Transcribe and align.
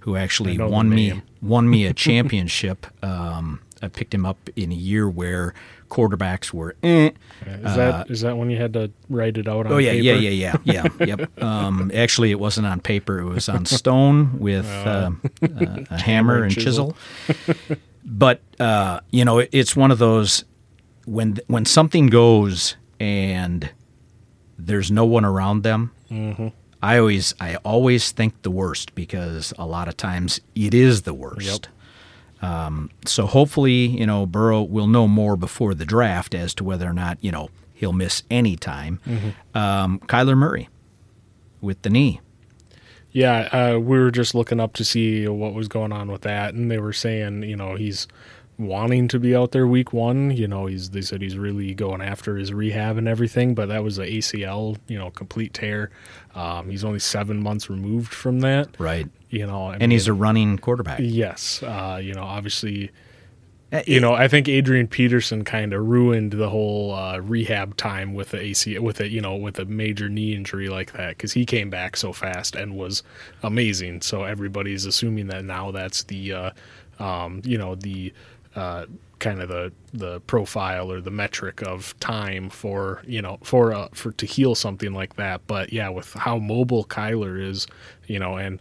who 0.00 0.16
actually 0.16 0.52
I 0.52 0.56
know 0.56 0.66
the 0.68 0.72
won 0.72 0.88
me 0.90 1.22
won 1.42 1.68
me 1.70 1.86
a 1.86 1.92
championship. 1.94 2.86
um, 3.04 3.60
I 3.84 3.88
picked 3.88 4.14
him 4.14 4.24
up 4.24 4.48
in 4.54 4.70
a 4.70 4.76
year 4.76 5.08
where 5.10 5.54
quarterbacks 5.90 6.52
were. 6.52 6.76
Eh. 6.84 7.10
Is 7.44 7.74
that 7.76 8.08
is 8.10 8.20
that 8.20 8.36
when 8.38 8.48
you 8.48 8.56
had 8.56 8.72
to 8.74 8.92
write 9.08 9.36
it 9.36 9.48
out? 9.48 9.66
On 9.66 9.72
Oh 9.72 9.78
yeah, 9.78 9.90
paper? 9.90 10.04
yeah, 10.04 10.30
yeah, 10.30 10.56
yeah, 10.64 10.86
yeah. 11.00 11.04
yep. 11.06 11.30
Um, 11.42 11.90
actually, 11.92 12.30
it 12.30 12.38
wasn't 12.38 12.68
on 12.68 12.80
paper; 12.80 13.18
it 13.18 13.24
was 13.24 13.48
on 13.48 13.66
stone 13.66 14.38
with 14.38 14.66
uh, 14.66 15.10
uh, 15.42 15.48
a 15.90 15.98
hammer 16.00 16.44
and 16.44 16.52
chisel. 16.54 16.96
but 18.04 18.40
uh, 18.60 19.00
you 19.10 19.24
know, 19.24 19.40
it- 19.40 19.48
it's 19.52 19.74
one 19.76 19.90
of 19.90 19.98
those 19.98 20.44
when 21.06 21.38
when 21.46 21.64
something 21.64 22.06
goes 22.08 22.76
and 23.00 23.70
there's 24.58 24.90
no 24.90 25.04
one 25.04 25.24
around 25.24 25.62
them. 25.62 25.92
I 26.82 26.98
always 26.98 27.34
I 27.40 27.56
always 27.56 28.12
think 28.12 28.42
the 28.42 28.50
worst 28.50 28.94
because 28.94 29.52
a 29.58 29.66
lot 29.66 29.88
of 29.88 29.96
times 29.96 30.40
it 30.54 30.74
is 30.74 31.02
the 31.02 31.14
worst. 31.14 31.68
Um, 32.42 32.90
so 33.06 33.26
hopefully, 33.26 33.86
you 33.86 34.04
know, 34.06 34.26
Burrow 34.26 34.62
will 34.62 34.88
know 34.88 35.06
more 35.06 35.36
before 35.36 35.74
the 35.74 35.84
draft 35.84 36.34
as 36.34 36.54
to 36.54 36.64
whether 36.64 36.88
or 36.88 36.92
not 36.92 37.18
you 37.20 37.30
know 37.30 37.50
he'll 37.72 37.92
miss 37.92 38.22
any 38.30 38.56
time. 38.56 39.00
Um, 39.54 40.00
Kyler 40.00 40.36
Murray 40.36 40.68
with 41.60 41.80
the 41.82 41.90
knee. 41.90 42.20
Yeah, 43.12 43.40
uh, 43.52 43.78
we 43.78 43.98
were 43.98 44.10
just 44.10 44.34
looking 44.34 44.58
up 44.58 44.72
to 44.74 44.84
see 44.84 45.28
what 45.28 45.52
was 45.54 45.68
going 45.68 45.92
on 45.92 46.10
with 46.10 46.22
that, 46.22 46.54
and 46.54 46.70
they 46.70 46.78
were 46.78 46.94
saying, 46.94 47.42
you 47.42 47.56
know, 47.56 47.74
he's 47.76 48.08
wanting 48.58 49.08
to 49.08 49.18
be 49.18 49.34
out 49.34 49.52
there 49.52 49.66
week 49.66 49.92
one. 49.92 50.30
You 50.30 50.46
know, 50.46 50.66
he's 50.66 50.90
they 50.90 51.00
said 51.00 51.22
he's 51.22 51.36
really 51.38 51.74
going 51.74 52.00
after 52.02 52.36
his 52.36 52.52
rehab 52.52 52.96
and 52.98 53.08
everything, 53.08 53.54
but 53.54 53.66
that 53.68 53.82
was 53.82 53.98
a 53.98 54.06
ACL, 54.06 54.76
you 54.88 54.98
know, 54.98 55.10
complete 55.10 55.54
tear. 55.54 55.90
Um, 56.34 56.70
he's 56.70 56.84
only 56.84 56.98
seven 56.98 57.42
months 57.42 57.68
removed 57.70 58.12
from 58.12 58.40
that. 58.40 58.68
Right. 58.78 59.08
You 59.30 59.46
know, 59.46 59.66
I 59.68 59.76
And 59.80 59.90
he's 59.92 60.06
a 60.08 60.12
running 60.12 60.58
quarterback. 60.58 61.00
yes. 61.02 61.62
Uh, 61.62 61.98
you 62.02 62.14
know, 62.14 62.22
obviously, 62.24 62.90
Uh, 63.72 63.80
you 63.86 63.98
know, 64.00 64.12
I 64.12 64.28
think 64.28 64.48
Adrian 64.50 64.86
Peterson 64.86 65.44
kind 65.44 65.72
of 65.72 65.86
ruined 65.86 66.32
the 66.32 66.50
whole 66.50 66.92
uh, 66.94 67.18
rehab 67.20 67.74
time 67.78 68.12
with 68.12 68.28
the 68.32 68.38
AC 68.40 68.78
with 68.78 69.00
a 69.00 69.08
you 69.08 69.22
know 69.22 69.34
with 69.34 69.58
a 69.58 69.64
major 69.64 70.10
knee 70.10 70.34
injury 70.34 70.68
like 70.68 70.92
that 70.92 71.16
because 71.16 71.32
he 71.32 71.46
came 71.46 71.70
back 71.70 71.96
so 71.96 72.12
fast 72.12 72.54
and 72.54 72.76
was 72.76 73.02
amazing. 73.42 74.02
So 74.02 74.24
everybody's 74.24 74.84
assuming 74.84 75.28
that 75.28 75.46
now 75.46 75.70
that's 75.70 76.02
the 76.04 76.32
uh, 76.34 76.50
um, 76.98 77.40
you 77.46 77.56
know 77.56 77.74
the 77.74 78.12
uh, 78.54 78.86
kind 79.18 79.40
of 79.40 79.48
the 79.48 79.72
the 79.94 80.20
profile 80.20 80.90
or 80.90 81.00
the 81.00 81.10
metric 81.10 81.62
of 81.62 81.98
time 82.00 82.50
for 82.50 83.02
you 83.06 83.22
know 83.22 83.38
for 83.42 83.72
uh, 83.72 83.88
for 83.92 84.12
to 84.12 84.26
heal 84.26 84.54
something 84.54 84.92
like 84.92 85.16
that. 85.16 85.46
But 85.46 85.72
yeah, 85.72 85.88
with 85.88 86.12
how 86.14 86.38
mobile 86.38 86.84
Kyler 86.84 87.40
is, 87.40 87.66
you 88.06 88.18
know, 88.18 88.36
and 88.36 88.60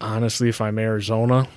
honestly, 0.00 0.48
if 0.48 0.60
I'm 0.60 0.78
Arizona. 0.78 1.48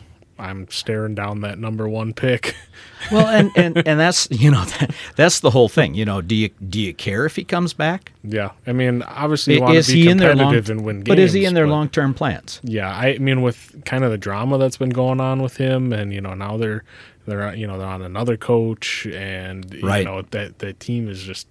I'm 0.41 0.69
staring 0.69 1.15
down 1.15 1.41
that 1.41 1.59
number 1.59 1.89
one 1.89 2.13
pick. 2.13 2.55
Well, 3.11 3.27
and, 3.27 3.49
and, 3.55 3.87
and 3.87 3.97
that's 3.97 4.27
you 4.29 4.51
know 4.51 4.65
that, 4.65 4.93
that's 5.15 5.39
the 5.39 5.49
whole 5.49 5.69
thing. 5.69 5.95
You 5.95 6.03
know, 6.03 6.21
do 6.21 6.35
you 6.35 6.49
do 6.67 6.79
you 6.81 6.93
care 6.93 7.25
if 7.25 7.37
he 7.37 7.45
comes 7.45 7.73
back? 7.73 8.11
Yeah, 8.25 8.51
I 8.67 8.73
mean, 8.73 9.03
obviously, 9.03 9.55
you 9.55 9.61
want 9.61 9.77
is 9.77 9.87
to 9.87 9.93
be 9.93 10.01
he 10.01 10.09
in 10.09 10.17
their 10.17 10.35
long? 10.35 10.53
and 10.53 10.83
win 10.83 10.97
games. 10.97 11.07
But 11.07 11.17
is 11.17 11.31
he 11.31 11.45
in 11.45 11.53
their 11.53 11.65
long 11.65 11.87
term 11.87 12.13
plans? 12.13 12.59
Yeah, 12.61 12.89
I 12.89 13.17
mean, 13.17 13.41
with 13.41 13.83
kind 13.85 14.03
of 14.03 14.11
the 14.11 14.17
drama 14.17 14.57
that's 14.57 14.75
been 14.75 14.89
going 14.89 15.21
on 15.21 15.41
with 15.41 15.55
him, 15.55 15.93
and 15.93 16.13
you 16.13 16.19
know, 16.19 16.33
now 16.33 16.57
they're 16.57 16.83
they're 17.29 17.53
you 17.55 17.67
know 17.67 17.77
they're 17.77 17.87
on 17.87 18.01
another 18.01 18.35
coach, 18.37 19.05
and 19.07 19.73
you 19.73 19.87
Right. 19.87 20.05
know 20.05 20.21
that 20.31 20.59
that 20.59 20.79
team 20.79 21.07
is 21.09 21.23
just 21.23 21.47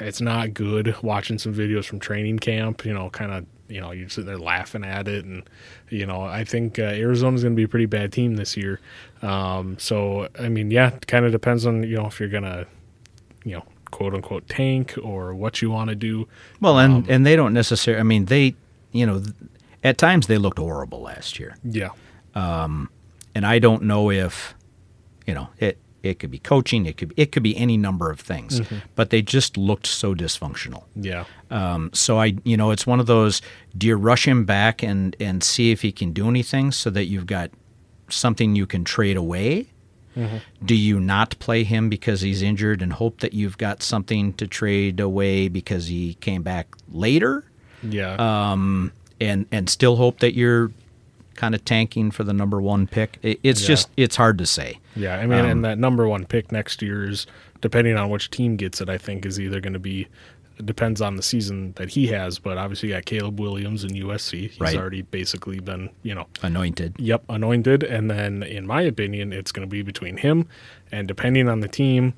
it's 0.00 0.20
not 0.20 0.54
good. 0.54 0.94
Watching 1.02 1.38
some 1.38 1.54
videos 1.54 1.84
from 1.84 2.00
training 2.00 2.40
camp, 2.40 2.84
you 2.84 2.92
know, 2.92 3.10
kind 3.10 3.32
of 3.32 3.46
you 3.68 3.80
know 3.80 3.90
you're 3.92 4.08
sitting 4.08 4.26
there 4.26 4.38
laughing 4.38 4.84
at 4.84 5.06
it, 5.08 5.24
and 5.24 5.44
you 5.88 6.04
know, 6.06 6.22
I 6.22 6.44
think 6.44 6.78
uh, 6.78 6.82
Arizona's 6.82 7.42
going 7.42 7.54
to 7.54 7.56
be 7.56 7.62
a 7.62 7.68
pretty 7.68 7.86
bad 7.86 8.12
team 8.12 8.34
this 8.36 8.56
year. 8.56 8.80
Um, 9.22 9.78
so 9.78 10.28
I 10.38 10.48
mean, 10.48 10.70
yeah, 10.70 10.88
it 10.94 11.06
kind 11.06 11.24
of 11.24 11.32
depends 11.32 11.64
on 11.66 11.82
you 11.84 11.96
know 11.96 12.06
if 12.06 12.18
you're 12.18 12.28
gonna 12.28 12.66
you 13.44 13.52
know 13.56 13.64
quote 13.92 14.14
unquote 14.14 14.48
tank 14.48 14.94
or 15.02 15.34
what 15.34 15.62
you 15.62 15.70
want 15.70 15.90
to 15.90 15.94
do. 15.96 16.26
Well, 16.60 16.78
Um, 16.78 16.96
and 16.96 17.10
and 17.10 17.26
they 17.26 17.36
don't 17.36 17.52
necessarily. 17.54 18.00
I 18.00 18.04
mean, 18.04 18.24
they 18.26 18.54
you 18.90 19.06
know, 19.06 19.22
at 19.84 19.96
times 19.96 20.26
they 20.26 20.38
looked 20.38 20.58
horrible 20.58 21.00
last 21.00 21.38
year, 21.38 21.56
Yeah. 21.64 21.90
and 22.34 23.46
I 23.46 23.58
don't 23.58 23.82
know 23.84 24.10
if 24.10 24.54
you 25.26 25.34
know 25.34 25.48
it. 25.58 25.78
It 26.02 26.18
could 26.18 26.32
be 26.32 26.40
coaching. 26.40 26.84
It 26.86 26.96
could 26.96 27.10
be, 27.14 27.22
it 27.22 27.30
could 27.30 27.44
be 27.44 27.56
any 27.56 27.76
number 27.76 28.10
of 28.10 28.18
things, 28.18 28.60
but 28.96 29.10
they 29.10 29.22
just 29.22 29.56
looked 29.56 29.86
so 29.86 30.16
dysfunctional. 30.16 30.82
Yeah. 30.96 31.26
Um, 31.48 31.90
so 31.92 32.18
I, 32.18 32.34
you 32.42 32.56
know, 32.56 32.72
it's 32.72 32.88
one 32.88 32.98
of 32.98 33.06
those. 33.06 33.40
Do 33.78 33.86
you 33.86 33.94
rush 33.94 34.26
him 34.26 34.44
back 34.44 34.82
and 34.82 35.14
and 35.20 35.44
see 35.44 35.70
if 35.70 35.82
he 35.82 35.92
can 35.92 36.12
do 36.12 36.28
anything 36.28 36.72
so 36.72 36.90
that 36.90 37.04
you've 37.04 37.26
got 37.26 37.52
something 38.08 38.56
you 38.56 38.66
can 38.66 38.82
trade 38.84 39.16
away? 39.16 39.68
Do 40.64 40.74
you 40.74 41.00
not 41.00 41.38
play 41.38 41.64
him 41.64 41.88
because 41.88 42.20
he's 42.20 42.42
injured 42.42 42.82
and 42.82 42.92
hope 42.92 43.20
that 43.20 43.32
you've 43.32 43.56
got 43.56 43.82
something 43.82 44.34
to 44.34 44.46
trade 44.46 45.00
away 45.00 45.48
because 45.48 45.86
he 45.86 46.14
came 46.14 46.42
back 46.42 46.66
later, 46.90 47.44
Yeah. 47.82 48.16
um, 48.18 48.92
and 49.20 49.46
and 49.50 49.70
still 49.70 49.96
hope 49.96 50.18
that 50.18 50.34
you're 50.34 50.70
kind 51.36 51.54
of 51.54 51.64
tanking 51.64 52.10
for 52.10 52.24
the 52.24 52.32
number 52.32 52.60
one 52.60 52.86
pick? 52.86 53.18
It, 53.22 53.40
it's 53.42 53.62
Yeah. 53.62 53.68
just 53.68 53.90
it's 53.96 54.16
hard 54.16 54.38
to 54.38 54.46
say. 54.46 54.78
Yeah, 54.96 55.16
I 55.18 55.26
mean, 55.26 55.40
Um, 55.40 55.46
and 55.46 55.64
that 55.64 55.78
number 55.78 56.06
one 56.08 56.24
pick 56.26 56.52
next 56.52 56.82
year 56.82 57.08
is 57.08 57.26
depending 57.60 57.96
on 57.96 58.10
which 58.10 58.30
team 58.30 58.56
gets 58.56 58.80
it. 58.80 58.88
I 58.88 58.98
think 58.98 59.24
is 59.26 59.38
either 59.40 59.60
going 59.60 59.72
to 59.72 59.78
be 59.78 60.08
depends 60.64 61.00
on 61.00 61.16
the 61.16 61.22
season 61.22 61.72
that 61.76 61.88
he 61.90 62.08
has, 62.08 62.38
but 62.38 62.56
obviously 62.58 62.90
you 62.90 62.94
got 62.94 63.04
Caleb 63.06 63.40
Williams 63.40 63.82
in 63.84 63.90
USC. 63.96 64.48
He's 64.50 64.60
Right. 64.60 64.76
already 64.76 65.02
basically 65.02 65.58
been 65.60 65.88
you 66.02 66.14
know 66.14 66.26
Anointed. 66.42 66.94
yep 66.98 67.24
anointed, 67.28 67.82
and 67.82 68.10
then 68.10 68.42
in 68.42 68.66
my 68.66 68.82
opinion, 68.82 69.32
it's 69.32 69.50
going 69.50 69.66
to 69.66 69.70
be 69.70 69.82
between 69.82 70.18
him 70.18 70.46
and 70.92 71.08
depending 71.08 71.48
on 71.48 71.60
the 71.60 71.68
team. 71.68 72.12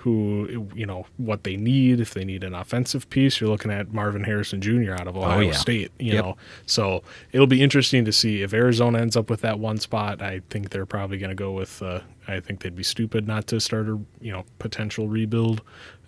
Who 0.00 0.68
you 0.74 0.86
know 0.86 1.06
what 1.18 1.44
they 1.44 1.56
need? 1.56 2.00
If 2.00 2.14
they 2.14 2.24
need 2.24 2.42
an 2.44 2.54
offensive 2.54 3.08
piece, 3.10 3.40
you're 3.40 3.50
looking 3.50 3.70
at 3.70 3.92
Marvin 3.92 4.24
Harrison 4.24 4.60
Jr. 4.60 4.92
out 4.94 5.06
of 5.06 5.16
Ohio 5.16 5.38
Oh, 5.38 5.40
yeah. 5.40 5.52
State. 5.52 5.92
You 5.98 6.14
Yep. 6.14 6.24
know, 6.24 6.36
so 6.66 7.02
it'll 7.32 7.46
be 7.46 7.62
interesting 7.62 8.04
to 8.06 8.12
see 8.12 8.42
if 8.42 8.54
Arizona 8.54 8.98
ends 9.00 9.16
up 9.16 9.28
with 9.28 9.40
that 9.42 9.58
one 9.58 9.78
spot. 9.78 10.22
I 10.22 10.40
think 10.50 10.70
they're 10.70 10.86
probably 10.86 11.18
going 11.18 11.30
to 11.30 11.34
go 11.34 11.52
with. 11.52 11.82
Uh, 11.82 12.00
I 12.26 12.40
think 12.40 12.60
they'd 12.62 12.74
be 12.76 12.82
stupid 12.82 13.26
not 13.26 13.46
to 13.48 13.60
start 13.60 13.88
a 13.88 13.98
you 14.20 14.32
know 14.32 14.44
potential 14.58 15.08
rebuild 15.08 15.62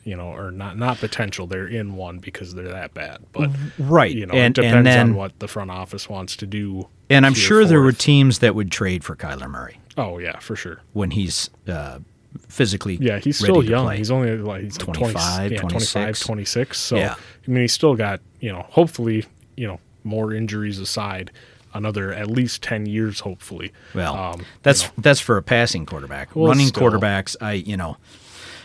you 0.05 0.17
know, 0.17 0.31
or 0.35 0.50
not 0.50 0.77
not 0.77 0.99
potential. 0.99 1.47
They're 1.47 1.69
in 1.69 1.95
one 1.95 2.19
because 2.19 2.55
they're 2.55 2.67
that 2.73 2.93
bad. 2.93 3.21
But 3.31 3.50
Right. 3.79 4.11
you 4.12 4.27
know, 4.27 4.35
and, 4.35 4.59
it 4.59 4.61
depends 4.61 4.77
and 4.79 4.87
then, 4.88 5.00
on 5.11 5.15
what 5.15 5.38
the 5.38 5.47
front 5.47 5.71
office 5.71 6.09
wants 6.09 6.35
to 6.38 6.47
do. 6.47 6.88
and 7.09 7.25
I'm 7.25 7.35
sure 7.35 7.65
there 7.65 7.81
were 7.81 7.93
teams 7.93 8.41
that 8.41 8.56
would 8.56 8.73
trade 8.73 9.05
for 9.05 9.15
Kyler 9.15 9.49
Murray 9.49 9.79
Oh 9.97 10.19
yeah, 10.19 10.41
for 10.41 10.56
sure. 10.56 10.81
when 10.93 11.12
he's 11.12 11.50
uh, 11.69 12.00
physically 12.49 12.96
Yeah, 13.00 13.19
he's 13.19 13.38
still 13.38 13.62
young. 13.62 13.84
play. 13.87 13.96
He's 13.99 14.11
only 14.11 14.37
like 14.38 14.62
he's 14.62 14.79
25, 14.79 15.12
20, 15.49 15.55
yeah, 15.55 15.61
25, 15.61 15.90
26. 16.19 16.20
26. 16.20 16.79
So 16.79 16.96
Yeah. 16.96 17.14
I 17.14 17.50
mean, 17.50 17.62
he's 17.62 17.73
still 17.73 17.94
got 17.94 18.20
you 18.40 18.52
know, 18.52 18.67
hopefully, 18.70 19.25
you 19.56 19.67
know, 19.67 19.79
more 20.05 20.32
injuries 20.34 20.79
aside, 20.79 21.31
another 21.75 22.12
at 22.12 22.29
least 22.31 22.62
ten 22.62 22.87
years, 22.87 23.20
hopefully. 23.20 23.73
Well, 23.94 24.14
Um, 24.17 24.40
you 24.40 24.46
that's 24.62 24.82
know, 24.84 24.90
that's 24.99 25.20
for 25.20 25.37
a 25.37 25.43
passing 25.43 25.87
quarterback. 25.87 26.34
Well, 26.34 26.49
Running 26.49 26.67
still. 26.69 26.82
quarterbacks, 26.90 27.37
I 27.40 27.52
you 27.52 27.76
know, 27.76 27.96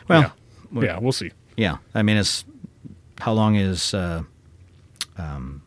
well, 0.07 0.33
yeah. 0.73 0.81
yeah, 0.81 0.99
we'll 0.99 1.11
see. 1.11 1.31
yeah. 1.55 1.77
I 1.93 2.01
mean, 2.03 2.17
it's 2.17 2.43
how 3.19 3.33
long 3.33 3.55
is 3.55 3.93
uh, 3.93 4.23
um, 5.17 5.61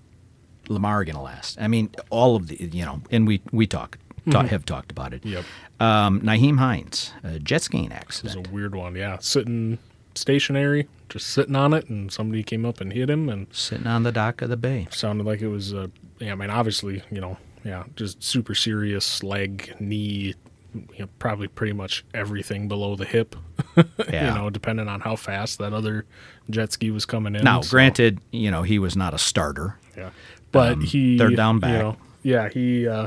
Lamar 0.68 1.04
going 1.04 1.16
to 1.16 1.22
last? 1.22 1.60
I 1.60 1.68
mean, 1.68 1.90
all 2.10 2.36
of 2.36 2.48
the 2.48 2.56
you 2.72 2.84
know, 2.84 3.02
and 3.10 3.26
we 3.26 3.40
we 3.52 3.66
talk, 3.66 3.98
talk 4.30 4.46
have 4.46 4.64
talked 4.64 4.90
about 4.90 5.12
it. 5.14 5.22
Mm-hmm. 5.22 5.34
Yep. 5.34 5.44
Um, 5.80 6.20
Nyheim 6.20 6.58
Hines, 6.58 7.12
a 7.24 7.38
jet 7.38 7.62
skiing 7.62 7.86
It 7.86 7.90
was 7.92 7.96
accident. 8.26 8.46
a 8.46 8.50
weird 8.50 8.74
one. 8.74 8.94
Yeah, 8.96 9.18
sitting 9.20 9.78
stationary, 10.14 10.88
just 11.08 11.28
sitting 11.28 11.56
on 11.56 11.72
it, 11.72 11.88
and 11.88 12.12
somebody 12.12 12.42
came 12.42 12.64
up 12.66 12.80
and 12.80 12.92
hit 12.92 13.08
him, 13.08 13.28
and 13.28 13.46
Sitting 13.52 13.86
on 13.86 14.02
the 14.02 14.12
dock 14.12 14.42
of 14.42 14.50
the 14.50 14.56
bay. 14.56 14.86
sounded 14.90 15.26
like 15.26 15.40
it 15.40 15.48
was. 15.48 15.72
Uh, 15.72 15.88
yeah, 16.18 16.32
I 16.32 16.34
mean, 16.34 16.50
obviously, 16.50 17.02
you 17.10 17.20
know, 17.20 17.38
yeah, 17.64 17.84
just 17.96 18.22
super 18.22 18.54
serious 18.54 19.22
leg, 19.22 19.74
knee, 19.80 20.34
you 20.74 20.84
know, 20.98 21.08
probably 21.18 21.48
pretty 21.48 21.72
much 21.72 22.04
everything 22.14 22.68
below 22.68 22.96
the 22.96 23.04
hip. 23.06 23.36
Yeah. 24.10 24.34
you 24.34 24.38
know, 24.40 24.50
depending 24.50 24.88
on 24.88 25.00
how 25.00 25.14
fast 25.14 25.58
that 25.58 25.72
other 25.72 26.04
jet 26.50 26.72
ski 26.72 26.90
was 26.90 27.06
coming 27.06 27.36
in. 27.36 27.44
Now, 27.44 27.60
so, 27.60 27.70
granted, 27.70 28.18
you 28.32 28.50
know 28.50 28.62
he 28.64 28.78
was 28.80 28.96
not 28.96 29.14
a 29.14 29.18
starter. 29.18 29.76
yeah, 29.96 30.10
but 30.50 30.72
um, 30.72 30.80
he 30.80 31.16
they're 31.16 31.30
down 31.30 31.56
you 31.56 31.60
back. 31.60 31.80
know, 31.80 31.96
yeah, 32.22 32.48
he. 32.48 32.88
Uh, 32.88 33.06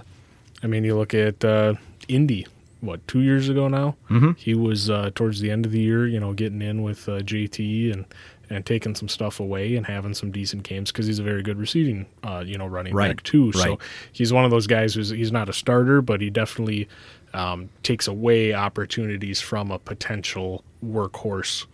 I 0.63 0.67
mean, 0.67 0.83
you 0.83 0.95
look 0.97 1.13
at 1.13 1.43
uh, 1.43 1.75
Indy. 2.07 2.47
What 2.81 3.05
two 3.07 3.21
years 3.21 3.47
ago 3.47 3.69
now? 3.69 3.95
Mm-hmm. 4.09 4.31
He 4.37 4.55
was 4.55 4.89
uh, 4.89 5.11
towards 5.15 5.39
the 5.39 5.49
end 5.49 5.65
of 5.65 5.71
the 5.71 5.79
year, 5.79 6.05
you 6.05 6.19
know, 6.19 6.33
getting 6.33 6.61
in 6.61 6.83
with 6.83 7.07
uh, 7.07 7.19
JT 7.19 7.93
and 7.93 8.05
and 8.49 8.65
taking 8.65 8.93
some 8.93 9.07
stuff 9.07 9.39
away 9.39 9.77
and 9.77 9.85
having 9.85 10.13
some 10.13 10.31
decent 10.31 10.63
games 10.63 10.91
because 10.91 11.07
he's 11.07 11.17
a 11.17 11.23
very 11.23 11.41
good 11.41 11.57
receiving, 11.57 12.05
uh, 12.23 12.43
you 12.45 12.57
know, 12.57 12.67
running 12.67 12.93
Right, 12.93 13.15
back 13.15 13.23
too. 13.23 13.53
So 13.53 13.79
he's 14.11 14.33
one 14.33 14.43
of 14.43 14.51
those 14.51 14.67
guys 14.67 14.93
who's 14.93 15.09
he's 15.09 15.31
not 15.31 15.47
a 15.47 15.53
starter, 15.53 16.01
but 16.01 16.19
he 16.19 16.29
definitely 16.29 16.89
um, 17.33 17.69
takes 17.83 18.07
away 18.07 18.53
opportunities 18.53 19.39
from 19.39 19.71
a 19.71 19.79
potential 19.79 20.63
workhorse. 20.85 21.65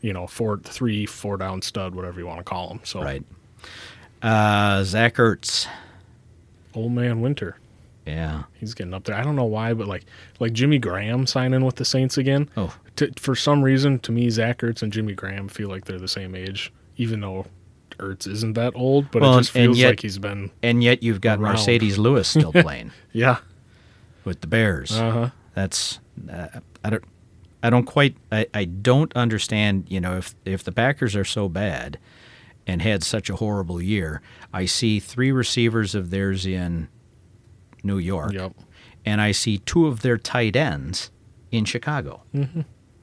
You 0.00 0.12
know, 0.12 0.26
four, 0.26 0.58
three, 0.58 1.06
four 1.06 1.36
down 1.36 1.62
stud, 1.62 1.94
whatever 1.94 2.18
you 2.18 2.26
want 2.26 2.38
to 2.38 2.44
call 2.44 2.70
him. 2.70 2.80
So, 2.84 3.02
Right. 3.02 3.24
Uh, 4.20 4.82
Zach 4.84 5.14
Ertz. 5.14 5.68
old 6.74 6.92
man 6.92 7.20
Winter. 7.20 7.56
Yeah. 8.06 8.44
He's 8.54 8.72
getting 8.74 8.94
up 8.94 9.04
there. 9.04 9.16
I 9.16 9.22
don't 9.22 9.36
know 9.36 9.44
why, 9.44 9.74
but 9.74 9.88
like 9.88 10.04
like 10.38 10.52
Jimmy 10.52 10.78
Graham 10.78 11.26
signing 11.26 11.64
with 11.64 11.76
the 11.76 11.84
Saints 11.84 12.16
again. 12.16 12.48
Oh. 12.56 12.74
T- 12.94 13.12
for 13.16 13.34
some 13.34 13.62
reason, 13.62 13.98
to 14.00 14.12
me, 14.12 14.30
Zach 14.30 14.58
Ertz 14.58 14.82
and 14.82 14.92
Jimmy 14.92 15.12
Graham 15.14 15.48
feel 15.48 15.68
like 15.68 15.84
they're 15.86 15.98
the 15.98 16.06
same 16.08 16.34
age, 16.34 16.72
even 16.96 17.20
though 17.20 17.46
Ertz 17.98 18.26
isn't 18.28 18.52
that 18.54 18.74
old. 18.76 19.10
But 19.10 19.22
Well, 19.22 19.34
it 19.34 19.40
just 19.42 19.50
feels 19.50 19.78
yet- 19.78 19.88
like 19.90 20.00
he's 20.00 20.18
been. 20.18 20.50
And 20.62 20.82
yet 20.84 21.02
you've 21.02 21.20
got 21.20 21.40
Around. 21.40 21.56
Marcedes 21.56 21.98
Lewis 21.98 22.28
still 22.28 22.52
playing 22.62 22.92
Yeah. 23.12 23.38
with 24.24 24.40
the 24.40 24.46
Bears. 24.46 24.92
Uh 24.96 25.10
huh. 25.10 25.30
That's 25.54 25.98
uh, 26.32 26.48
I 26.84 26.90
don't 26.90 27.04
I 27.62 27.70
don't 27.70 27.84
quite 27.86 28.16
I, 28.30 28.46
I 28.54 28.64
don't 28.66 29.12
understand. 29.16 29.86
You 29.88 30.00
know, 30.00 30.18
if 30.18 30.34
if 30.44 30.62
the 30.62 30.72
Packers 30.72 31.16
are 31.16 31.24
so 31.24 31.48
bad 31.48 31.98
and 32.68 32.82
had 32.82 33.02
such 33.02 33.30
a 33.30 33.36
horrible 33.36 33.80
year, 33.82 34.20
I 34.52 34.66
see 34.66 35.00
three 35.00 35.32
receivers 35.32 35.94
of 35.94 36.10
theirs 36.10 36.46
in 36.46 36.88
New 37.82 37.98
York, 37.98 38.32
Yep. 38.32 38.52
and 39.04 39.20
I 39.20 39.32
see 39.32 39.58
two 39.58 39.86
of 39.86 40.00
their 40.02 40.16
tight 40.18 40.56
ends 40.56 41.10
in 41.50 41.64
Chicago. 41.64 42.22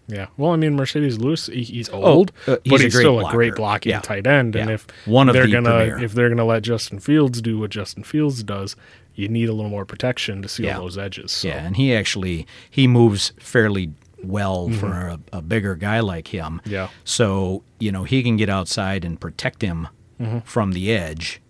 Yeah. 0.08 0.28
Well, 0.36 0.52
I 0.52 0.58
mean, 0.58 0.76
Marcedes 0.78 1.18
Lewis, 1.20 1.46
he, 1.48 1.64
he's 1.64 1.90
old, 1.90 2.34
uh, 2.46 2.58
he's 2.64 2.72
but 2.72 2.82
he's 2.82 2.94
still 2.98 3.26
a 3.26 3.32
great 3.32 3.56
blocking 3.56 3.92
Yeah. 3.92 4.02
tight 4.02 4.28
end. 4.28 4.56
And 4.56 4.70
if 4.70 4.86
One 5.06 5.30
of 5.30 5.34
they're 5.34 5.46
the 5.46 5.52
gonna 5.54 5.70
premier. 5.70 5.98
if 6.04 6.12
they're 6.14 6.28
gonna 6.30 6.44
let 6.46 6.62
Justin 6.64 7.00
Fields 7.00 7.42
do 7.42 7.58
what 7.60 7.70
Justin 7.72 8.04
Fields 8.04 8.44
does, 8.44 8.76
you 9.16 9.30
need 9.30 9.48
a 9.48 9.54
little 9.54 9.70
more 9.72 9.86
protection 9.86 10.42
to 10.42 10.50
seal 10.50 10.66
Yeah. 10.66 10.78
those 10.78 10.98
edges. 10.98 11.32
So. 11.32 11.48
Yeah, 11.48 11.66
and 11.66 11.78
he 11.78 11.96
actually 11.96 12.46
he 12.70 12.86
moves 12.86 13.32
fairly 13.40 13.92
well 14.22 14.70
for 14.70 14.88
a, 15.08 15.20
a 15.32 15.42
bigger 15.42 15.76
guy 15.76 16.02
like 16.02 16.28
him. 16.30 16.60
Mm-hmm. 16.66 16.70
Yeah. 16.72 16.90
So 17.06 17.64
you 17.80 17.92
know 17.94 18.04
he 18.04 18.24
can 18.24 18.36
get 18.36 18.50
outside 18.50 19.06
and 19.06 19.20
protect 19.20 19.62
him 19.62 19.88
Mm-hmm. 20.22 20.40
from 20.40 20.74
the 20.74 20.92
edge, 20.92 21.42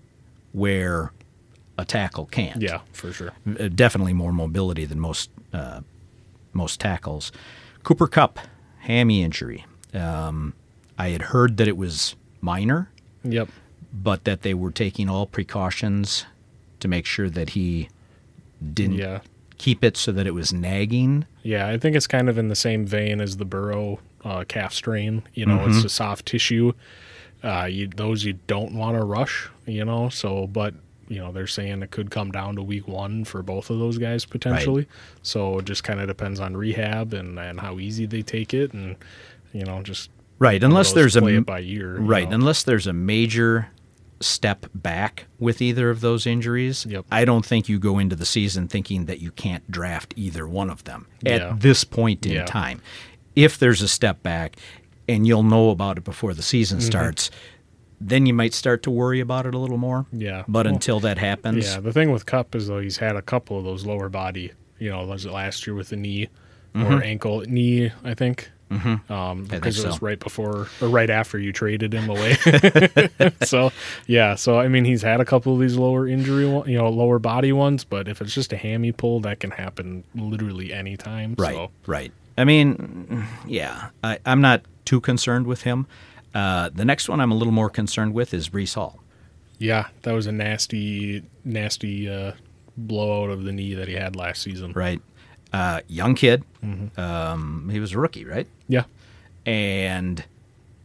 where 0.51 1.11
a 1.77 1.85
tackle 1.85 2.25
can't. 2.27 2.61
Yeah, 2.61 2.81
for 2.91 3.11
sure. 3.11 3.31
Uh, 3.47 3.67
definitely 3.69 4.13
more 4.13 4.31
mobility 4.33 4.85
than 4.85 4.99
most 4.99 5.29
uh, 5.53 5.81
most 6.53 6.79
tackles. 6.79 7.31
Cooper 7.83 8.07
Kupp 8.07 8.39
hammy 8.79 9.23
injury. 9.23 9.65
Um, 9.93 10.53
I 10.97 11.09
had 11.09 11.21
heard 11.23 11.57
that 11.57 11.67
it 11.67 11.77
was 11.77 12.15
minor, 12.41 12.89
Yep. 13.23 13.49
but 13.93 14.23
that 14.25 14.41
they 14.41 14.53
were 14.53 14.71
taking 14.71 15.09
all 15.09 15.25
precautions 15.25 16.25
to 16.79 16.87
make 16.87 17.05
sure 17.05 17.29
that 17.29 17.51
he 17.51 17.89
didn't 18.73 18.95
Yeah. 18.97 19.19
keep 19.57 19.83
it 19.83 19.97
so 19.97 20.11
that 20.11 20.27
it 20.27 20.33
was 20.33 20.51
nagging. 20.53 21.25
Yeah, 21.43 21.67
I 21.67 21.77
think 21.77 21.95
it's 21.95 22.07
kind 22.07 22.29
of 22.29 22.37
in 22.37 22.47
the 22.49 22.55
same 22.55 22.85
vein 22.85 23.19
as 23.21 23.37
the 23.37 23.45
burrow 23.45 23.99
uh, 24.23 24.43
calf 24.47 24.73
strain. 24.73 25.23
You 25.33 25.45
know, 25.45 25.57
Mm-hmm. 25.59 25.71
it's 25.77 25.85
a 25.85 25.89
soft 25.89 26.25
tissue. 26.25 26.73
Uh, 27.43 27.65
you, 27.65 27.87
those 27.87 28.23
you 28.23 28.33
don't 28.47 28.73
want 28.73 28.97
to 28.97 29.03
rush. 29.03 29.49
You 29.65 29.85
know, 29.85 30.09
so 30.09 30.47
but 30.47 30.73
you 31.07 31.19
know 31.19 31.31
they're 31.31 31.47
saying 31.47 31.81
it 31.83 31.91
could 31.91 32.09
come 32.11 32.31
down 32.31 32.55
to 32.55 32.63
week 32.63 32.87
one 32.87 33.25
for 33.25 33.41
both 33.43 33.69
of 33.69 33.79
those 33.79 33.97
guys 33.97 34.25
potentially. 34.25 34.87
So 35.21 35.59
it 35.59 35.65
just 35.65 35.83
kind 35.83 35.99
of 35.99 36.07
depends 36.07 36.39
on 36.39 36.55
rehab 36.57 37.13
and 37.13 37.37
and 37.39 37.59
how 37.59 37.79
easy 37.79 38.05
they 38.05 38.21
take 38.21 38.53
it, 38.53 38.73
and 38.73 38.95
you 39.53 39.63
know 39.65 39.81
just 39.83 40.09
Right, 40.39 40.61
unless 40.63 40.93
there's 40.93 41.15
a 41.15 41.21
play 41.21 41.33
m- 41.35 41.43
it 41.43 41.45
by 41.45 41.59
year. 41.59 41.95
you 41.97 42.05
right, 42.05 42.27
know. 42.29 42.35
unless 42.35 42.63
there's 42.63 42.87
a 42.87 42.93
major 42.93 43.69
step 44.19 44.65
back 44.73 45.25
with 45.39 45.61
either 45.61 45.89
of 45.89 46.01
those 46.01 46.25
injuries. 46.25 46.85
Yep. 46.85 47.05
I 47.11 47.23
don't 47.25 47.45
think 47.45 47.67
you 47.69 47.77
go 47.79 47.99
into 47.99 48.15
the 48.15 48.25
season 48.25 48.67
thinking 48.67 49.05
that 49.05 49.19
you 49.19 49.31
can't 49.31 49.69
draft 49.69 50.13
either 50.17 50.47
one 50.47 50.69
of 50.69 50.83
them 50.85 51.07
Yeah. 51.21 51.31
at 51.51 51.59
this 51.59 51.83
point 51.83 52.25
in 52.25 52.31
Yeah. 52.33 52.45
time. 52.45 52.81
If 53.35 53.57
there's 53.59 53.81
a 53.81 53.87
step 53.87 54.23
back 54.23 54.55
and 55.09 55.27
you'll 55.27 55.43
know 55.43 55.69
about 55.71 55.97
it 55.97 56.03
before 56.05 56.33
the 56.33 56.41
season 56.41 56.79
Mm-hmm. 56.79 56.87
starts, 56.87 57.31
then 58.07 58.25
you 58.25 58.33
might 58.33 58.53
start 58.53 58.83
to 58.83 58.91
worry 58.91 59.19
about 59.19 59.45
it 59.45 59.55
a 59.55 59.57
little 59.57 59.77
more. 59.77 60.05
Yeah. 60.11 60.43
But 60.47 60.65
Well, 60.65 60.75
until 60.75 60.99
that 61.01 61.17
happens, 61.17 61.65
Yeah, 61.65 61.79
the 61.79 61.93
thing 61.93 62.11
with 62.11 62.25
Kupp 62.25 62.55
is 62.55 62.67
though 62.67 62.79
he's 62.79 62.97
had 62.97 63.15
a 63.15 63.21
couple 63.21 63.57
of 63.57 63.63
those 63.63 63.85
lower 63.85 64.09
body. 64.09 64.51
You 64.79 64.89
know, 64.89 65.05
was 65.05 65.25
it 65.25 65.31
last 65.31 65.65
year 65.65 65.75
with 65.75 65.89
the 65.89 65.95
knee 65.95 66.27
or 66.75 67.01
ankle 67.03 67.41
knee? 67.41 67.91
I 68.03 68.13
think. 68.13 68.49
Mm-hmm. 68.71 69.13
Um, 69.13 69.43
because 69.43 69.77
it 69.77 69.85
was 69.85 69.97
so. 69.97 70.05
right 70.05 70.19
before 70.19 70.67
or 70.81 70.87
right 70.87 71.09
after 71.09 71.37
you 71.37 71.53
traded 71.53 71.93
him 71.93 72.09
away. 72.09 72.35
so 73.43 73.71
yeah, 74.07 74.33
so 74.35 74.59
I 74.59 74.67
mean 74.67 74.83
he's 74.83 75.03
had 75.03 75.21
a 75.21 75.25
couple 75.25 75.53
of 75.53 75.59
these 75.59 75.75
lower 75.77 76.07
injury, 76.07 76.47
one, 76.47 76.67
you 76.67 76.77
know, 76.77 76.89
lower 76.89 77.19
body 77.19 77.53
ones. 77.53 77.83
But 77.83 78.07
if 78.07 78.19
it's 78.21 78.33
just 78.33 78.51
a 78.51 78.57
hammy 78.57 78.91
pull, 78.91 79.19
that 79.21 79.39
can 79.39 79.51
happen 79.51 80.03
literally 80.15 80.73
anytime. 80.73 81.35
Right, 81.37 81.53
So, 81.53 81.71
right. 81.85 82.11
I 82.35 82.45
mean, 82.45 83.27
yeah, 83.45 83.89
I, 84.03 84.17
I'm 84.25 84.41
not 84.41 84.63
too 84.85 84.99
concerned 84.99 85.45
with 85.45 85.61
him. 85.63 85.85
Uh, 86.33 86.69
the 86.73 86.85
next 86.85 87.07
one 87.09 87.19
I'm 87.19 87.31
a 87.31 87.35
little 87.35 87.53
more 87.53 87.69
concerned 87.69 88.13
with 88.13 88.33
is 88.33 88.49
Breece 88.49 88.75
Hall. 88.75 89.01
yeah, 89.59 89.87
that 90.01 90.13
was 90.13 90.25
a 90.27 90.31
nasty, 90.31 91.23
nasty 91.45 92.09
uh, 92.09 92.33
blowout 92.75 93.29
of 93.29 93.43
the 93.43 93.51
knee 93.51 93.73
that 93.75 93.87
he 93.87 93.93
had 93.93 94.15
last 94.15 94.41
season. 94.41 94.71
right? 94.73 95.01
Uh, 95.51 95.81
young 95.87 96.15
kid. 96.15 96.43
Mm-hmm. 96.63 96.99
Um, 96.99 97.69
he 97.71 97.79
was 97.79 97.93
a 97.93 97.99
rookie, 97.99 98.25
right? 98.25 98.47
Yeah. 98.67 98.85
And 99.45 100.23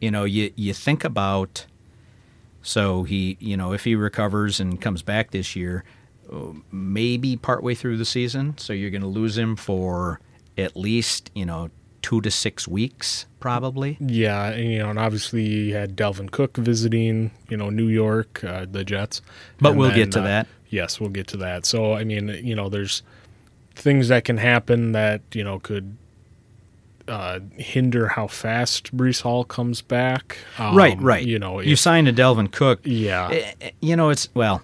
you 0.00 0.10
know, 0.10 0.24
you 0.24 0.52
you 0.56 0.74
think 0.74 1.04
about 1.04 1.64
so 2.62 3.04
he, 3.04 3.36
you 3.40 3.56
know, 3.56 3.72
if 3.72 3.84
he 3.84 3.94
recovers 3.94 4.60
and 4.60 4.78
comes 4.80 5.02
back 5.02 5.30
this 5.30 5.56
year, 5.56 5.84
maybe 6.70 7.36
partway 7.36 7.74
through 7.74 7.96
the 7.96 8.04
season, 8.04 8.58
so 8.58 8.72
you're 8.74 8.90
going 8.90 9.00
to 9.02 9.08
lose 9.08 9.38
him 9.38 9.56
for 9.56 10.20
at 10.58 10.76
least 10.76 11.30
you 11.34 11.46
know 11.46 11.70
two 12.02 12.20
to 12.20 12.30
six 12.30 12.66
weeks, 12.68 13.26
probably. 13.40 13.96
Yeah, 14.00 14.48
and, 14.50 14.70
you 14.72 14.78
know, 14.78 14.90
and 14.90 14.98
obviously 14.98 15.44
you 15.46 15.74
had 15.74 15.96
Dalvin 15.96 16.30
Cook 16.30 16.56
visiting, 16.56 17.30
you 17.48 17.56
know, 17.56 17.70
New 17.70 17.88
York, 17.88 18.42
uh, 18.44 18.66
the 18.70 18.84
Jets. 18.84 19.20
But 19.60 19.70
And 19.70 19.78
we'll 19.78 19.88
then, 19.88 19.96
get 19.98 20.12
to 20.12 20.20
uh, 20.20 20.24
that. 20.24 20.46
Yes, 20.70 21.00
we'll 21.00 21.10
get 21.10 21.26
to 21.28 21.36
that. 21.38 21.66
So, 21.66 21.94
I 21.94 22.04
mean, 22.04 22.28
you 22.42 22.54
know, 22.54 22.68
there's 22.68 23.02
things 23.74 24.08
that 24.08 24.24
can 24.24 24.36
happen 24.38 24.92
that 24.92 25.22
you 25.32 25.44
know 25.44 25.58
could 25.60 25.96
uh, 27.06 27.40
hinder 27.56 28.08
how 28.08 28.26
fast 28.26 28.94
Breece 28.96 29.22
Hall 29.22 29.44
comes 29.44 29.80
back. 29.82 30.36
Um, 30.58 30.76
right, 30.76 31.00
right. 31.00 31.24
You 31.24 31.38
know, 31.38 31.60
you 31.60 31.72
if- 31.72 31.78
signed 31.78 32.06
a 32.08 32.12
Dalvin 32.12 32.50
Cook. 32.52 32.80
Yeah. 32.84 33.28
Eh, 33.30 33.52
eh, 33.60 33.70
You 33.80 33.96
know, 33.96 34.10
it's 34.10 34.28
well. 34.34 34.62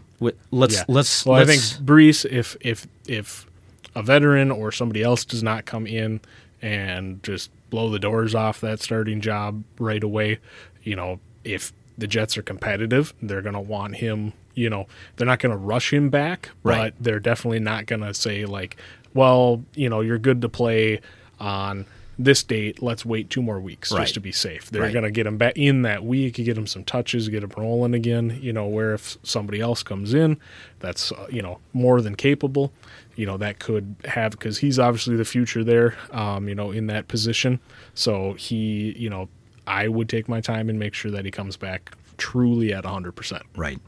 Let's 0.51 0.77
yeah. 0.77 0.85
let's. 0.89 1.27
Well, 1.27 1.39
let's 1.39 1.51
I 1.51 1.53
think 1.77 1.87
Breece, 1.87 2.25
if 2.31 2.57
if 2.61 2.87
if 3.07 3.47
a 3.95 4.03
veteran 4.03 4.51
or 4.51 4.73
somebody 4.73 5.03
else 5.03 5.25
does 5.25 5.43
not 5.43 5.65
come 5.67 5.87
in 5.87 6.21
and 6.63 7.23
just 7.23 7.51
blow 7.71 7.91
the 7.91 7.99
doors 7.99 8.35
off 8.35 8.61
that 8.61 8.81
starting 8.81 9.21
job 9.21 9.63
right 9.79 10.03
away. 10.03 10.39
You 10.83 10.97
know, 10.97 11.21
if 11.45 11.73
the 11.99 12.07
Jets 12.07 12.37
are 12.37 12.43
competitive, 12.43 13.13
they're 13.23 13.43
going 13.43 13.55
to 13.55 13.61
want 13.61 13.97
him. 13.97 14.33
You 14.55 14.71
know, 14.71 14.87
they're 15.17 15.27
not 15.27 15.41
going 15.41 15.53
to 15.53 15.59
rush 15.59 15.93
him 15.93 16.11
back, 16.11 16.51
Right. 16.63 16.95
but 16.95 17.05
they're 17.05 17.21
definitely 17.21 17.61
not 17.61 17.87
going 17.87 18.03
to 18.03 18.15
say 18.15 18.45
like, 18.45 18.77
well, 19.15 19.65
you 19.75 19.89
know, 19.89 20.01
you're 20.01 20.19
good 20.19 20.41
to 20.43 20.49
play 20.49 21.01
on 21.41 21.87
this 22.19 22.43
date. 22.43 22.83
Let's 22.83 23.05
wait 23.05 23.31
two 23.31 23.43
more 23.43 23.61
weeks 23.61 23.91
Right. 23.93 24.03
just 24.03 24.15
to 24.15 24.21
be 24.21 24.33
safe. 24.33 24.71
They're 24.71 24.83
Right. 24.83 24.93
going 24.93 25.05
to 25.05 25.11
get 25.11 25.27
him 25.27 25.37
back 25.37 25.55
in 25.57 25.83
that 25.83 26.05
week, 26.05 26.35
get 26.35 26.57
him 26.57 26.67
some 26.67 26.85
touches, 26.85 27.29
get 27.29 27.43
him 27.43 27.51
rolling 27.57 27.95
again. 27.95 28.39
You 28.41 28.53
know, 28.53 28.67
where 28.67 28.95
if 28.95 29.19
somebody 29.23 29.61
else 29.61 29.83
comes 29.83 30.15
in, 30.15 30.37
that's 30.81 31.13
uh, 31.13 31.27
you 31.31 31.43
know 31.43 31.59
more 31.73 32.01
than 32.01 32.15
capable. 32.15 32.73
You 33.17 33.27
know 33.27 33.37
that 33.37 33.59
could 33.59 33.95
have 34.07 34.33
because 34.33 34.59
he's 34.59 34.79
obviously 34.79 35.17
the 35.17 35.25
future 35.25 35.63
there. 35.65 35.95
Um, 36.11 36.49
you 36.49 36.55
know, 36.55 36.71
in 36.71 36.87
that 36.89 37.09
position, 37.09 37.61
so 37.95 38.33
he, 38.35 38.95
you 38.99 39.09
know, 39.11 39.29
I 39.67 39.89
would 39.89 40.09
take 40.09 40.29
my 40.29 40.41
time 40.41 40.69
and 40.69 40.79
make 40.79 40.95
sure 40.95 41.11
that 41.11 41.25
he 41.25 41.31
comes 41.31 41.57
back 41.57 41.93
truly 42.17 42.73
at 42.73 42.85
hundred 42.85 43.13
percent. 43.13 43.43
Right. 43.57 43.79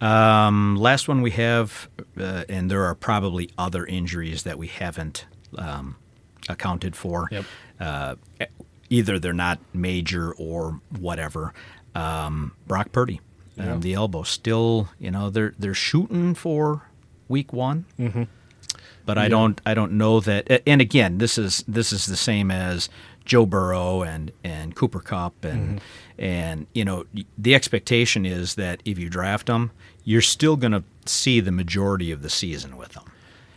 Um, 0.00 0.76
last 0.76 1.08
one 1.08 1.22
we 1.22 1.30
have, 1.32 1.88
uh, 2.20 2.44
and 2.50 2.70
there 2.70 2.84
are 2.84 2.94
probably 2.94 3.50
other 3.56 3.86
injuries 3.86 4.42
that 4.42 4.58
we 4.58 4.66
haven't 4.66 5.24
um, 5.56 5.96
accounted 6.48 6.96
for. 6.96 7.28
Yep. 7.30 7.44
Uh, 7.80 8.14
either 8.90 9.18
they're 9.18 9.32
not 9.32 9.58
major 9.74 10.32
or 10.34 10.80
whatever. 10.98 11.52
Um, 11.94 12.52
Brock 12.66 12.92
Purdy, 12.92 13.20
Yeah. 13.56 13.72
um, 13.74 13.80
the 13.80 13.94
elbow, 13.94 14.22
still, 14.22 14.88
you 14.98 15.10
know, 15.10 15.30
they're 15.30 15.54
they're 15.58 15.74
shooting 15.74 16.34
for 16.34 16.82
week 17.28 17.52
one. 17.52 17.86
Mm-hmm. 17.98 18.24
But 19.04 19.18
I 19.18 19.28
don't 19.28 19.60
I 19.64 19.74
don't 19.74 19.92
know 19.92 20.20
that. 20.20 20.62
And 20.66 20.80
again, 20.80 21.18
this 21.18 21.38
is 21.38 21.64
this 21.68 21.92
is 21.92 22.06
the 22.06 22.16
same 22.16 22.50
as 22.50 22.88
Joe 23.24 23.46
Burrow 23.46 24.02
and 24.02 24.30
and 24.44 24.74
Cooper 24.74 25.00
Kupp 25.00 25.44
and 25.44 25.80
and 26.18 26.66
you 26.74 26.84
know 26.84 27.04
the 27.38 27.54
expectation 27.54 28.26
is 28.26 28.56
that 28.56 28.80
if 28.84 28.98
you 28.98 29.08
draft 29.08 29.46
them, 29.46 29.70
you're 30.04 30.20
still 30.22 30.56
going 30.56 30.72
to 30.72 30.82
see 31.04 31.40
the 31.40 31.52
majority 31.52 32.10
of 32.10 32.22
the 32.22 32.30
season 32.30 32.76
with 32.76 32.92
them. 32.94 33.04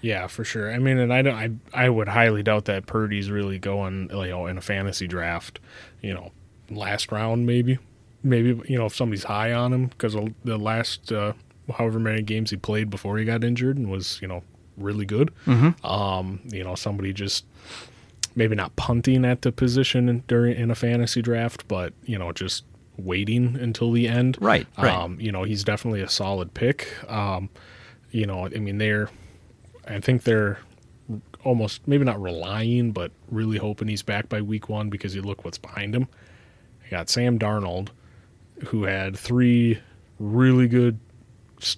Yeah, 0.01 0.27
for 0.27 0.43
sure. 0.43 0.71
I 0.71 0.79
mean, 0.79 0.97
and 0.97 1.13
I 1.13 1.21
don't. 1.21 1.35
I 1.35 1.85
I 1.85 1.89
would 1.89 2.07
highly 2.07 2.43
doubt 2.43 2.65
that 2.65 2.85
Purdy's 2.85 3.29
really 3.29 3.59
going, 3.59 4.09
you 4.11 4.27
know, 4.27 4.45
in 4.47 4.57
a 4.57 4.61
fantasy 4.61 5.07
draft. 5.07 5.59
You 6.01 6.13
know, 6.13 6.31
last 6.69 7.11
round 7.11 7.45
maybe, 7.45 7.77
maybe 8.23 8.61
you 8.67 8.77
know 8.77 8.85
if 8.85 8.95
somebody's 8.95 9.25
high 9.25 9.51
on 9.53 9.73
him 9.73 9.87
because 9.87 10.15
the 10.43 10.57
last 10.57 11.11
uh, 11.11 11.33
however 11.77 11.99
many 11.99 12.21
games 12.21 12.49
he 12.49 12.57
played 12.57 12.89
before 12.89 13.17
he 13.17 13.25
got 13.25 13.43
injured 13.43 13.77
and 13.77 13.89
was 13.89 14.19
you 14.21 14.27
know 14.27 14.43
really 14.77 15.05
good. 15.05 15.31
Um, 15.83 16.39
you 16.45 16.63
know, 16.63 16.75
somebody 16.75 17.13
just 17.13 17.45
maybe 18.35 18.55
not 18.55 18.75
punting 18.75 19.25
at 19.25 19.41
the 19.41 19.51
position 19.51 20.07
in, 20.07 20.23
during 20.27 20.55
in 20.55 20.71
a 20.71 20.75
fantasy 20.75 21.21
draft, 21.21 21.67
but 21.67 21.93
you 22.05 22.17
know 22.17 22.31
just 22.31 22.63
waiting 22.97 23.57
until 23.59 23.91
the 23.91 24.07
end. 24.07 24.37
Right, 24.39 24.67
right. 24.77 24.93
Um, 24.93 25.19
you 25.19 25.31
know, 25.31 25.43
he's 25.43 25.63
definitely 25.63 26.01
a 26.01 26.09
solid 26.09 26.53
pick. 26.53 26.87
Um, 27.09 27.49
you 28.11 28.25
know, 28.25 28.45
I 28.45 28.59
mean, 28.59 28.77
they're 28.77 29.09
I 29.89 29.99
think 29.99 30.23
they're 30.23 30.59
almost 31.43 31.87
maybe 31.87 32.05
not 32.05 32.21
relying, 32.21 32.91
but 32.91 33.11
really 33.29 33.57
hoping 33.57 33.87
he's 33.87 34.03
back 34.03 34.29
by 34.29 34.41
week 34.41 34.69
one 34.69 34.89
because 34.89 35.15
you 35.15 35.21
look 35.21 35.43
what's 35.43 35.57
behind 35.57 35.95
him. 35.95 36.07
You 36.85 36.91
got 36.91 37.09
Sam 37.09 37.39
Darnold, 37.39 37.89
who 38.67 38.83
had 38.83 39.17
three 39.17 39.79
really 40.19 40.67
good, 40.67 40.99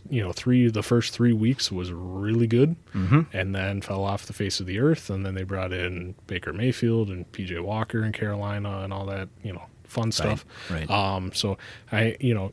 you 0.09 0.21
know, 0.21 0.31
three 0.31 0.69
the 0.69 0.83
first 0.83 1.13
three 1.13 1.33
weeks 1.33 1.71
was 1.71 1.91
really 1.91 2.47
good, 2.47 2.75
mm-hmm. 2.93 3.21
and 3.33 3.55
then 3.55 3.81
fell 3.81 4.03
off 4.03 4.25
the 4.25 4.33
face 4.33 4.59
of 4.59 4.65
the 4.65 4.79
earth. 4.79 5.09
And 5.09 5.25
then 5.25 5.35
they 5.35 5.43
brought 5.43 5.71
in 5.71 6.15
Baker 6.27 6.53
Mayfield 6.53 7.09
and 7.09 7.31
PJ 7.31 7.61
Walker 7.61 8.03
in 8.03 8.11
Carolina 8.11 8.79
and 8.79 8.91
all 8.91 9.05
that, 9.05 9.29
you 9.43 9.53
know, 9.53 9.63
fun 9.85 10.11
stuff. 10.11 10.45
right. 10.69 10.89
Um, 10.89 11.31
so 11.33 11.57
I, 11.91 12.17
you 12.19 12.33
know. 12.33 12.51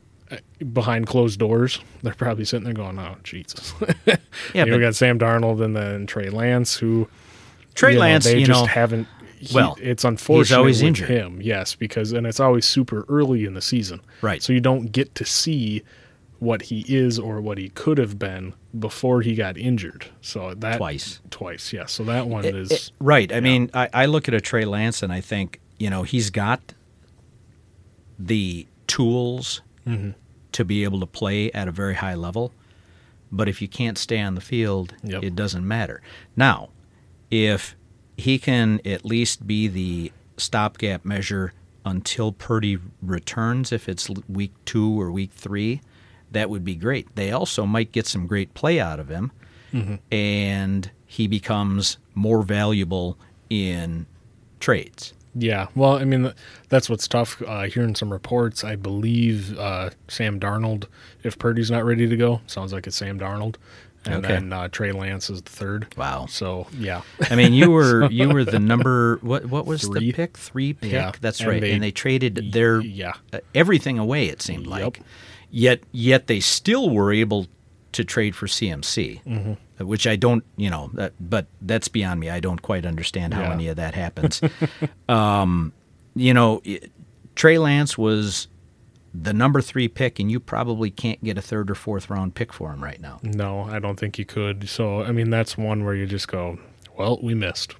Behind 0.73 1.07
closed 1.07 1.39
doors, 1.39 1.79
they're 2.03 2.13
probably 2.13 2.45
sitting 2.45 2.65
there 2.65 2.73
going, 2.73 2.99
"Oh, 2.99 3.15
Jesus!" 3.23 3.73
Yeah, 4.07 4.15
you 4.53 4.65
know, 4.65 4.77
we 4.77 4.81
got 4.81 4.95
Sam 4.95 5.17
Darnold 5.17 5.63
and 5.63 5.75
then 5.75 6.05
Trey 6.05 6.29
Lance, 6.29 6.75
who 6.77 7.07
Trey 7.75 7.91
you 7.91 7.95
know, 7.95 8.01
Lance, 8.01 8.25
they 8.25 8.39
you 8.39 8.45
just 8.45 8.61
know, 8.61 8.65
haven't. 8.67 9.07
he- 9.39 9.55
well, 9.55 9.75
it's 9.81 10.03
unfortunate 10.03 10.45
he's 10.47 10.51
always 10.57 10.81
injured. 10.81 11.09
him, 11.09 11.41
yes, 11.41 11.73
because 11.75 12.11
and 12.11 12.27
it's 12.27 12.39
always 12.39 12.65
super 12.65 13.05
early 13.09 13.45
in 13.45 13.53
the 13.55 13.61
season, 13.61 14.01
Right. 14.21 14.43
So 14.43 14.53
you 14.53 14.59
don't 14.61 14.91
get 14.91 15.15
to 15.15 15.25
see 15.25 15.81
what 16.39 16.63
he 16.63 16.85
is 16.87 17.17
or 17.19 17.41
what 17.41 17.57
he 17.57 17.69
could 17.69 17.97
have 17.97 18.17
been 18.19 18.53
before 18.79 19.21
he 19.21 19.35
got 19.35 19.57
injured. 19.57 20.05
So 20.21 20.53
that 20.55 20.77
Twice. 20.77 21.19
twice, 21.31 21.73
yes. 21.73 21.91
So 21.91 22.03
that 22.05 22.27
one 22.27 22.45
It- 22.45 22.55
is 22.55 22.71
it- 22.71 22.91
right. 22.99 23.33
I 23.33 23.39
mean, 23.39 23.69
I, 23.73 23.89
I 23.93 24.05
look 24.05 24.27
at 24.27 24.33
a 24.33 24.39
Trey 24.41 24.63
Lance 24.65 25.01
and 25.03 25.11
I 25.11 25.21
think, 25.21 25.59
you 25.79 25.89
know, 25.89 26.03
he's 26.03 26.29
got 26.29 26.73
the 28.17 28.67
tools 28.87 29.61
Mm-hmm. 29.89 30.09
to 30.51 30.65
be 30.65 30.83
able 30.83 30.99
to 30.99 31.05
play 31.05 31.51
at 31.51 31.67
a 31.67 31.71
very 31.71 31.95
high 31.95 32.15
level. 32.15 32.51
But 33.31 33.47
if 33.47 33.61
you 33.61 33.67
can't 33.67 33.97
stay 33.97 34.19
on 34.19 34.35
the 34.35 34.41
field, 34.41 34.93
Yep. 35.03 35.23
it 35.23 35.35
doesn't 35.35 35.67
matter. 35.67 36.01
Now, 36.35 36.69
if 37.31 37.75
he 38.17 38.39
can 38.39 38.79
at 38.85 39.05
least 39.05 39.45
be 39.45 39.67
the 39.67 40.11
stopgap 40.37 41.05
measure 41.05 41.53
until 41.85 42.31
Purdy 42.31 42.77
returns, 43.01 43.71
if 43.71 43.87
it's 43.87 44.09
week 44.27 44.53
two 44.65 44.99
or 44.99 45.11
week 45.11 45.31
three, 45.31 45.81
that 46.31 46.49
would 46.49 46.63
be 46.65 46.75
great. 46.75 47.15
They 47.15 47.31
also 47.31 47.65
might 47.65 47.91
get 47.91 48.05
some 48.07 48.27
great 48.27 48.53
play 48.53 48.79
out 48.79 48.99
of 48.99 49.09
him, 49.09 49.31
and 50.11 50.91
he 51.05 51.27
becomes 51.27 51.97
more 52.15 52.41
valuable 52.43 53.17
in 53.49 54.05
trades. 54.59 55.13
Yeah, 55.35 55.67
well, 55.75 55.93
I 55.97 56.05
mean, 56.05 56.33
that's 56.69 56.89
what's 56.89 57.07
tough. 57.07 57.41
Uh, 57.45 57.63
hearing 57.63 57.95
some 57.95 58.11
reports, 58.11 58.63
I 58.63 58.75
believe 58.75 59.57
uh, 59.59 59.91
Sam 60.07 60.39
Darnold, 60.39 60.85
if 61.23 61.37
Purdy's 61.37 61.69
not 61.69 61.85
ready 61.85 62.07
to 62.07 62.17
go, 62.17 62.41
sounds 62.47 62.73
like 62.73 62.87
it's 62.87 62.95
Sam 62.95 63.19
Darnold, 63.19 63.55
and 64.05 64.25
Okay. 64.25 64.33
then 64.35 64.51
uh, 64.53 64.69
Trey 64.69 64.91
Lance 64.91 65.29
is 65.29 65.41
the 65.43 65.49
third. 65.51 65.93
Wow. 65.95 66.25
So 66.27 66.65
yeah, 66.77 67.01
I 67.29 67.35
mean, 67.35 67.53
you 67.53 67.69
were 67.69 68.09
you 68.11 68.27
were 68.29 68.43
the 68.43 68.59
number 68.59 69.17
what 69.21 69.45
what 69.45 69.65
was 69.67 69.83
Three. 69.83 69.99
the 69.99 70.11
pick 70.13 70.35
three 70.37 70.73
pick? 70.73 70.91
Yeah, 70.91 71.11
That's 71.21 71.39
and 71.41 71.49
right. 71.49 71.61
they- 71.61 71.71
and 71.73 71.83
they 71.83 71.91
traded 71.91 72.51
their 72.51 72.79
yeah. 72.81 73.13
uh, 73.31 73.39
everything 73.53 73.99
away. 73.99 74.27
It 74.29 74.41
seemed 74.41 74.65
like. 74.67 74.97
Yep. 74.97 75.05
Yet 75.51 75.83
yet 75.91 76.27
they 76.27 76.39
still 76.39 76.89
were 76.89 77.11
able 77.13 77.47
to 77.91 78.03
trade 78.03 78.35
for 78.35 78.45
CMC, 78.47 79.23
Mm-hmm. 79.23 79.53
Which 79.79 80.05
I 80.07 80.15
don't 80.15 80.43
you 80.57 80.69
know. 80.69 80.89
That, 80.93 81.13
but 81.19 81.47
that's 81.61 81.87
beyond 81.87 82.19
me. 82.19 82.29
I 82.29 82.39
don't 82.39 82.61
quite 82.61 82.85
understand 82.85 83.33
how 83.33 83.41
Yeah. 83.43 83.53
any 83.53 83.67
of 83.67 83.75
that 83.77 83.93
happens. 83.95 84.41
um, 85.09 85.73
you 86.15 86.33
know, 86.33 86.61
it- 86.63 86.91
Trey 87.35 87.57
Lance 87.57 87.97
was 87.97 88.47
the 89.13 89.33
number 89.33 89.61
three 89.61 89.87
pick, 89.87 90.19
and 90.19 90.29
you 90.29 90.39
probably 90.39 90.91
can't 90.91 91.23
get 91.23 91.37
a 91.37 91.41
third 91.41 91.71
or 91.71 91.75
fourth 91.75 92.09
round 92.09 92.35
pick 92.35 92.51
for 92.53 92.71
him 92.73 92.83
right 92.83 92.99
now. 93.01 93.19
No, 93.23 93.61
I 93.61 93.79
don't 93.79 93.99
think 93.99 94.19
you 94.19 94.25
could. 94.25 94.67
So 94.69 95.01
I 95.03 95.11
mean, 95.11 95.29
that's 95.29 95.57
one 95.57 95.85
where 95.85 95.95
you 95.95 96.05
just 96.05 96.27
go, 96.27 96.59
well, 96.97 97.19
we 97.23 97.33
missed. 97.33 97.75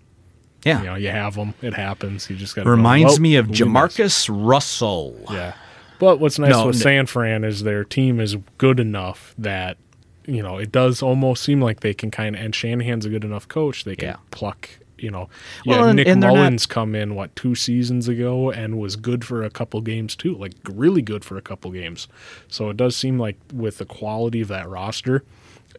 Yeah. 0.65 0.79
You 0.79 0.85
know, 0.87 0.95
you 0.95 1.09
have 1.09 1.35
them. 1.35 1.53
It 1.61 1.73
happens. 1.73 2.29
You 2.29 2.35
just 2.35 2.55
got. 2.55 2.63
To 2.63 2.69
Reminds 2.69 3.19
me 3.19 3.35
of 3.35 3.47
Jamarcus 3.47 4.29
Russell. 4.29 5.15
Yeah, 5.29 5.53
but 5.99 6.19
what's 6.19 6.39
nice 6.39 6.51
No, 6.51 6.67
with 6.67 6.75
n- 6.77 6.81
San 6.81 7.05
Fran 7.05 7.43
is 7.43 7.63
their 7.63 7.83
team 7.83 8.19
is 8.19 8.35
good 8.57 8.79
enough 8.79 9.33
that 9.37 9.77
you 10.29 10.41
know 10.43 10.57
it 10.57 10.71
does 10.71 11.01
almost 11.01 11.43
seem 11.43 11.61
like 11.61 11.79
they 11.81 11.93
can 11.93 12.11
kind 12.11 12.35
of. 12.35 12.41
And 12.41 12.53
Shanahan's 12.55 13.05
a 13.05 13.09
good 13.09 13.23
enough 13.25 13.47
coach. 13.47 13.83
They 13.83 13.95
can 13.95 14.09
Yeah. 14.09 14.15
pluck. 14.31 14.69
You 14.97 15.09
know, 15.11 15.29
Well, 15.65 15.79
yeah. 15.79 15.87
and- 15.87 15.95
Nick 15.95 16.07
and 16.09 16.21
they're 16.21 16.29
not- 16.29 16.35
Mullens 16.51 16.65
come 16.67 16.93
in 16.93 17.15
what 17.15 17.33
two 17.33 17.55
seasons 17.55 18.09
ago 18.09 18.51
and 18.51 18.77
was 18.77 18.97
good 18.97 19.23
for 19.23 19.43
a 19.43 19.49
couple 19.49 19.79
games 19.79 20.13
too, 20.13 20.35
like 20.35 20.51
really 20.69 21.01
good 21.01 21.23
for 21.23 21.37
a 21.37 21.41
couple 21.41 21.71
games. 21.71 22.09
So 22.49 22.69
it 22.69 22.75
does 22.75 22.97
seem 22.97 23.17
like 23.17 23.37
with 23.53 23.77
the 23.77 23.85
quality 23.85 24.41
of 24.41 24.49
that 24.49 24.67
roster 24.67 25.23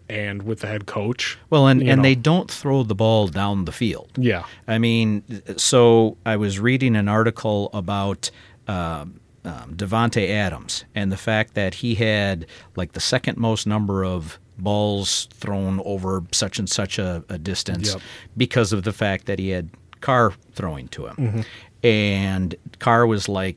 and 0.09 0.42
with 0.45 0.61
the 0.61 0.69
head 0.69 0.87
coach. 0.87 1.37
Well, 1.50 1.66
and, 1.69 1.83
and 1.83 1.99
know, 1.99 2.02
they 2.02 2.14
don't 2.14 2.50
throw 2.50 2.83
the 2.83 2.95
ball 2.95 3.28
down 3.28 3.66
the 3.66 3.73
field. 3.73 4.09
yeah, 4.16 4.45
I 4.66 4.78
mean, 4.78 5.23
so 5.59 6.16
I 6.25 6.37
was 6.37 6.59
reading 6.59 6.97
an 6.97 7.07
article 7.07 7.69
about 7.75 8.30
um, 8.69 9.21
um, 9.44 9.75
Davante 9.75 10.28
Adams 10.28 10.85
and 10.94 11.11
the 11.11 11.16
fact 11.16 11.54
that 11.54 11.75
he 11.75 11.94
had 11.94 12.47
like 12.76 12.92
the 12.92 13.00
second 13.00 13.38
most 13.38 13.66
number 13.66 14.04
of 14.04 14.38
balls 14.59 15.26
thrown 15.32 15.80
over 15.87 16.23
such 16.32 16.59
and 16.59 16.68
such 16.68 16.99
a, 16.99 17.25
a 17.30 17.38
distance 17.38 17.94
Yep. 17.94 18.02
because 18.37 18.73
of 18.75 18.82
the 18.82 18.92
fact 18.92 19.25
that 19.26 19.38
he 19.38 19.49
had 19.50 19.70
Carr 20.02 20.32
throwing 20.52 20.88
to 20.88 21.06
him, 21.06 21.44
and 21.82 22.54
Carr 22.78 23.06
was 23.06 23.28
like 23.28 23.56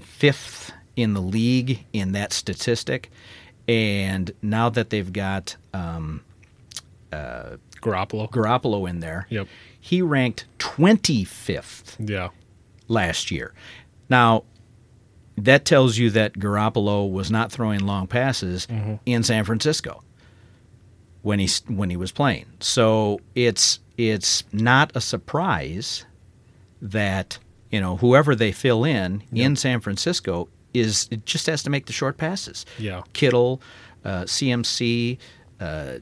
fifth 0.00 0.72
in 0.96 1.14
the 1.14 1.20
league 1.22 1.84
in 1.92 2.12
that 2.12 2.32
statistic. 2.32 3.10
And 3.66 4.30
now 4.42 4.68
that 4.70 4.90
they've 4.90 5.12
got 5.12 5.56
um, 5.74 6.22
Garoppolo. 7.12 8.30
Garoppolo 8.30 8.88
in 8.88 9.00
there, 9.00 9.26
Yep. 9.30 9.46
he 9.80 10.02
ranked 10.02 10.46
25th 10.58 11.96
Yeah. 11.98 12.28
last 12.88 13.30
year. 13.30 13.52
Now, 14.08 14.44
that 15.36 15.64
tells 15.64 15.98
you 15.98 16.10
that 16.10 16.34
Garoppolo 16.34 17.10
was 17.10 17.30
not 17.30 17.52
throwing 17.52 17.80
long 17.80 18.06
passes 18.06 18.66
in 19.06 19.22
San 19.22 19.44
Francisco 19.44 20.02
when 21.22 21.38
he 21.38 21.48
when 21.68 21.90
he 21.90 21.96
was 21.96 22.10
playing. 22.12 22.46
So 22.60 23.20
it's 23.34 23.80
it's 23.96 24.44
not 24.52 24.90
a 24.94 25.00
surprise 25.00 26.04
that 26.80 27.38
you 27.70 27.80
know 27.80 27.96
whoever 27.96 28.34
they 28.34 28.52
fill 28.52 28.84
in 28.84 29.22
in 29.32 29.56
San 29.56 29.80
Francisco 29.80 30.48
is 30.74 31.08
it 31.10 31.24
just 31.24 31.46
has 31.46 31.62
to 31.64 31.70
make 31.70 31.86
the 31.86 31.92
short 31.92 32.16
passes. 32.16 32.66
Yeah. 32.78 33.02
Kittle, 33.12 33.62
uh, 34.04 34.22
CMC, 34.22 35.18
uh, 35.60 35.98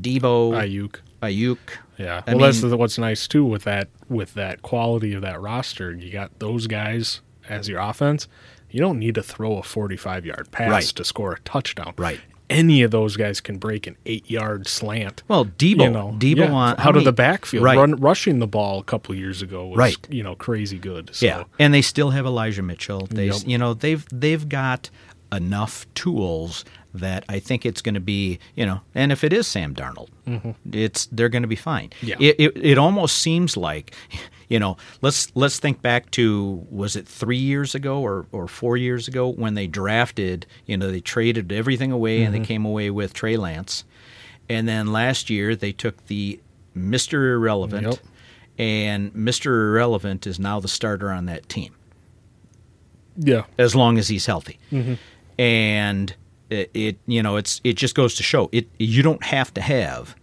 Deebo, 0.00 0.52
Aiyuk. 0.52 0.96
Aiyuk. 1.22 1.58
Yeah. 1.98 2.22
I 2.26 2.34
well, 2.34 2.46
that's 2.46 2.62
mean- 2.62 2.70
the, 2.70 2.76
what's 2.76 2.98
nice 2.98 3.28
too 3.28 3.44
with 3.44 3.64
that 3.64 3.88
with 4.08 4.34
that 4.34 4.62
quality 4.62 5.12
of 5.14 5.22
that 5.22 5.40
roster. 5.40 5.92
You 5.92 6.10
got 6.10 6.38
those 6.38 6.66
guys 6.66 7.20
as 7.50 7.68
your 7.68 7.80
offense. 7.80 8.28
You 8.70 8.80
don't 8.80 8.98
need 8.98 9.16
to 9.16 9.22
throw 9.22 9.58
a 9.58 9.62
45 9.62 10.24
yard 10.24 10.48
pass 10.52 10.70
Right. 10.70 10.84
to 10.84 11.04
score 11.04 11.32
a 11.32 11.40
touchdown. 11.40 11.92
Right. 11.98 12.20
Any 12.48 12.82
of 12.82 12.90
those 12.90 13.16
guys 13.16 13.40
can 13.40 13.58
break 13.58 13.86
an 13.86 13.96
eight 14.06 14.28
yard 14.28 14.66
slant. 14.66 15.22
Well, 15.28 15.44
Deebo, 15.44 15.84
you 15.84 15.90
know, 15.90 16.16
Deebo 16.18 16.36
yeah, 16.38 16.52
on 16.52 16.70
out 16.72 16.80
how 16.80 16.90
of 16.90 17.04
the 17.04 17.12
backfield, 17.12 17.62
right? 17.64 17.78
run, 17.78 17.94
rushing 17.96 18.40
the 18.40 18.46
ball 18.48 18.80
a 18.80 18.82
couple 18.84 19.14
years 19.14 19.40
ago 19.40 19.66
was 19.68 19.78
Right. 19.78 19.96
you 20.10 20.22
know 20.24 20.34
crazy 20.34 20.76
good. 20.78 21.10
So, 21.14 21.26
Yeah, 21.26 21.44
and 21.60 21.72
they 21.72 21.82
still 21.82 22.10
have 22.10 22.26
Elijah 22.26 22.62
Mitchell. 22.62 23.06
They, 23.08 23.26
Yep. 23.26 23.36
you 23.46 23.56
know, 23.58 23.74
they've 23.74 24.04
they've 24.12 24.48
got 24.48 24.90
enough 25.32 25.86
tools 25.94 26.64
that 26.92 27.24
I 27.28 27.38
think 27.38 27.64
it's 27.64 27.80
going 27.82 27.94
to 27.94 28.00
be, 28.00 28.38
you 28.56 28.66
know, 28.66 28.80
and 28.94 29.12
if 29.12 29.22
it 29.22 29.32
is 29.32 29.46
Sam 29.46 29.74
Darnold, 29.74 30.08
it's 30.72 31.06
they're 31.06 31.28
going 31.28 31.42
to 31.42 31.48
be 31.48 31.56
fine. 31.56 31.90
Yeah. 32.02 32.16
It, 32.18 32.36
it 32.38 32.56
it 32.56 32.78
almost 32.78 33.18
seems 33.18 33.56
like, 33.56 33.94
you 34.48 34.58
know, 34.58 34.76
let's 35.00 35.30
let's 35.36 35.58
think 35.58 35.82
back 35.82 36.10
to 36.12 36.66
was 36.70 36.96
it 36.96 37.06
three 37.06 37.36
years 37.38 37.74
ago 37.74 38.00
or 38.00 38.26
or 38.32 38.48
four 38.48 38.76
years 38.76 39.06
ago 39.08 39.28
when 39.28 39.54
they 39.54 39.66
drafted, 39.66 40.46
you 40.66 40.76
know, 40.76 40.90
they 40.90 41.00
traded 41.00 41.52
everything 41.52 41.92
away 41.92 42.22
and 42.22 42.34
they 42.34 42.40
came 42.40 42.64
away 42.64 42.90
with 42.90 43.12
Trey 43.12 43.36
Lance, 43.36 43.84
and 44.48 44.66
then 44.66 44.92
last 44.92 45.30
year 45.30 45.54
they 45.54 45.72
took 45.72 46.06
the 46.06 46.40
Mister 46.74 47.34
Irrelevant. 47.34 47.86
Yep. 47.86 47.98
And 48.58 49.14
Mr. 49.14 49.46
Irrelevant 49.46 50.26
is 50.26 50.38
now 50.38 50.60
the 50.60 50.68
starter 50.68 51.10
on 51.10 51.24
that 51.26 51.48
team 51.48 51.74
yeah, 53.16 53.44
as 53.58 53.74
long 53.74 53.98
as 53.98 54.08
he's 54.08 54.26
healthy. 54.26 54.58
Mm-hmm. 54.72 54.94
And 55.40 56.14
it, 56.50 56.70
it, 56.74 56.98
you 57.06 57.22
know, 57.22 57.36
it's 57.36 57.60
it 57.64 57.72
just 57.78 57.94
goes 57.94 58.14
to 58.16 58.22
show 58.22 58.50
it. 58.52 58.68
You 58.78 59.02
don't 59.02 59.24
have 59.24 59.54
to 59.54 59.60
have 59.62 60.14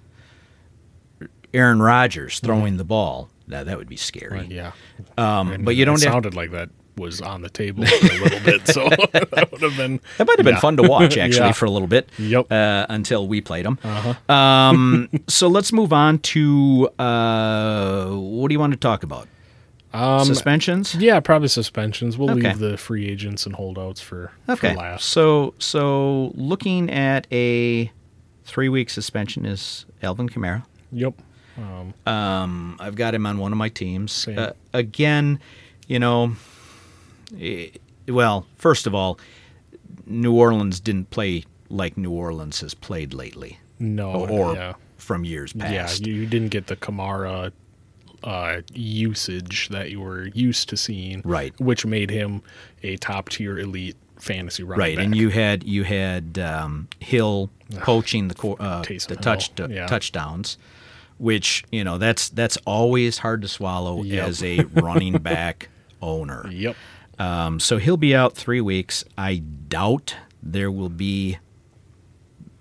Aaron 1.54 1.82
Rodgers 1.82 2.40
throwing 2.40 2.78
the 2.78 2.84
ball. 2.84 3.30
Now 3.48 3.64
that 3.64 3.78
would 3.78 3.90
be 3.90 3.96
scary. 3.96 4.38
Right, 4.40 4.52
yeah. 4.52 4.74
Um, 5.18 5.52
And 5.52 5.66
but 5.66 5.76
you 5.76 5.86
don't 5.86 6.02
have. 6.04 6.14
sounded 6.14 6.36
like 6.36 6.52
that 6.52 6.70
was 6.98 7.22
on 7.22 7.42
the 7.42 7.50
table 7.50 7.84
a 7.84 8.20
little 8.24 8.40
bit, 8.42 8.68
so 8.68 8.90
that 9.14 9.48
would 9.52 9.62
have 9.62 9.78
been 9.78 10.00
That 10.18 10.28
might 10.28 10.38
have 10.38 10.46
been 10.46 10.56
yeah. 10.56 10.60
fun 10.60 10.78
to 10.78 10.84
watch 10.84 11.16
actually 11.26 11.48
Yeah. 11.48 11.52
for 11.54 11.66
a 11.66 11.70
little 11.72 11.88
bit. 11.88 12.10
Yep. 12.20 12.52
Uh, 12.52 12.86
until 12.90 13.28
we 13.28 13.40
played 13.42 13.66
them. 13.66 13.80
Uh-huh. 13.84 14.34
Um, 14.34 15.08
so 15.28 15.48
let's 15.48 15.72
move 15.72 15.94
on 15.94 16.20
to 16.20 16.90
uh, 17.00 18.08
what 18.10 18.50
do 18.50 18.54
you 18.54 18.60
want 18.60 18.74
to 18.74 18.78
talk 18.80 19.04
about? 19.04 19.28
Um, 19.98 20.26
Suspensions. 20.26 20.96
Yeah, 20.96 21.20
probably 21.20 21.48
suspensions. 21.48 22.18
We'll 22.18 22.32
Okay. 22.32 22.50
leave 22.50 22.60
the 22.60 22.78
free 22.78 23.08
agents 23.08 23.46
and 23.46 23.56
holdouts 23.56 24.00
for, 24.02 24.32
Okay. 24.48 24.72
for 24.74 24.78
last. 24.78 25.06
So 25.06 25.54
so 25.60 26.32
looking 26.36 26.90
at 26.90 27.26
a 27.32 27.92
three 28.46 28.70
week 28.70 28.90
suspension 28.90 29.46
is 29.46 29.86
Alvin 30.04 30.30
Kamara. 30.30 30.64
Yep. 30.92 31.16
Um, 31.58 31.94
Um, 32.12 32.78
I've 32.80 32.96
got 32.96 33.16
him 33.16 33.26
on 33.26 33.40
one 33.40 33.52
of 33.52 33.58
my 33.58 33.70
teams. 33.70 34.28
Uh, 34.28 34.54
again, 34.74 35.40
you 35.88 35.98
know, 36.00 36.36
eh, 37.40 37.70
well, 38.08 38.46
first 38.58 38.86
of 38.88 38.94
all, 38.94 39.20
New 40.06 40.34
Orleans 40.34 40.80
didn't 40.80 41.10
play 41.10 41.44
like 41.70 41.98
New 41.98 42.12
Orleans 42.12 42.62
has 42.62 42.74
played 42.74 43.14
lately, 43.14 43.60
no. 43.80 44.12
or 44.12 44.54
yeah. 44.54 44.74
from 44.98 45.26
years 45.26 45.52
past. 45.54 46.06
Yeah, 46.06 46.14
you 46.14 46.26
didn't 46.26 46.50
get 46.50 46.68
the 46.68 46.76
Kamara 46.76 47.52
uh, 48.24 48.62
usage 48.74 49.70
that 49.70 49.92
you 49.92 50.02
were 50.02 50.28
used 50.28 50.70
to 50.70 50.78
seeing, 50.78 51.22
Right. 51.24 51.58
Which 51.60 51.86
made 51.86 52.10
him 52.10 52.42
a 52.84 52.98
top 52.98 53.30
tier 53.30 53.58
elite 53.60 53.96
fantasy 54.20 54.64
running 54.64 54.80
right, 54.80 54.96
back. 54.96 55.06
and 55.06 55.16
you 55.16 55.30
had 55.30 55.64
you 55.64 55.84
had 55.84 56.40
um, 56.40 56.88
Hill 57.00 57.50
poaching 57.80 58.28
the 58.30 58.48
uh, 58.60 58.82
the 58.82 59.18
touch 59.22 59.52
yeah. 59.70 59.86
touchdowns, 59.88 60.58
which 61.20 61.64
you 61.72 61.84
know 61.84 61.98
that's 61.98 62.30
that's 62.30 62.58
always 62.66 63.20
hard 63.20 63.42
to 63.44 63.48
swallow 63.48 64.02
Yep. 64.04 64.28
as 64.28 64.44
a 64.44 64.60
running 64.74 65.18
back 65.20 65.70
owner. 66.02 66.48
Yep. 66.50 66.76
Um, 67.20 67.60
so 67.60 67.78
he'll 67.78 67.98
be 67.98 68.16
out 68.16 68.34
three 68.34 68.62
weeks. 68.62 69.04
I 69.18 69.38
doubt 69.38 70.16
there 70.42 70.72
will 70.72 70.90
be 70.90 71.38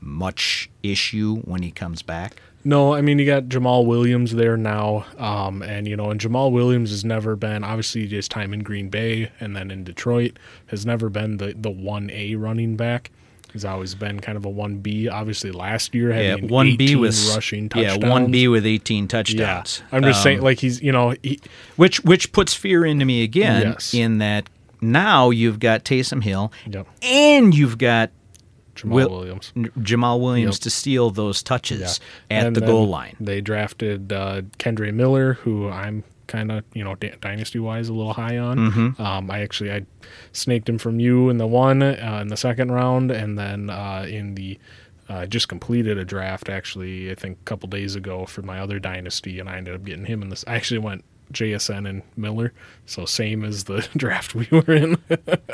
much 0.00 0.70
issue 0.82 1.36
when 1.38 1.62
he 1.62 1.70
comes 1.70 2.02
back. 2.02 2.40
No, 2.66 2.92
I 2.94 3.00
mean 3.00 3.18
you 3.20 3.26
got 3.26 3.44
Jamaal 3.44 3.86
Williams 3.86 4.32
there 4.34 4.56
now, 4.56 5.06
um, 5.18 5.62
and 5.62 5.86
you 5.86 5.96
know, 5.96 6.10
and 6.10 6.20
Jamaal 6.20 6.50
Williams 6.50 6.90
has 6.90 7.04
never 7.04 7.36
been 7.36 7.62
obviously 7.62 8.06
his 8.08 8.26
time 8.28 8.52
in 8.52 8.60
Green 8.64 8.88
Bay 8.88 9.30
and 9.38 9.54
then 9.54 9.70
in 9.70 9.84
Detroit 9.84 10.36
has 10.66 10.84
never 10.84 11.08
been 11.08 11.36
the 11.36 11.54
the 11.56 11.70
one 11.70 12.10
A 12.12 12.34
running 12.34 12.76
back. 12.76 13.10
He's 13.52 13.64
always 13.64 13.94
been 13.94 14.18
kind 14.20 14.36
of 14.36 14.44
a 14.44 14.50
one 14.50 14.78
B. 14.78 15.08
Obviously, 15.08 15.50
last 15.52 15.94
year 15.94 16.12
Yeah, 16.12 16.34
one 16.44 16.76
B 16.76 16.96
with 16.96 17.14
rushing 17.34 17.68
touchdowns. 17.68 18.02
yeah 18.02 18.10
one 18.10 18.30
B 18.32 18.48
with 18.48 18.66
eighteen 18.66 19.06
touchdowns. 19.06 19.82
Yeah. 19.92 19.96
I'm 19.96 20.02
just 20.02 20.18
Um, 20.18 20.22
saying, 20.24 20.42
like 20.42 20.58
he's 20.58 20.82
you 20.82 20.90
know 20.92 21.14
he, 21.22 21.38
which 21.76 22.02
which 22.04 22.32
puts 22.32 22.52
fear 22.52 22.84
into 22.84 23.04
me 23.04 23.22
again 23.22 23.62
Yes. 23.62 23.94
in 23.94 24.18
that 24.18 24.50
now 24.80 25.30
you've 25.30 25.60
got 25.60 25.84
Taysom 25.84 26.22
Hill 26.22 26.52
Yep. 26.70 26.86
and 27.02 27.54
you've 27.56 27.78
got 27.78 28.10
Jamaal 28.76 28.90
Will- 28.90 29.10
Williams. 29.10 29.52
Jamaal 29.56 30.20
Williams 30.20 30.56
Yep. 30.56 30.62
to 30.62 30.70
steal 30.70 31.10
those 31.10 31.42
touches 31.42 32.00
Yeah. 32.30 32.38
at 32.38 32.46
And 32.46 32.56
the 32.56 32.60
goal 32.60 32.88
line. 32.88 33.16
They 33.20 33.40
drafted 33.40 34.12
uh, 34.12 34.42
Kendre 34.58 34.92
Miller, 34.92 35.34
who 35.34 35.68
I'm 35.68 36.04
kind 36.26 36.50
of 36.50 36.64
you 36.74 36.82
know 36.82 36.94
d- 36.96 37.12
dynasty 37.20 37.58
wise 37.60 37.88
a 37.88 37.92
little 37.94 38.12
high 38.14 38.36
on. 38.38 38.58
Mm-hmm. 38.58 39.00
Um, 39.02 39.30
I 39.30 39.40
actually 39.40 39.72
I 39.72 39.82
snaked 40.32 40.68
him 40.68 40.78
from 40.78 40.98
you 41.00 41.28
in 41.30 41.38
the 41.38 41.46
one 41.46 41.82
uh, 41.82 42.18
in 42.22 42.28
the 42.28 42.36
second 42.36 42.72
round, 42.72 43.10
and 43.10 43.38
then 43.38 43.70
uh, 43.70 44.06
in 44.08 44.34
the 44.34 44.58
uh, 45.08 45.18
I 45.18 45.26
just 45.26 45.48
completed 45.48 45.98
a 45.98 46.04
draft 46.04 46.48
actually 46.48 47.10
I 47.12 47.14
think 47.14 47.38
a 47.40 47.44
couple 47.44 47.68
days 47.68 47.94
ago 47.94 48.26
for 48.26 48.42
my 48.42 48.58
other 48.58 48.78
dynasty, 48.80 49.38
and 49.38 49.48
I 49.48 49.56
ended 49.56 49.74
up 49.76 49.84
getting 49.84 50.06
him 50.06 50.20
in 50.22 50.28
this. 50.30 50.44
I 50.48 50.56
actually 50.56 50.78
went 50.78 51.04
JSN 51.32 51.88
and 51.88 52.02
Miller, 52.16 52.52
so 52.86 53.04
same 53.04 53.44
as 53.44 53.64
the 53.64 53.86
draft 53.96 54.34
we 54.34 54.48
were 54.50 54.72
in. 54.72 54.98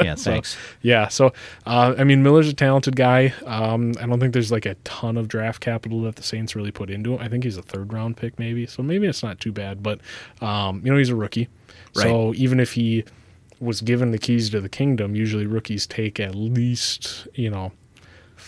Yeah, 0.01 0.15
thanks. 0.17 0.57
Yeah, 0.83 1.09
so 1.09 1.33
uh, 1.67 1.95
I 1.99 2.05
mean, 2.05 2.23
Miller's 2.23 2.49
a 2.49 2.55
talented 2.55 2.97
guy. 2.97 3.35
Um, 3.47 3.95
I 4.01 4.07
don't 4.07 4.21
think 4.21 4.33
there's 4.33 4.53
like 4.53 4.67
a 4.67 4.75
ton 4.85 5.17
of 5.17 5.29
draft 5.29 5.61
capital 5.61 6.03
that 6.03 6.17
the 6.17 6.23
Saints 6.23 6.55
really 6.55 6.71
put 6.71 6.91
into 6.91 7.15
him. 7.15 7.21
I 7.21 7.29
think 7.29 7.45
he's 7.45 7.57
a 7.57 7.63
third 7.63 7.93
round 7.93 8.17
pick, 8.17 8.39
maybe. 8.39 8.67
So 8.67 8.83
maybe 8.83 9.07
it's 9.07 9.23
not 9.23 9.41
too 9.41 9.53
bad. 9.53 9.83
But 9.83 10.01
um, 10.41 10.83
you 10.85 10.93
know, 10.93 10.99
he's 10.99 11.11
a 11.11 11.17
rookie. 11.17 11.49
So 11.95 12.33
even 12.35 12.59
if 12.59 12.73
he 12.73 13.05
was 13.61 13.81
given 13.81 14.11
the 14.11 14.19
keys 14.19 14.51
to 14.51 14.61
the 14.61 14.69
kingdom, 14.69 15.15
usually 15.15 15.47
rookies 15.47 15.87
take 15.87 16.19
at 16.19 16.35
least 16.35 17.29
you 17.35 17.51
know 17.51 17.73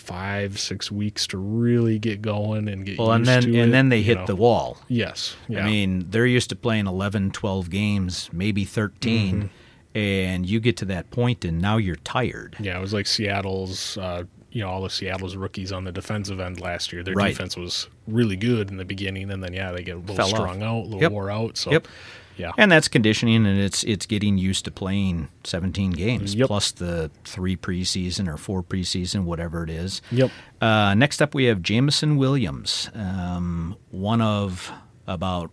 five 0.04 0.58
six 0.58 0.90
weeks 0.92 1.26
to 1.28 1.38
really 1.38 1.98
get 1.98 2.20
going 2.22 2.68
and 2.68 2.84
get 2.84 2.98
Well, 2.98 3.12
and 3.12 3.24
then 3.26 3.44
and 3.44 3.54
it, 3.56 3.70
then 3.72 3.88
they 3.88 4.02
hit 4.02 4.18
know. 4.18 4.26
the 4.26 4.36
wall. 4.36 4.78
yes. 4.88 5.36
Yeah. 5.48 5.60
I 5.60 5.64
mean, 5.66 6.06
they're 6.10 6.26
used 6.26 6.48
to 6.50 6.56
playing 6.56 6.86
11, 6.86 7.30
12 7.32 7.70
games, 7.70 8.28
maybe 8.32 8.64
13, 8.64 9.34
Mm-hmm. 9.34 9.46
and 9.98 10.46
you 10.46 10.60
get 10.60 10.76
to 10.78 10.84
that 10.86 11.10
point 11.10 11.44
and 11.44 11.60
now 11.60 11.76
you're 11.76 11.96
tired. 11.96 12.56
Yeah, 12.60 12.76
it 12.78 12.80
was 12.80 12.92
like 12.92 13.06
Seattle's, 13.06 13.96
uh, 13.98 14.24
you 14.50 14.60
know, 14.62 14.68
all 14.70 14.84
of 14.84 14.92
Seattle's 14.92 15.36
rookies 15.36 15.72
on 15.72 15.84
the 15.84 15.92
defensive 15.92 16.38
end 16.40 16.60
last 16.60 16.92
year. 16.92 17.02
Their 17.02 17.14
Right. 17.14 17.28
defense 17.30 17.56
was 17.56 17.88
really 18.06 18.36
good 18.36 18.70
in 18.70 18.76
the 18.76 18.84
beginning, 18.84 19.30
and 19.30 19.42
then 19.42 19.52
yeah, 19.52 19.72
they 19.72 19.82
get 19.82 19.96
a 19.96 19.98
little 19.98 20.14
Fell 20.16 20.26
off. 20.26 20.36
strung 20.36 20.62
out, 20.62 20.80
a 20.82 20.84
little 20.84 21.00
Yep. 21.02 21.12
wore 21.12 21.30
out. 21.30 21.56
So, 21.56 21.70
Yep. 21.72 21.88
Yeah, 22.36 22.52
And 22.58 22.70
that's 22.72 22.88
conditioning, 22.88 23.46
and 23.46 23.58
it's 23.58 23.84
it's 23.84 24.06
getting 24.06 24.38
used 24.38 24.64
to 24.64 24.70
playing 24.70 25.28
17 25.44 25.90
games 25.92 26.34
Yep. 26.34 26.46
plus 26.48 26.70
the 26.72 27.10
three 27.24 27.56
preseason 27.56 28.28
or 28.28 28.36
four 28.36 28.62
preseason, 28.62 29.24
whatever 29.24 29.62
it 29.64 29.70
is. 29.70 30.02
Yep. 30.10 30.30
Uh, 30.60 30.94
next 30.94 31.20
up, 31.22 31.34
we 31.34 31.44
have 31.44 31.62
Jameson 31.62 32.16
Williams, 32.16 32.90
um, 32.94 33.76
one 33.90 34.20
of 34.20 34.72
about 35.06 35.50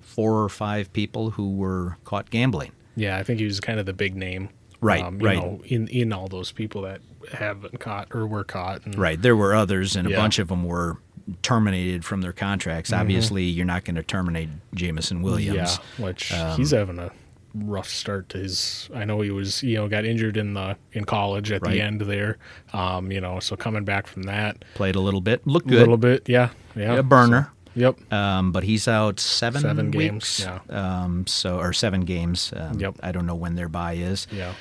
four 0.00 0.42
or 0.42 0.48
five 0.48 0.92
people 0.92 1.30
who 1.30 1.54
were 1.56 1.96
caught 2.04 2.30
gambling. 2.30 2.72
yeah. 2.96 3.16
I 3.16 3.22
think 3.22 3.38
he 3.38 3.44
was 3.46 3.60
kind 3.60 3.78
of 3.80 3.86
the 3.86 3.92
big 3.92 4.14
name, 4.16 4.48
Right, 4.82 5.02
um, 5.04 5.20
you 5.20 5.26
right. 5.26 5.36
Know, 5.38 5.60
in 5.64 5.88
in 5.88 6.12
all 6.12 6.26
those 6.28 6.52
people 6.52 6.82
that 6.82 7.00
have 7.34 7.60
been 7.62 7.76
caught 7.78 8.08
or 8.14 8.26
were 8.26 8.44
caught, 8.44 8.84
and 8.86 8.96
Right. 8.98 9.20
There 9.20 9.36
were 9.36 9.54
others, 9.54 9.94
and 9.96 10.06
a 10.06 10.10
Yeah. 10.10 10.16
Mm-hmm. 10.16 10.22
bunch 10.24 10.38
of 10.38 10.48
them 10.48 10.64
were 10.64 10.98
terminated 11.42 12.04
from 12.04 12.20
their 12.20 12.32
contracts. 12.32 12.92
Obviously, 12.92 13.44
you're 13.44 13.66
not 13.66 13.84
going 13.84 13.96
to 13.96 14.02
terminate 14.02 14.48
Jameson 14.74 15.22
Williams. 15.22 15.78
Yeah, 15.98 16.04
which 16.04 16.32
Um, 16.32 16.56
he's 16.56 16.70
having 16.70 16.98
a 16.98 17.10
rough 17.54 17.88
start 17.88 18.28
to 18.30 18.38
his. 18.38 18.88
I 18.94 19.04
know 19.04 19.20
he 19.22 19.30
was, 19.30 19.62
you 19.62 19.76
know, 19.76 19.88
got 19.88 20.04
injured 20.04 20.36
in 20.36 20.54
the 20.54 20.76
in 20.92 21.04
college 21.04 21.50
at 21.50 21.62
Right. 21.62 21.72
the 21.72 21.80
end 21.80 22.00
there. 22.02 22.38
Um, 22.72 23.10
you 23.10 23.20
know, 23.20 23.40
so 23.40 23.56
coming 23.56 23.84
back 23.84 24.06
from 24.06 24.22
that 24.24 24.64
Played 24.74 24.94
a 24.96 25.00
little 25.00 25.20
bit, 25.20 25.46
looked 25.46 25.70
a 25.70 25.74
little 25.74 25.96
bit, 25.96 26.28
yeah, 26.28 26.50
yeah, 26.76 26.94
A 26.96 27.02
burner. 27.02 27.50
So, 27.74 27.80
yep. 27.80 28.12
Um, 28.12 28.52
but 28.52 28.62
he's 28.64 28.86
out 28.86 29.18
seven, 29.18 29.62
Seven 29.62 29.90
games, 29.90 30.44
yeah. 30.46 30.60
Um, 30.68 31.26
so 31.26 31.58
or 31.58 31.72
seven 31.72 32.02
games. 32.02 32.52
Um, 32.56 32.78
Yep. 32.78 32.96
I 33.02 33.10
don't 33.12 33.26
know 33.26 33.34
when 33.34 33.56
their 33.56 33.68
bye 33.68 33.94
is. 33.94 34.26
Yeah. 34.30 34.52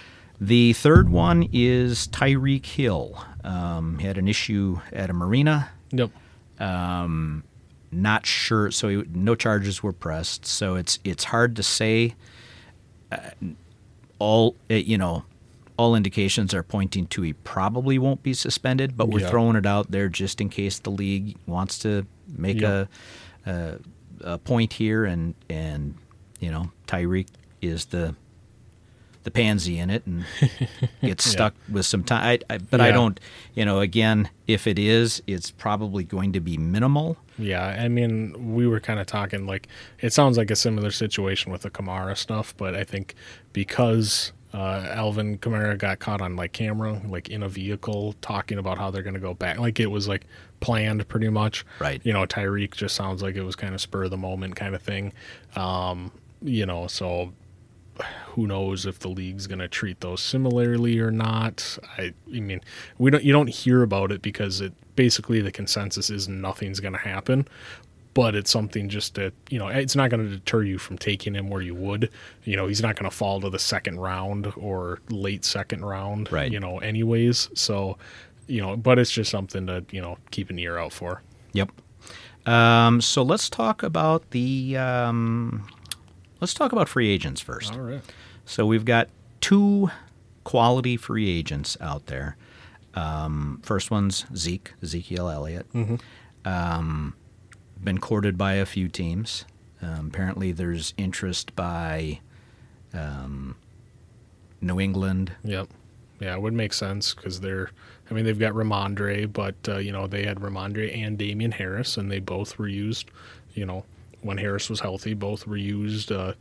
The 0.41 0.73
third 0.73 1.10
one 1.10 1.47
is 1.51 2.08
Tyreek 2.08 2.65
Hill. 2.65 3.21
Um, 3.43 3.99
he 3.99 4.08
had 4.08 4.17
an 4.17 4.27
issue 4.27 4.79
at 4.93 5.10
a 5.10 5.13
marina. 5.13 5.69
Yep. 5.91 6.12
Not 6.60 8.26
sure. 8.26 8.69
So 8.72 8.88
he, 8.89 9.04
no 9.13 9.34
charges 9.36 9.82
were 9.82 9.93
pressed. 9.93 10.45
So 10.45 10.76
it's 10.76 11.00
it's 11.04 11.24
hard 11.26 11.56
to 11.56 11.63
say. 11.63 12.15
all 14.19 14.56
uh, 14.69 14.76
you 14.76 14.98
know, 14.98 15.24
all 15.78 15.95
indications 15.95 16.54
are 16.54 16.62
pointing 16.63 17.08
to 17.08 17.22
he 17.22 17.34
probably 17.34 17.98
won't 17.98 18.22
be 18.22 18.34
suspended, 18.34 18.98
but 18.98 19.08
we're 19.10 19.22
Yeah. 19.22 19.30
throwing 19.30 19.56
it 19.56 19.65
out 19.65 19.91
there 19.91 20.10
just 20.10 20.41
in 20.41 20.50
case 20.50 20.78
the 20.80 20.91
league 20.91 21.38
wants 21.48 21.80
to 21.80 22.06
make 22.28 22.62
Yeah. 22.62 22.86
a, 23.45 23.50
a 23.52 23.80
a 24.22 24.38
point 24.38 24.74
here, 24.74 25.06
and 25.06 25.34
and 25.50 25.95
you 26.41 26.52
know, 26.52 26.72
Tyreek 26.88 27.28
is 27.62 27.86
the 27.86 28.13
the 29.30 29.42
pansy 29.42 29.78
in 29.80 29.89
it 29.89 30.06
and 30.06 30.26
gets 31.02 31.26
Yeah. 31.28 31.32
stuck 31.32 31.54
with 31.72 31.86
some 31.86 32.04
time. 32.04 32.39
I, 32.50 32.54
I, 32.54 32.58
but 32.58 32.82
I 32.82 32.92
don't, 32.92 33.20
you 33.54 33.63
know, 33.65 33.80
again, 33.80 34.30
if 34.48 34.65
it 34.68 34.80
is, 34.80 35.22
it's 35.28 35.52
probably 35.52 36.04
going 36.04 36.34
to 36.34 36.39
be 36.39 36.58
minimal. 36.58 37.18
Yeah, 37.38 37.65
I 37.65 37.88
mean, 37.88 38.54
we 38.54 38.68
were 38.68 38.80
kind 38.80 39.00
of 39.00 39.06
talking 39.08 39.46
like 39.46 39.68
it 40.02 40.12
sounds 40.13 40.38
like 40.38 40.52
a 40.52 40.56
similar 40.56 40.92
situation 40.92 41.52
with 41.52 41.62
the 41.62 41.70
Kamara 41.70 42.18
stuff, 42.18 42.54
but 42.58 42.76
I 42.76 42.84
think 42.84 43.15
because 43.54 44.32
uh, 44.54 44.88
Alvin 44.94 45.38
Kamara 45.38 45.78
got 45.78 46.00
caught 46.00 46.22
on 46.22 46.36
like 46.36 46.52
camera, 46.54 47.02
like 47.08 47.30
in 47.30 47.44
a 47.44 47.50
vehicle, 47.50 48.15
talking 48.22 48.58
about 48.58 48.78
how 48.78 48.89
they're 48.92 49.04
going 49.04 49.13
to 49.13 49.20
go 49.20 49.34
back, 49.34 49.60
like 49.60 49.80
it 49.80 49.88
was 49.92 50.08
like 50.08 50.26
planned 50.60 51.08
pretty 51.08 51.30
much. 51.30 51.65
Right. 51.80 52.02
You 52.04 52.13
know, 52.13 52.26
Tyreek 52.26 52.74
just 52.76 52.96
sounds 52.96 53.22
like 53.22 53.36
it 53.36 53.44
was 53.44 53.56
kind 53.56 53.74
of 53.76 53.80
spur 53.82 54.06
of 54.06 54.10
the 54.12 54.18
moment 54.18 54.56
kind 54.56 54.74
of 54.76 54.82
thing. 54.82 55.13
Um, 55.56 56.12
you 56.42 56.65
know, 56.65 56.88
so 56.88 57.32
who 58.28 58.48
knows 58.48 58.86
if 58.86 59.00
the 59.00 59.08
league's 59.10 59.48
going 59.48 59.60
to 59.60 59.68
treat 59.68 60.02
those 60.02 60.22
similarly 60.22 61.00
or 61.00 61.12
not. 61.12 61.78
I, 61.98 62.14
I 62.34 62.40
mean, 62.40 62.62
we 62.98 63.12
don't 63.12 63.24
you 63.24 63.34
don't 63.34 63.50
hear 63.50 63.84
about 63.84 64.12
it 64.12 64.22
because 64.22 64.62
it 64.62 64.74
basically 64.96 65.42
the 65.42 65.52
consensus 65.52 66.10
is 66.10 66.28
nothing's 66.28 66.80
going 66.80 66.94
to 66.94 67.00
happen. 67.00 67.48
But 68.16 68.36
it's 68.36 68.52
something 68.52 68.90
just 68.90 69.16
that 69.16 69.34
you 69.50 69.60
know 69.60 69.68
it's 69.68 69.96
not 69.96 70.10
going 70.10 70.28
to 70.28 70.36
deter 70.36 70.64
you 70.64 70.78
from 70.78 70.98
taking 70.98 71.36
him 71.36 71.50
where 71.50 71.62
you 71.62 71.76
would. 71.76 72.10
You 72.44 72.56
know 72.58 72.68
he's 72.68 72.82
not 72.82 72.96
going 72.96 73.10
to 73.10 73.16
fall 73.16 73.40
to 73.42 73.50
the 73.50 73.60
second 73.60 74.00
round 74.00 74.52
or 74.58 75.00
late 75.10 75.46
second 75.46 75.86
round. 75.86 76.32
Right. 76.32 76.52
You 76.52 76.60
know, 76.60 76.80
anyways. 76.80 77.50
So, 77.54 77.98
you 78.48 78.62
know, 78.62 78.76
but 78.76 79.00
it's 79.00 79.12
just 79.12 79.32
something 79.32 79.68
to 79.68 79.86
you 79.92 80.02
know 80.02 80.18
keep 80.32 80.50
an 80.50 80.60
ear 80.60 80.78
out 80.78 80.92
for. 80.92 81.22
Yep. 81.54 81.72
Um, 82.46 83.00
so 83.00 83.22
let's 83.22 83.50
talk 83.50 83.84
about 83.84 84.32
the 84.32 84.76
um, 84.78 85.68
let's 86.41 86.54
talk 86.54 86.71
about 86.71 86.89
free 86.89 87.10
agents 87.10 87.41
first. 87.41 87.73
All 87.73 87.80
right. 87.82 88.02
So 88.45 88.65
we've 88.65 88.86
got 88.86 89.10
two 89.41 89.89
quality 90.43 90.97
free 90.97 91.30
agents 91.30 91.78
out 91.80 92.08
there. 92.08 92.36
Um, 92.95 93.60
first 93.63 93.91
one's 93.91 94.25
Zeke, 94.36 94.73
Ezekiel 94.82 95.30
Elliott. 95.30 95.67
Um, 96.45 97.13
been 97.84 97.99
courted 97.99 98.38
by 98.38 98.54
a 98.54 98.65
few 98.65 98.88
teams. 98.88 99.45
Um, 99.82 100.08
apparently, 100.08 100.52
there's 100.52 100.93
interest 100.97 101.56
by 101.56 102.19
um, 102.93 103.56
New 104.62 104.80
England. 104.80 105.32
Yep. 105.43 105.69
Yeah, 106.19 106.34
it 106.34 106.41
would 106.41 106.54
make 106.54 106.73
sense 106.73 107.13
because 107.13 107.39
they're. 107.39 107.71
I 108.12 108.13
mean, 108.13 108.25
they've 108.25 108.38
got 108.38 108.54
Rhamondre, 108.54 109.32
but 109.32 109.56
uh, 109.67 109.78
you 109.78 109.91
know 109.91 110.08
they 110.08 110.25
had 110.25 110.39
Rhamondre 110.39 110.97
and 110.97 111.17
Damien 111.17 111.52
Harris, 111.52 111.95
and 111.95 112.12
they 112.12 112.19
both 112.19 112.58
were 112.58 112.67
used. 112.67 113.10
You 113.54 113.65
know, 113.65 113.86
when 114.21 114.38
Harris 114.38 114.69
was 114.69 114.79
healthy, 114.82 115.13
both 115.13 115.47
were 115.47 115.58
used 115.58 116.12
uh, 116.12 116.34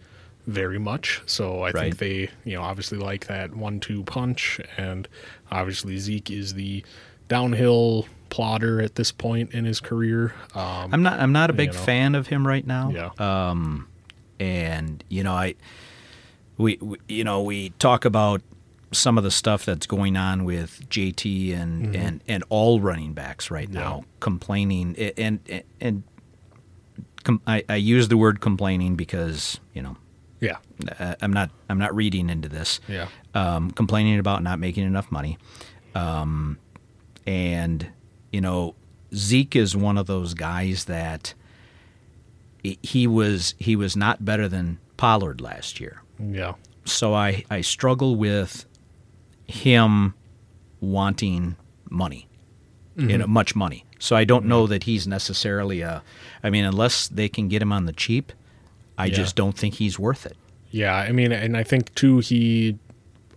very 0.46 0.78
much. 0.78 1.22
So 1.26 1.62
I 1.62 1.70
Right. 1.70 1.82
think 1.82 1.98
they, 1.98 2.30
you 2.44 2.56
know, 2.56 2.62
obviously 2.62 2.98
like 2.98 3.26
that 3.26 3.54
one-two 3.56 4.04
punch, 4.04 4.60
and 4.76 5.06
obviously 5.50 5.96
Zeke 5.98 6.30
is 6.30 6.54
the 6.54 6.84
downhill 7.28 8.06
plotter 8.30 8.80
at 8.80 8.94
this 8.94 9.12
point 9.12 9.52
in 9.52 9.64
his 9.64 9.80
career. 9.80 10.34
Um, 10.54 10.92
I'm 10.92 11.02
not. 11.02 11.20
I'm 11.20 11.32
not 11.32 11.50
a 11.50 11.52
big 11.52 11.72
know. 11.72 11.78
fan 11.78 12.14
of 12.14 12.26
him 12.28 12.46
right 12.46 12.66
now. 12.66 12.90
Yeah. 12.90 13.10
Um, 13.50 13.88
and 14.40 15.02
you 15.08 15.22
know, 15.24 15.32
I, 15.34 15.54
we, 16.56 16.78
we, 16.80 16.96
you 17.08 17.24
know, 17.24 17.42
we 17.42 17.70
talk 17.78 18.04
about 18.04 18.42
some 18.92 19.18
of 19.18 19.24
the 19.24 19.30
stuff 19.30 19.64
that's 19.66 19.86
going 19.86 20.16
on 20.16 20.44
with 20.44 20.88
JT 20.88 21.54
and 21.54 21.94
and 21.94 22.22
and 22.26 22.42
all 22.48 22.80
running 22.80 23.12
backs 23.12 23.50
right 23.50 23.68
now 23.68 23.90
Mm-hmm. 23.90 23.98
Yeah. 24.00 24.04
complaining 24.20 24.96
and 25.18 25.40
and, 25.48 25.62
and 25.80 26.02
com- 27.24 27.42
I, 27.46 27.64
I 27.68 27.76
use 27.76 28.08
the 28.08 28.16
word 28.16 28.40
complaining 28.40 28.94
because 28.96 29.58
you 29.74 29.82
know 29.82 29.96
yeah. 30.40 30.58
I'm 31.20 31.32
not 31.32 31.50
I'm 31.68 31.78
not 31.78 31.94
reading 31.94 32.30
into 32.30 32.48
this. 32.48 32.80
Yeah. 32.88 33.08
Um, 33.34 33.70
complaining 33.72 34.18
about 34.18 34.42
not 34.42 34.58
making 34.58 34.84
enough 34.84 35.10
money, 35.10 35.36
um, 35.94 36.58
and 37.26 37.86
you 38.32 38.40
know 38.40 38.74
Zeke 39.14 39.56
is 39.56 39.74
one 39.76 39.98
of 39.98 40.06
those 40.06 40.34
guys 40.34 40.84
that 40.84 41.34
he- 42.62 42.78
he 42.82 43.06
was 43.06 43.54
he 43.58 43.74
was 43.76 43.96
not 43.96 44.24
better 44.24 44.48
than 44.48 44.78
Pollard 44.96 45.40
last 45.40 45.80
year. 45.80 46.02
Yeah. 46.20 46.54
So 46.84 47.14
I 47.14 47.44
I 47.50 47.60
struggle 47.62 48.14
with 48.16 48.64
him 49.46 50.14
wanting 50.80 51.56
money, 51.90 52.27
you 52.98 53.16
know, 53.18 53.26
much 53.26 53.54
money. 53.54 53.84
So 54.00 54.16
I 54.16 54.24
don't 54.24 54.46
know 54.46 54.66
that 54.66 54.84
he's 54.84 55.06
necessarily 55.06 55.80
a. 55.82 56.02
I 56.42 56.50
mean, 56.50 56.64
unless 56.64 57.08
they 57.08 57.28
can 57.28 57.48
get 57.48 57.62
him 57.62 57.72
on 57.72 57.86
the 57.86 57.92
cheap, 57.92 58.32
I 58.96 59.06
Yeah. 59.06 59.14
just 59.14 59.36
don't 59.36 59.56
think 59.56 59.74
he's 59.74 59.98
worth 59.98 60.26
it. 60.26 60.36
Yeah, 60.70 60.94
I 60.94 61.12
mean, 61.12 61.32
and 61.32 61.56
I 61.56 61.62
think 61.62 61.94
too, 61.94 62.18
he, 62.18 62.76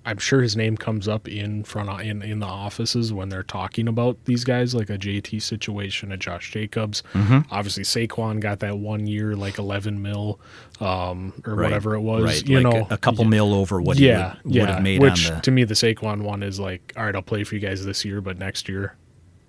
I'm 0.05 0.17
sure 0.17 0.41
his 0.41 0.55
name 0.57 0.75
comes 0.77 1.07
up 1.07 1.27
in 1.27 1.63
front 1.63 1.87
of, 1.89 2.01
in 2.01 2.21
in 2.23 2.39
the 2.39 2.45
offices 2.47 3.13
when 3.13 3.29
they're 3.29 3.43
talking 3.43 3.87
about 3.87 4.17
these 4.25 4.43
guys, 4.43 4.73
like 4.75 4.89
a 4.89 4.97
JT 4.97 5.41
situation, 5.41 6.11
a 6.11 6.17
Josh 6.17 6.51
Jacobs. 6.51 7.03
Mm-hmm. 7.13 7.39
Obviously, 7.51 7.83
Saquon 7.83 8.39
got 8.39 8.59
that 8.59 8.77
one 8.79 9.05
year, 9.07 9.35
like 9.35 9.57
11 9.59 10.01
mil, 10.01 10.39
um, 10.79 11.33
or 11.45 11.55
Right. 11.55 11.65
whatever 11.65 11.95
it 11.95 12.01
was. 12.01 12.23
Right, 12.25 12.47
You 12.47 12.59
like 12.61 12.73
know, 12.75 12.87
a, 12.89 12.95
a 12.95 12.97
couple 12.97 13.23
mil 13.25 13.53
over 13.53 13.81
what 13.81 13.97
yeah, 13.97 14.33
he 14.33 14.39
would, 14.49 14.55
yeah. 14.55 14.61
would 14.63 14.69
have 14.71 14.83
made 14.83 15.01
Which 15.01 15.29
on 15.29 15.35
the 15.35 15.41
to 15.41 15.51
me, 15.51 15.63
the 15.63 15.73
Saquon 15.75 16.21
one 16.23 16.43
is 16.43 16.59
like, 16.59 16.93
all 16.97 17.05
right, 17.05 17.15
I'll 17.15 17.21
play 17.21 17.43
for 17.43 17.55
you 17.55 17.61
guys 17.61 17.85
this 17.85 18.03
year, 18.03 18.21
but 18.21 18.37
next 18.37 18.67
year, 18.67 18.95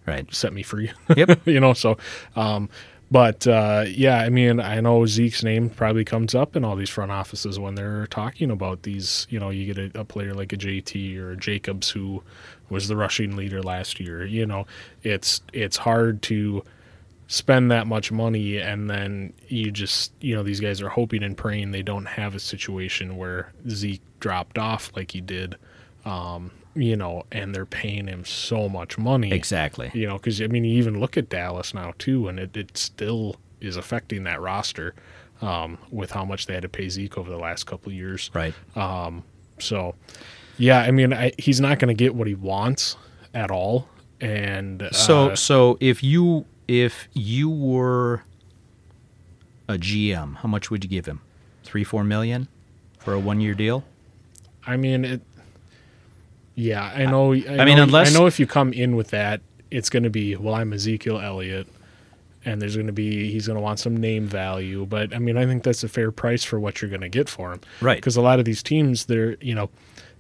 right. 0.07 0.33
set 0.35 0.53
me 0.53 0.63
free. 0.63 0.91
Yep. 1.17 1.47
you 1.47 1.61
know, 1.61 1.73
so, 1.73 1.99
um, 2.37 2.69
but 3.11 3.47
uh, 3.47 3.85
yeah, 3.89 4.21
I 4.21 4.31
mean, 4.31 4.59
I 4.59 4.81
know 4.81 5.05
Zeke's 5.05 5.43
name 5.43 5.69
probably 5.69 6.05
comes 6.05 6.35
up 6.35 6.57
in 6.57 6.65
all 6.65 6.77
these 6.77 6.89
front 6.89 7.13
offices 7.13 7.59
when 7.59 7.75
they're 7.75 8.07
talking 8.07 8.51
about 8.51 8.85
these. 8.85 9.27
You 9.29 9.39
know, 9.39 9.51
you 9.51 9.73
get 9.73 9.95
a, 9.95 10.01
a 10.01 10.05
player 10.05 10.33
like 10.33 10.55
a 10.55 10.57
JT 10.57 11.19
or 11.19 11.33
a 11.33 11.37
Jacobs 11.37 11.91
who 11.91 12.23
was 12.71 12.89
the 12.89 12.97
rushing 12.97 13.37
leader 13.37 13.63
last 13.63 14.01
year. 14.01 14.25
You 14.25 14.47
know, 14.47 14.67
it's 15.03 15.43
it's 15.53 15.77
hard 15.77 16.23
to 16.23 16.65
spend 17.29 17.71
that 17.71 17.87
much 17.87 18.13
money 18.13 18.59
and 18.59 18.91
then 18.91 19.33
you 19.49 19.71
just 19.71 20.13
you 20.21 20.35
know 20.35 20.43
these 20.43 20.61
guys 20.61 20.83
are 20.83 20.91
hoping 20.91 21.23
and 21.23 21.35
praying 21.35 21.71
they 21.71 21.81
don't 21.81 22.05
have 22.05 22.35
a 22.35 22.39
situation 22.39 23.17
where 23.17 23.51
Zeke 23.71 24.03
dropped 24.21 24.59
off 24.59 24.91
like 24.97 25.11
he 25.13 25.21
did. 25.21 25.57
Um, 26.05 26.51
you 26.75 26.97
know, 26.97 27.25
and 27.31 27.55
they're 27.55 27.67
paying 27.67 28.07
him 28.07 28.25
so 28.25 28.69
much 28.69 28.99
money. 28.99 29.33
Exactly. 29.33 29.91
You 29.95 30.07
know, 30.07 30.17
because 30.17 30.41
I 30.41 30.47
mean, 30.47 30.65
you 30.65 30.77
even 30.79 31.01
look 31.01 31.17
at 31.17 31.29
Dallas 31.29 31.75
now 31.75 31.93
too, 31.99 32.29
and 32.29 32.39
it, 32.39 32.57
it 32.57 32.77
still 32.77 33.37
is 33.61 33.77
affecting 33.77 34.25
that 34.25 34.41
roster 34.41 34.95
um, 35.41 35.79
with 35.91 36.13
how 36.13 36.25
much 36.25 36.47
they 36.47 36.55
had 36.55 36.63
to 36.63 36.69
pay 36.69 36.89
Zeke 36.89 37.19
over 37.19 37.31
the 37.31 37.39
last 37.39 37.65
couple 37.65 37.91
of 37.91 37.95
years. 37.97 38.31
Right. 38.35 38.55
So, 39.59 39.95
yeah, 40.59 40.81
I 40.81 40.91
mean, 40.91 41.13
I, 41.13 41.33
he's 41.39 41.61
not 41.61 41.79
going 41.79 41.95
to 41.95 42.05
get 42.05 42.15
what 42.15 42.27
he 42.27 42.35
wants 42.35 42.97
at 43.35 43.51
all. 43.51 43.89
And 44.21 44.83
uh, 44.83 44.93
So 44.93 45.35
so 45.35 45.77
if 45.81 46.03
you 46.03 46.47
if 46.69 47.09
you 47.13 47.51
were 47.51 48.23
a 49.69 49.75
GM, 49.75 50.37
how 50.37 50.49
much 50.49 50.71
would 50.71 50.85
you 50.85 50.91
give 50.91 51.07
him? 51.07 51.21
Three 51.65 51.85
four 51.85 52.05
million 52.05 52.49
for 52.99 53.15
a 53.15 53.19
one 53.19 53.41
year 53.41 53.55
deal? 53.55 53.85
I 54.65 54.77
mean, 54.77 55.05
it. 55.05 55.23
Yeah, 56.55 56.85
I 56.95 57.07
know. 57.07 57.33
I, 57.33 57.37
I 57.61 57.65
mean, 57.65 57.77
know- 57.77 57.85
unless- 57.85 58.15
I 58.15 58.19
know 58.19 58.27
if 58.27 58.39
you 58.39 58.47
come 58.47 58.73
in 58.73 58.97
with 58.97 59.09
that, 59.09 59.41
it's 59.71 59.89
going 59.89 60.03
to 60.03 60.11
be 60.11 60.37
well, 60.37 60.55
I'm 60.55 60.73
Ezekiel 60.73 61.19
Elliott, 61.19 61.67
and 62.45 62.61
there's 62.61 62.75
going 62.77 62.89
to 62.89 62.93
be 62.93 63.31
he's 63.33 63.47
going 63.47 63.57
to 63.57 63.63
want 63.63 63.79
some 63.79 63.97
name 63.97 64.27
value. 64.27 64.85
But 64.87 65.15
I 65.15 65.19
mean, 65.19 65.37
I 65.39 65.47
think 65.47 65.63
that's 65.63 65.83
a 65.83 65.89
fair 65.89 66.11
price 66.13 66.45
for 66.45 66.61
what 66.61 66.83
you're 66.83 66.91
going 66.91 67.01
to 67.01 67.09
get 67.09 67.29
for 67.29 67.53
him, 67.53 67.61
Right. 67.81 67.97
Because 67.97 68.17
a 68.17 68.21
lot 68.23 68.39
of 68.39 68.45
these 68.45 68.63
teams, 68.63 69.07
they're 69.07 69.37
you 69.41 69.55
know, 69.55 69.71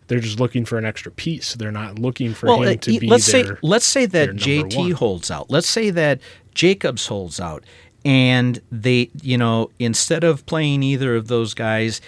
they're 0.09 0.21
just 0.21 0.40
looking 0.40 0.64
for 0.64 0.79
an 0.79 0.87
extra 0.87 1.12
piece. 1.12 1.55
They're 1.55 1.71
not 1.71 1.99
looking 1.99 2.33
for 2.33 2.47
Well, 2.47 2.62
him 2.62 2.68
uh, 2.79 2.81
to 2.81 2.99
be 2.99 3.07
let's 3.09 3.25
say 3.25 3.45
let's 3.62 3.85
say 3.85 4.07
that 4.07 4.31
JT 4.31 4.77
one. 4.77 4.90
holds 4.92 5.31
out. 5.31 5.51
Let's 5.51 5.68
say 5.68 5.90
that 5.90 6.21
Jacobs 6.55 7.07
holds 7.09 7.38
out, 7.38 7.62
and 8.07 8.59
they, 8.71 9.11
you 9.23 9.37
know, 9.37 9.71
instead 9.79 10.25
of 10.25 10.47
playing 10.47 10.83
either 10.83 11.14
of 11.14 11.29
those 11.29 11.53
guys, 11.53 12.01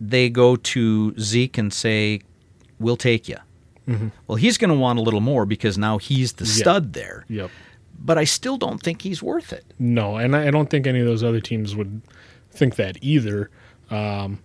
they 0.00 0.28
go 0.30 0.54
to 0.56 1.18
Zeke 1.18 1.58
and 1.58 1.72
say, 1.72 2.20
"We'll 2.84 2.96
take 2.96 3.28
you." 3.28 3.38
Well, 4.26 4.36
he's 4.36 4.56
going 4.56 4.70
to 4.70 4.76
want 4.76 4.98
a 4.98 5.02
little 5.02 5.20
more 5.20 5.44
because 5.44 5.76
now 5.76 5.98
he's 5.98 6.34
the 6.34 6.44
Mm-hmm. 6.44 6.58
Yeah. 6.58 6.62
stud 6.62 6.92
there. 6.94 7.24
Yep. 7.28 7.50
But 7.98 8.16
I 8.18 8.24
still 8.24 8.56
don't 8.56 8.80
think 8.82 9.02
he's 9.02 9.22
worth 9.22 9.52
it. 9.52 9.64
No, 9.78 10.16
and 10.16 10.34
I 10.34 10.48
I 10.48 10.50
don't 10.50 10.70
think 10.70 10.86
any 10.86 11.00
of 11.00 11.06
those 11.06 11.22
other 11.22 11.40
teams 11.40 11.74
would 11.76 12.00
think 12.50 12.76
that 12.76 12.96
either. 13.02 13.50
Um, 13.90 14.38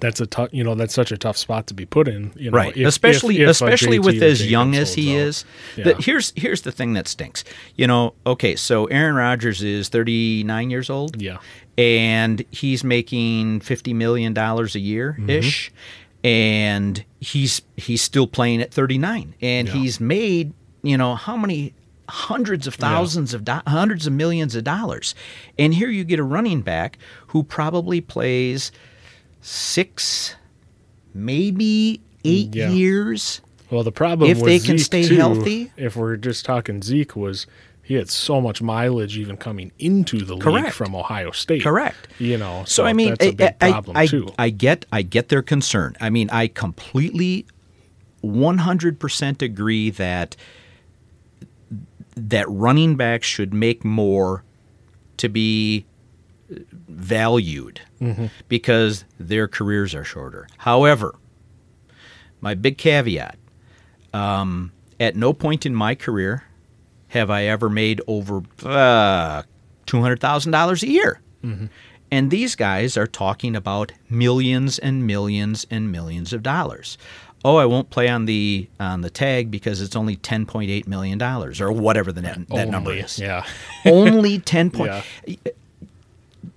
that's 0.00 0.20
a 0.20 0.26
tough. 0.26 0.48
You 0.52 0.64
know, 0.64 0.74
that's 0.74 0.92
such 0.92 1.12
a 1.12 1.16
tough 1.16 1.36
spot 1.36 1.68
to 1.68 1.74
be 1.74 1.86
put 1.86 2.08
in. 2.08 2.32
You 2.36 2.50
know, 2.50 2.56
right 2.56 2.76
if- 2.76 2.86
especially 2.88 3.36
if- 3.36 3.42
if 3.42 3.48
especially 3.50 3.98
with 4.00 4.20
as 4.22 4.44
young 4.50 4.74
as 4.74 4.94
he 4.94 5.12
holds 5.14 5.20
is 5.20 5.44
out. 5.78 5.84
the- 5.84 5.90
Yeah. 5.90 5.96
here's 6.00 6.32
here's 6.36 6.62
the 6.62 6.72
thing 6.72 6.94
that 6.94 7.06
stinks 7.08 7.44
you 7.76 7.86
know 7.86 8.14
okay 8.26 8.56
so 8.56 8.86
aaron 8.86 9.14
rodgers 9.14 9.62
is 9.62 9.88
39 9.88 10.68
years 10.70 10.90
old 10.90 11.22
Yeah. 11.22 11.38
and 11.78 12.44
he's 12.50 12.82
making 12.82 13.60
50 13.60 13.94
million 13.94 14.32
dollars 14.34 14.74
a 14.74 14.80
year 14.80 15.16
ish 15.28 15.70
Mm-hmm. 15.70 16.26
and 16.28 17.04
he's 17.24 17.62
he's 17.76 18.02
still 18.02 18.26
playing 18.26 18.60
at 18.60 18.72
39 18.72 19.34
and 19.40 19.68
Yeah. 19.68 19.74
he's 19.74 19.98
made 20.00 20.52
you 20.82 20.96
know 20.96 21.14
how 21.14 21.36
many 21.36 21.72
hundreds 22.08 22.66
of 22.66 22.74
thousands 22.74 23.32
of 23.32 23.44
do- 23.44 23.62
hundreds 23.66 24.06
of 24.06 24.12
millions 24.12 24.54
of 24.54 24.62
dollars 24.64 25.14
and 25.58 25.72
here 25.74 25.88
you 25.88 26.04
get 26.04 26.18
a 26.18 26.22
running 26.22 26.60
back 26.60 26.98
who 27.28 27.42
probably 27.42 28.00
plays 28.00 28.70
six 29.40 30.34
maybe 31.14 32.00
eight 32.24 32.54
Yeah. 32.54 32.70
years 32.70 33.40
Well, 33.70 33.82
the 33.82 33.92
problem 33.92 34.30
If 34.30 34.40
they 34.42 34.58
can 34.58 34.78
stay 34.78 35.04
too, 35.08 35.16
healthy. 35.16 35.72
if 35.76 35.96
we're 35.96 36.16
just 36.16 36.44
talking 36.44 36.82
Zeke, 36.82 37.16
was 37.16 37.46
he 37.84 37.94
had 37.94 38.08
so 38.08 38.40
much 38.40 38.62
mileage 38.62 39.16
even 39.18 39.36
coming 39.36 39.70
into 39.78 40.24
the 40.24 40.34
league 40.34 40.42
Correct. 40.42 40.72
from 40.74 40.94
Ohio 40.94 41.30
State. 41.32 41.62
Correct. 41.62 42.08
You 42.18 42.38
know, 42.38 42.64
So, 42.66 42.84
I 42.86 42.92
mean, 42.94 43.10
that's 43.10 43.26
a 43.26 43.30
big 43.32 43.54
I, 43.60 43.68
I- 43.68 43.70
problem 43.72 43.96
I, 43.96 44.06
too. 44.06 44.28
I 44.38 44.48
get, 44.50 44.86
I 44.90 45.02
get 45.02 45.28
their 45.28 45.42
concern. 45.42 45.94
I 46.00 46.08
mean, 46.10 46.30
I 46.30 46.46
completely, 46.48 47.46
one 48.22 48.58
hundred 48.58 48.98
percent 48.98 49.42
agree 49.42 49.90
that 49.90 50.34
that 52.16 52.48
running 52.48 52.96
backs 52.96 53.26
should 53.26 53.52
make 53.52 53.84
more 53.84 54.44
to 55.18 55.28
be 55.28 55.84
valued 56.88 57.80
Mm-hmm. 58.00 58.26
because 58.48 59.04
their 59.18 59.48
careers 59.48 59.94
are 59.94 60.04
shorter. 60.04 60.46
However, 60.58 61.14
my 62.42 62.54
big 62.54 62.76
caveat: 62.76 63.36
um, 64.12 64.72
at 65.00 65.16
no 65.16 65.32
point 65.32 65.64
in 65.64 65.74
my 65.74 65.94
career 65.94 66.44
have 67.14 67.30
I 67.30 67.44
ever 67.44 67.70
made 67.70 68.02
over 68.06 68.42
uh, 68.64 69.42
two 69.86 70.00
hundred 70.02 70.20
thousand 70.20 70.52
dollars 70.52 70.82
a 70.82 70.88
year. 70.88 71.20
And 72.10 72.30
these 72.30 72.54
guys 72.54 72.96
are 72.96 73.06
talking 73.06 73.56
about 73.56 73.92
millions 74.08 74.78
and 74.78 75.06
millions 75.06 75.66
and 75.70 75.90
millions 75.90 76.32
of 76.32 76.42
dollars. 76.42 76.96
Oh, 77.44 77.56
I 77.56 77.66
won't 77.66 77.90
play 77.90 78.08
on 78.08 78.24
the 78.24 78.68
on 78.80 79.02
the 79.02 79.10
tag 79.10 79.50
because 79.50 79.80
it's 79.82 79.94
only 79.96 80.16
ten 80.16 80.46
point 80.46 80.70
eight 80.70 80.86
million 80.86 81.18
dollars 81.18 81.60
or 81.60 81.70
whatever 81.72 82.12
the 82.12 82.22
net, 82.22 82.48
that 82.48 82.68
number 82.68 82.92
is. 82.92 83.18
Yeah. 83.18 83.44
Only 83.84 84.38
ten 84.38 84.70
point. 84.76 84.92
Yeah. 85.26 85.34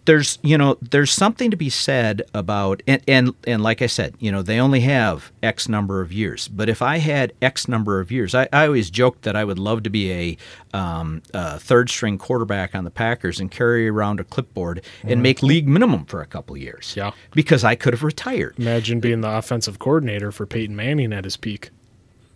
There's 0.08 0.40
you 0.42 0.58
know 0.58 0.78
there's 0.82 1.12
something 1.12 1.52
to 1.52 1.58
be 1.58 1.70
said 1.70 2.24
about 2.34 2.82
and, 2.88 3.02
and 3.08 3.36
and 3.46 3.62
like 3.62 3.82
I 3.82 3.88
said 3.88 4.16
you 4.20 4.32
know 4.32 4.42
they 4.42 4.60
only 4.60 4.80
have 4.82 5.32
X 5.44 5.70
number 5.70 6.02
of 6.02 6.12
years. 6.12 6.48
But 6.48 6.70
if 6.70 6.82
I 6.82 6.98
had 6.98 7.34
X 7.42 7.68
number 7.68 8.00
of 8.00 8.12
years, 8.12 8.34
I, 8.34 8.48
I 8.52 8.66
always 8.66 8.90
joked 8.90 9.24
that 9.24 9.36
I 9.36 9.44
would 9.44 9.60
love 9.60 9.84
to 9.84 9.90
be 9.90 10.12
a, 10.12 10.38
um, 10.78 11.22
a 11.34 11.60
third 11.60 11.90
string 11.90 12.18
quarterback 12.18 12.76
on 12.76 12.84
the 12.84 12.92
Packers 12.92 13.40
and 13.40 13.52
carry 13.52 13.88
around 13.88 14.20
a 14.20 14.24
clipboard 14.24 14.84
and 15.04 15.22
make 15.22 15.44
league 15.44 15.68
minimum 15.68 16.06
for 16.06 16.22
a 16.22 16.26
couple 16.26 16.56
of 16.56 16.62
years. 16.62 16.94
Yeah. 16.96 17.12
because 17.34 17.64
I 17.64 17.76
could 17.76 17.94
have 17.94 18.04
retired. 18.04 18.56
Imagine 18.58 19.00
being 19.00 19.22
the 19.22 19.30
offensive 19.30 19.80
coordinator 19.80 20.32
for 20.32 20.46
Peyton 20.46 20.76
Manning 20.76 21.14
at 21.14 21.24
his 21.24 21.38
peak. 21.38 21.70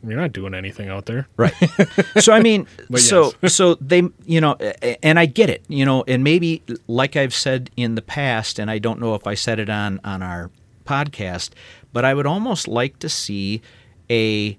You're 0.04 0.20
not 0.20 0.34
doing 0.34 0.54
anything 0.54 0.90
out 0.90 1.06
there. 1.06 1.28
Right. 1.38 1.54
so 2.20 2.34
I 2.34 2.42
mean, 2.42 2.68
so 2.96 3.34
so 3.48 3.76
they, 3.76 4.04
you 4.26 4.42
know, 4.42 4.56
and 5.04 5.20
I 5.20 5.26
get 5.26 5.50
it, 5.50 5.64
you 5.68 5.86
know, 5.86 6.04
and 6.08 6.24
maybe 6.24 6.64
like 6.88 7.16
I've 7.16 7.34
said 7.34 7.70
in 7.78 7.96
the 7.96 8.02
past, 8.02 8.58
and 8.60 8.72
I 8.72 8.80
don't 8.80 9.00
know 9.00 9.16
if 9.16 9.28
I 9.28 9.36
said 9.36 9.60
it 9.60 9.70
on 9.70 10.00
on 10.04 10.24
our 10.24 10.50
podcast, 10.86 11.52
but 11.94 12.04
I 12.04 12.14
would 12.14 12.26
almost 12.26 12.68
like 12.68 13.00
to 13.00 13.10
see 13.10 13.62
a 14.10 14.58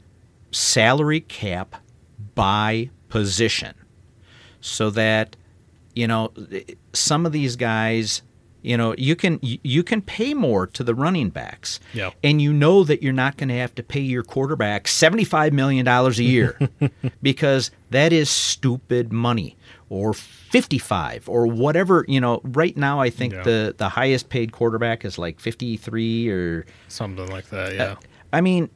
salary 0.53 1.21
cap 1.21 1.77
by 2.35 2.91
position, 3.09 3.75
so 4.61 4.91
that 4.91 5.37
you 5.95 6.07
know 6.07 6.33
some 6.93 7.27
of 7.27 7.33
these 7.33 7.57
guys. 7.57 8.23
You 8.63 8.77
know, 8.77 8.95
you 8.97 9.17
can 9.17 9.39
you 9.43 9.83
can 9.83 10.01
pay 10.03 10.35
more 10.35 10.67
to 10.69 10.85
the 10.85 10.95
running 10.95 11.31
backs, 11.31 11.81
Yeah. 11.93 12.11
and 12.23 12.41
you 12.41 12.53
know 12.53 12.85
that 12.85 13.03
you're 13.03 13.13
not 13.13 13.37
going 13.37 13.49
to 13.49 13.57
have 13.57 13.75
to 13.75 13.83
pay 13.83 14.01
your 14.01 14.23
quarterback 14.23 14.85
$75 14.85 15.51
million 15.53 15.87
a 15.89 16.11
year 16.13 16.59
because 17.23 17.71
that 17.91 18.13
is 18.13 18.31
stupid 18.31 19.13
money 19.13 19.57
or 19.89 20.15
55 20.15 21.29
or 21.29 21.47
whatever 21.47 22.05
you 22.09 22.19
know 22.21 22.41
right 22.45 22.77
now 22.77 23.01
i 23.01 23.11
think 23.11 23.33
Yeah. 23.35 23.43
the 23.43 23.75
the 23.77 23.89
highest 23.91 24.29
paid 24.31 24.53
quarterback 24.53 25.05
is 25.05 25.19
like 25.19 25.39
53 25.41 26.31
or 26.31 26.65
Something 26.89 27.29
like 27.31 27.49
that. 27.51 27.75
Yeah. 27.75 27.83
Uh, 27.83 27.97
i 28.33 28.41
mean 28.41 28.71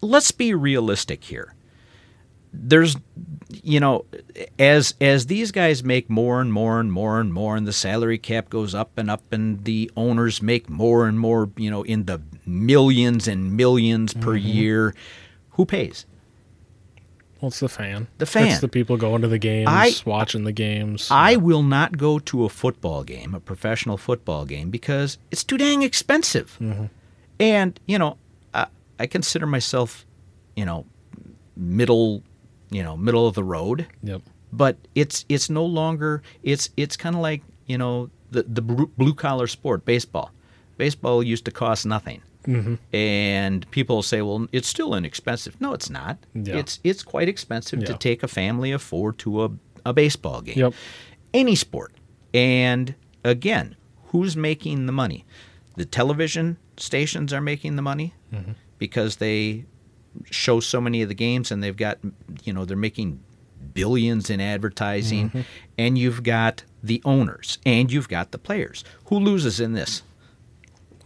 let's 0.00 0.30
be 0.30 0.54
realistic 0.54 1.24
here 1.24 1.52
there's 2.52 2.96
you 3.62 3.80
know 3.80 4.04
as 4.58 4.94
as 5.00 5.26
these 5.26 5.50
guys 5.52 5.82
make 5.84 6.08
more 6.10 6.40
and 6.40 6.52
more 6.52 6.80
and 6.80 6.92
more 6.92 7.20
and 7.20 7.32
more 7.32 7.56
and 7.56 7.66
the 7.66 7.72
salary 7.72 8.18
cap 8.18 8.48
goes 8.50 8.74
up 8.74 8.90
and 8.98 9.10
up 9.10 9.22
and 9.32 9.64
the 9.64 9.90
owners 9.96 10.40
make 10.42 10.68
more 10.68 11.06
and 11.06 11.18
more 11.18 11.50
you 11.56 11.70
know 11.70 11.82
in 11.84 12.04
the 12.06 12.20
millions 12.46 13.26
and 13.28 13.56
millions 13.56 14.12
per 14.14 14.32
Mm-hmm. 14.36 14.46
year 14.48 14.94
who 15.50 15.64
pays 15.64 16.06
well, 17.40 17.48
it's 17.48 17.58
the 17.58 17.68
fan. 17.68 18.06
The 18.18 18.26
fan. 18.26 18.46
It's 18.46 18.60
the 18.60 18.68
people 18.68 18.96
going 18.96 19.22
to 19.22 19.26
the 19.28 19.36
games, 19.36 19.68
I- 19.68 19.90
watching 20.06 20.44
the 20.44 20.52
games. 20.52 21.08
I 21.10 21.34
will 21.34 21.64
not 21.64 21.98
go 21.98 22.20
to 22.20 22.44
a 22.44 22.48
football 22.48 23.02
game, 23.02 23.34
a 23.34 23.40
professional 23.40 23.96
football 23.96 24.44
game, 24.44 24.70
because 24.70 25.18
it's 25.32 25.42
too 25.42 25.58
dang 25.58 25.82
expensive. 25.82 26.56
And 27.40 27.80
you 27.86 27.98
know, 27.98 28.16
I, 28.54 28.68
I 29.00 29.06
consider 29.08 29.46
myself, 29.46 30.06
you 30.54 30.64
know, 30.64 30.86
middle, 31.56 32.22
you 32.72 32.82
know, 32.82 32.96
middle 32.96 33.26
of 33.26 33.34
the 33.34 33.44
road. 33.44 33.86
Yep. 34.02 34.22
But 34.52 34.76
it's 34.94 35.24
it's 35.28 35.48
no 35.48 35.64
longer 35.64 36.22
it's 36.42 36.70
it's 36.76 36.96
kind 36.96 37.14
of 37.14 37.22
like 37.22 37.42
you 37.66 37.78
know 37.78 38.10
the 38.30 38.42
the 38.42 38.62
blue 38.62 39.14
collar 39.14 39.46
sport, 39.46 39.84
baseball. 39.84 40.30
Baseball 40.76 41.22
used 41.22 41.44
to 41.44 41.50
cost 41.50 41.86
nothing. 41.86 42.22
Mm-hmm. 42.46 42.74
And 42.94 43.70
people 43.70 44.02
say, 44.02 44.20
"Well, 44.20 44.48
it's 44.52 44.66
still 44.68 44.94
inexpensive." 44.94 45.60
No, 45.60 45.74
it's 45.74 45.88
not. 45.88 46.18
Yeah. 46.34 46.56
It's 46.56 46.80
it's 46.82 47.02
quite 47.02 47.28
expensive 47.28 47.84
to 47.84 47.94
take 47.94 48.22
a 48.22 48.28
family 48.28 48.72
of 48.72 48.82
four 48.82 49.12
to 49.12 49.44
a, 49.44 49.50
a 49.86 49.92
baseball 49.92 50.40
game 50.40 50.58
Yep. 50.58 50.74
any 51.32 51.54
sport. 51.54 51.92
And 52.34 52.94
again, 53.24 53.76
who's 54.06 54.36
making 54.36 54.86
the 54.86 54.92
money? 54.92 55.24
The 55.76 55.84
television 55.84 56.56
stations 56.76 57.32
are 57.32 57.40
making 57.40 57.76
the 57.76 57.82
money 57.82 58.14
mm-hmm. 58.32 58.52
because 58.78 59.16
they 59.16 59.64
show 60.30 60.60
so 60.60 60.80
many 60.80 61.02
of 61.02 61.08
the 61.08 61.14
games 61.14 61.50
and 61.50 61.62
they've 61.62 61.76
got, 61.76 61.98
you 62.44 62.52
know, 62.52 62.64
they're 62.64 62.76
making 62.76 63.20
billions 63.74 64.30
in 64.30 64.40
advertising. 64.40 65.28
Mm-hmm. 65.30 65.40
And 65.78 65.98
you've 65.98 66.22
got 66.22 66.64
the 66.82 67.00
owners 67.04 67.58
and 67.64 67.90
you've 67.92 68.08
got 68.08 68.30
the 68.32 68.38
players. 68.38 68.84
Who 69.06 69.18
loses 69.18 69.60
in 69.60 69.72
this? 69.72 70.02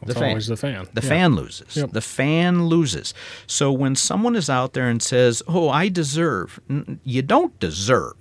It's 0.03 0.15
fan. 0.15 0.29
always 0.31 0.47
the 0.47 0.57
fan. 0.57 0.87
The 0.93 1.01
Yeah. 1.03 1.09
fan 1.09 1.35
loses. 1.37 1.77
Yep. 1.77 1.93
The 1.93 2.01
fan 2.01 2.67
loses. 2.67 3.15
So 3.47 3.73
when 3.73 3.97
someone 3.97 4.37
is 4.37 4.51
out 4.51 4.75
there 4.75 4.89
and 4.89 5.03
says, 5.03 5.43
"Oh, 5.49 5.69
I 5.71 5.89
deserve," 5.89 6.61
you 7.03 7.23
don't 7.23 7.59
deserve. 7.59 8.15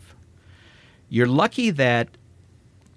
You're 1.09 1.27
lucky 1.27 1.69
that 1.71 2.07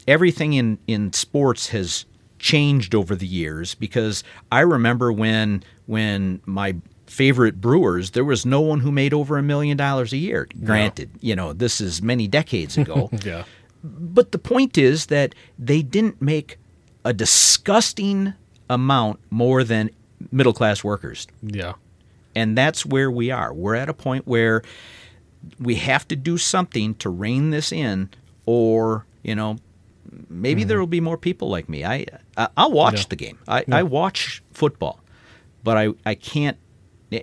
everything 0.06 0.52
in 0.54 0.78
in 0.86 1.12
sports 1.12 1.68
has 1.68 2.06
changed 2.38 2.94
over 2.94 3.16
the 3.16 3.26
years 3.26 3.74
because 3.74 4.22
I 4.52 4.60
remember 4.60 5.12
when 5.12 5.64
when 5.86 6.40
my 6.46 6.76
favorite 7.08 7.60
brewers 7.60 8.12
there 8.12 8.24
was 8.24 8.44
no 8.44 8.60
one 8.60 8.80
who 8.80 8.92
made 8.92 9.14
over 9.14 9.38
a 9.38 9.42
million 9.42 9.76
dollars 9.76 10.12
a 10.12 10.16
year 10.16 10.46
granted 10.64 11.10
you 11.20 11.34
know 11.34 11.52
this 11.52 11.80
is 11.80 12.02
many 12.02 12.28
decades 12.28 12.76
ago 12.76 13.08
Yeah. 13.24 13.44
but 13.82 14.32
the 14.32 14.38
point 14.38 14.76
is 14.76 15.06
that 15.06 15.34
they 15.58 15.82
didn't 15.82 16.20
make 16.20 16.58
a 17.04 17.12
disgusting 17.12 18.34
amount 18.68 19.18
more 19.30 19.64
than 19.64 19.90
middle 20.30 20.52
class 20.52 20.84
workers. 20.84 21.26
Yeah. 21.42 21.74
And 22.34 22.56
that's 22.56 22.84
where 22.84 23.10
we 23.10 23.30
are. 23.30 23.52
We're 23.52 23.74
at 23.74 23.88
a 23.88 23.94
point 23.94 24.26
where 24.26 24.62
we 25.58 25.76
have 25.76 26.06
to 26.08 26.16
do 26.16 26.38
something 26.38 26.94
to 26.96 27.08
rein 27.08 27.50
this 27.50 27.72
in, 27.72 28.10
or, 28.46 29.06
you 29.22 29.34
know, 29.34 29.56
maybe 30.28 30.62
mm-hmm. 30.62 30.68
there 30.68 30.78
will 30.78 30.86
be 30.86 31.00
more 31.00 31.16
people 31.16 31.48
like 31.48 31.68
me. 31.68 31.84
I, 31.84 32.06
I 32.36 32.48
I'll 32.56 32.72
watch. 32.72 33.00
Yeah. 33.00 33.06
the 33.08 33.16
game. 33.16 33.38
I, 33.48 33.64
I 33.70 33.82
watch 33.82 34.42
football, 34.52 35.00
but 35.64 35.76
I, 35.76 35.88
I 36.04 36.14
can't. 36.14 36.58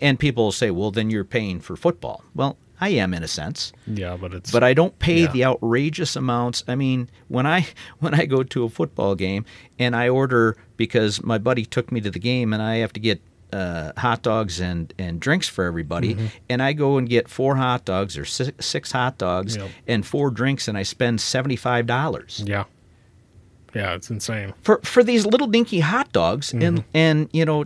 And 0.01 0.17
people 0.19 0.45
will 0.45 0.51
say, 0.51 0.71
well, 0.71 0.91
then 0.91 1.09
you're 1.09 1.23
paying 1.23 1.59
for 1.59 1.75
football. 1.75 2.23
Well, 2.33 2.57
I 2.81 2.89
am 2.89 3.13
in 3.13 3.23
a 3.23 3.27
sense 3.27 3.71
Yeah, 3.87 4.17
but 4.19 4.33
it's 4.33 4.51
but 4.51 4.63
I 4.63 4.73
don't 4.73 4.97
pay 4.99 5.21
Yeah. 5.21 5.31
the 5.31 5.45
outrageous 5.45 6.15
amounts. 6.15 6.63
I 6.67 6.75
mean, 6.75 7.09
when 7.29 7.45
I 7.45 7.67
when 7.99 8.13
I 8.13 8.25
go 8.25 8.43
to 8.43 8.63
a 8.65 8.69
football 8.69 9.15
game 9.15 9.45
and 9.79 9.95
I 9.95 10.09
order 10.09 10.57
because 10.75 11.23
my 11.23 11.37
buddy 11.37 11.65
took 11.65 11.91
me 11.91 12.01
to 12.01 12.11
the 12.11 12.19
game 12.19 12.51
and 12.53 12.61
I 12.61 12.77
have 12.77 12.91
to 12.93 12.99
get 12.99 13.21
uh, 13.53 13.93
hot 13.95 14.21
dogs 14.23 14.59
and, 14.59 14.93
and 14.99 15.19
drinks 15.21 15.47
for 15.47 15.63
everybody, 15.63 16.15
Mm-hmm. 16.15 16.25
and 16.49 16.61
I 16.61 16.73
go 16.73 16.97
and 16.97 17.07
get 17.07 17.29
four 17.29 17.55
hot 17.55 17.85
dogs 17.85 18.17
or 18.17 18.25
six, 18.25 18.65
six 18.65 18.91
hot 18.91 19.17
dogs 19.17 19.55
Yep. 19.55 19.69
and 19.87 20.05
four 20.05 20.29
drinks, 20.31 20.67
and 20.67 20.77
I 20.77 20.83
spend 20.83 21.21
seventy 21.21 21.55
five 21.55 21.85
dollars 21.85 22.43
yeah. 22.45 22.65
Yeah, 23.73 23.93
it's 23.93 24.09
insane. 24.09 24.53
for 24.61 24.79
for 24.83 25.03
these 25.03 25.25
little 25.25 25.47
dinky 25.47 25.79
hot 25.81 26.11
dogs, 26.11 26.53
and 26.53 26.61
Mm-hmm. 26.79 26.79
and 26.93 27.29
you 27.33 27.45
know 27.45 27.65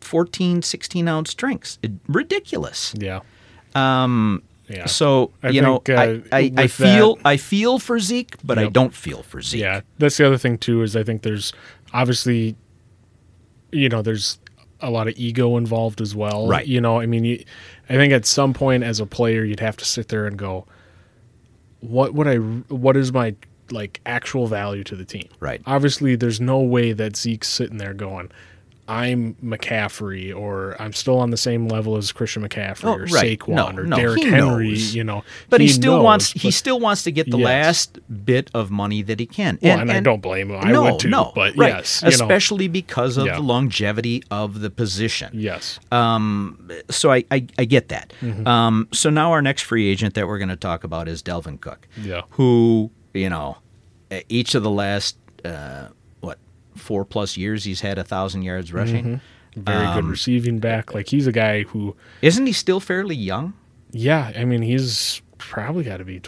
14, 0.00 0.62
16 0.62 1.08
ounce 1.08 1.34
drinks. 1.34 1.78
It, 1.82 1.92
ridiculous. 2.08 2.94
Yeah. 2.98 3.20
Um. 3.74 4.42
Yeah. 4.68 4.86
So 4.86 5.32
I 5.42 5.48
you 5.48 5.62
know, 5.62 5.82
uh, 5.88 5.92
I, 5.94 6.22
I, 6.32 6.52
I 6.56 6.66
feel 6.68 7.16
that- 7.16 7.26
I 7.26 7.36
feel 7.36 7.78
for 7.80 7.98
Zeke, 7.98 8.36
but 8.44 8.58
I 8.58 8.68
don't 8.68 8.94
feel 8.94 9.22
for 9.24 9.42
Zeke. 9.42 9.60
Yeah, 9.62 9.80
that's 9.98 10.16
the 10.16 10.26
other 10.26 10.38
thing 10.38 10.58
too. 10.58 10.82
Is 10.82 10.94
I 10.94 11.02
think 11.02 11.22
there's 11.22 11.52
obviously, 11.92 12.54
you 13.72 13.88
know, 13.88 14.00
there's 14.00 14.38
a 14.80 14.90
lot 14.90 15.08
of 15.08 15.14
ego 15.18 15.56
involved 15.56 16.00
as 16.00 16.14
well. 16.14 16.46
Right. 16.48 16.66
You 16.66 16.80
know, 16.80 17.00
I 17.00 17.06
mean, 17.06 17.24
you, 17.24 17.44
I 17.88 17.94
think 17.94 18.12
at 18.12 18.24
some 18.26 18.54
point 18.54 18.82
as 18.84 19.00
a 19.00 19.06
player, 19.06 19.44
you'd 19.44 19.60
have 19.60 19.76
to 19.78 19.84
sit 19.84 20.08
there 20.08 20.26
and 20.26 20.38
go, 20.38 20.66
what 21.80 22.14
would 22.14 22.28
I? 22.28 22.36
What 22.36 22.96
is 22.96 23.12
my 23.12 23.34
like 23.70 24.00
actual 24.06 24.46
value 24.46 24.84
to 24.84 24.94
the 24.96 25.04
team? 25.04 25.28
Right. 25.40 25.60
Obviously, 25.66 26.14
there's 26.16 26.40
no 26.40 26.60
way 26.60 26.92
that 26.92 27.16
Zeke's 27.16 27.48
sitting 27.48 27.78
there 27.78 27.94
going. 27.94 28.30
I'm 28.90 29.34
McCaffrey, 29.36 30.34
or 30.36 30.74
I'm 30.82 30.92
still 30.92 31.18
on 31.18 31.30
the 31.30 31.36
same 31.36 31.68
level 31.68 31.96
as 31.96 32.10
Christian 32.10 32.42
McCaffrey, 32.46 32.84
Oh, 32.84 32.94
or 32.94 33.04
right. 33.04 33.38
Saquon, 33.38 33.48
No, 33.54 33.68
or 33.68 33.84
no, 33.84 33.96
Derrick 33.96 34.18
he 34.24 34.28
Henry. 34.28 34.68
knows. 34.70 34.94
You 34.94 35.04
know, 35.04 35.22
But 35.48 35.60
he, 35.60 35.68
still 35.68 36.02
wants 36.02 36.34
knows, 36.34 36.42
he 36.42 36.50
still 36.50 36.80
wants 36.80 37.04
to 37.04 37.12
get 37.12 37.30
the 37.30 37.38
Yes. 37.38 37.44
last 37.44 37.98
bit 38.24 38.50
of 38.52 38.70
money 38.70 39.02
that 39.02 39.20
he 39.20 39.26
can. 39.26 39.58
Well, 39.62 39.78
and, 39.78 39.92
I 39.92 40.00
don't 40.00 40.20
blame 40.20 40.50
him. 40.50 40.58
I 40.60 40.72
no, 40.72 40.82
would 40.82 40.98
too. 40.98 41.08
no, 41.08 41.30
but 41.34 41.56
right. 41.56 41.68
yes, 41.76 42.02
you 42.02 42.08
know. 42.08 42.14
especially 42.14 42.66
because 42.66 43.16
of 43.16 43.26
Yeah. 43.26 43.36
the 43.36 43.42
longevity 43.42 44.24
of 44.30 44.60
the 44.60 44.70
position. 44.70 45.30
Yes. 45.34 45.78
Um, 45.92 46.70
so 46.90 47.12
I, 47.12 47.24
I, 47.30 47.46
I 47.58 47.64
get 47.66 47.90
that. 47.90 48.12
Mm-hmm. 48.20 48.46
Um, 48.46 48.88
so 48.92 49.08
now 49.08 49.30
our 49.30 49.40
next 49.40 49.62
free 49.62 49.88
agent 49.88 50.14
that 50.14 50.26
we're 50.26 50.38
going 50.38 50.48
to 50.48 50.56
talk 50.56 50.82
about 50.82 51.06
is 51.06 51.22
Dalvin 51.22 51.60
Cook. 51.60 51.86
Yeah. 52.02 52.22
Who 52.30 52.90
you 53.14 53.28
know, 53.28 53.58
each 54.28 54.54
of 54.54 54.62
the 54.62 54.70
last 54.70 55.16
uh, 55.44 55.88
four 56.74 57.04
plus 57.04 57.36
years 57.36 57.64
he's 57.64 57.80
had 57.80 57.98
a 57.98 58.04
thousand 58.04 58.42
yards 58.42 58.72
rushing. 58.72 59.20
Very 59.56 59.84
Um, 59.86 59.94
good 59.96 60.04
receiving 60.10 60.58
back. 60.60 60.94
Like 60.94 61.08
he's 61.08 61.26
a 61.26 61.32
guy 61.32 61.62
who, 61.64 61.96
Isn't 62.22 62.46
he 62.46 62.52
still 62.52 62.80
fairly 62.80 63.16
young? 63.16 63.54
yeah, 63.92 64.32
I 64.36 64.44
mean, 64.44 64.62
he's 64.62 65.20
probably 65.38 65.82
got 65.82 65.96
to 65.96 66.04
be 66.04 66.20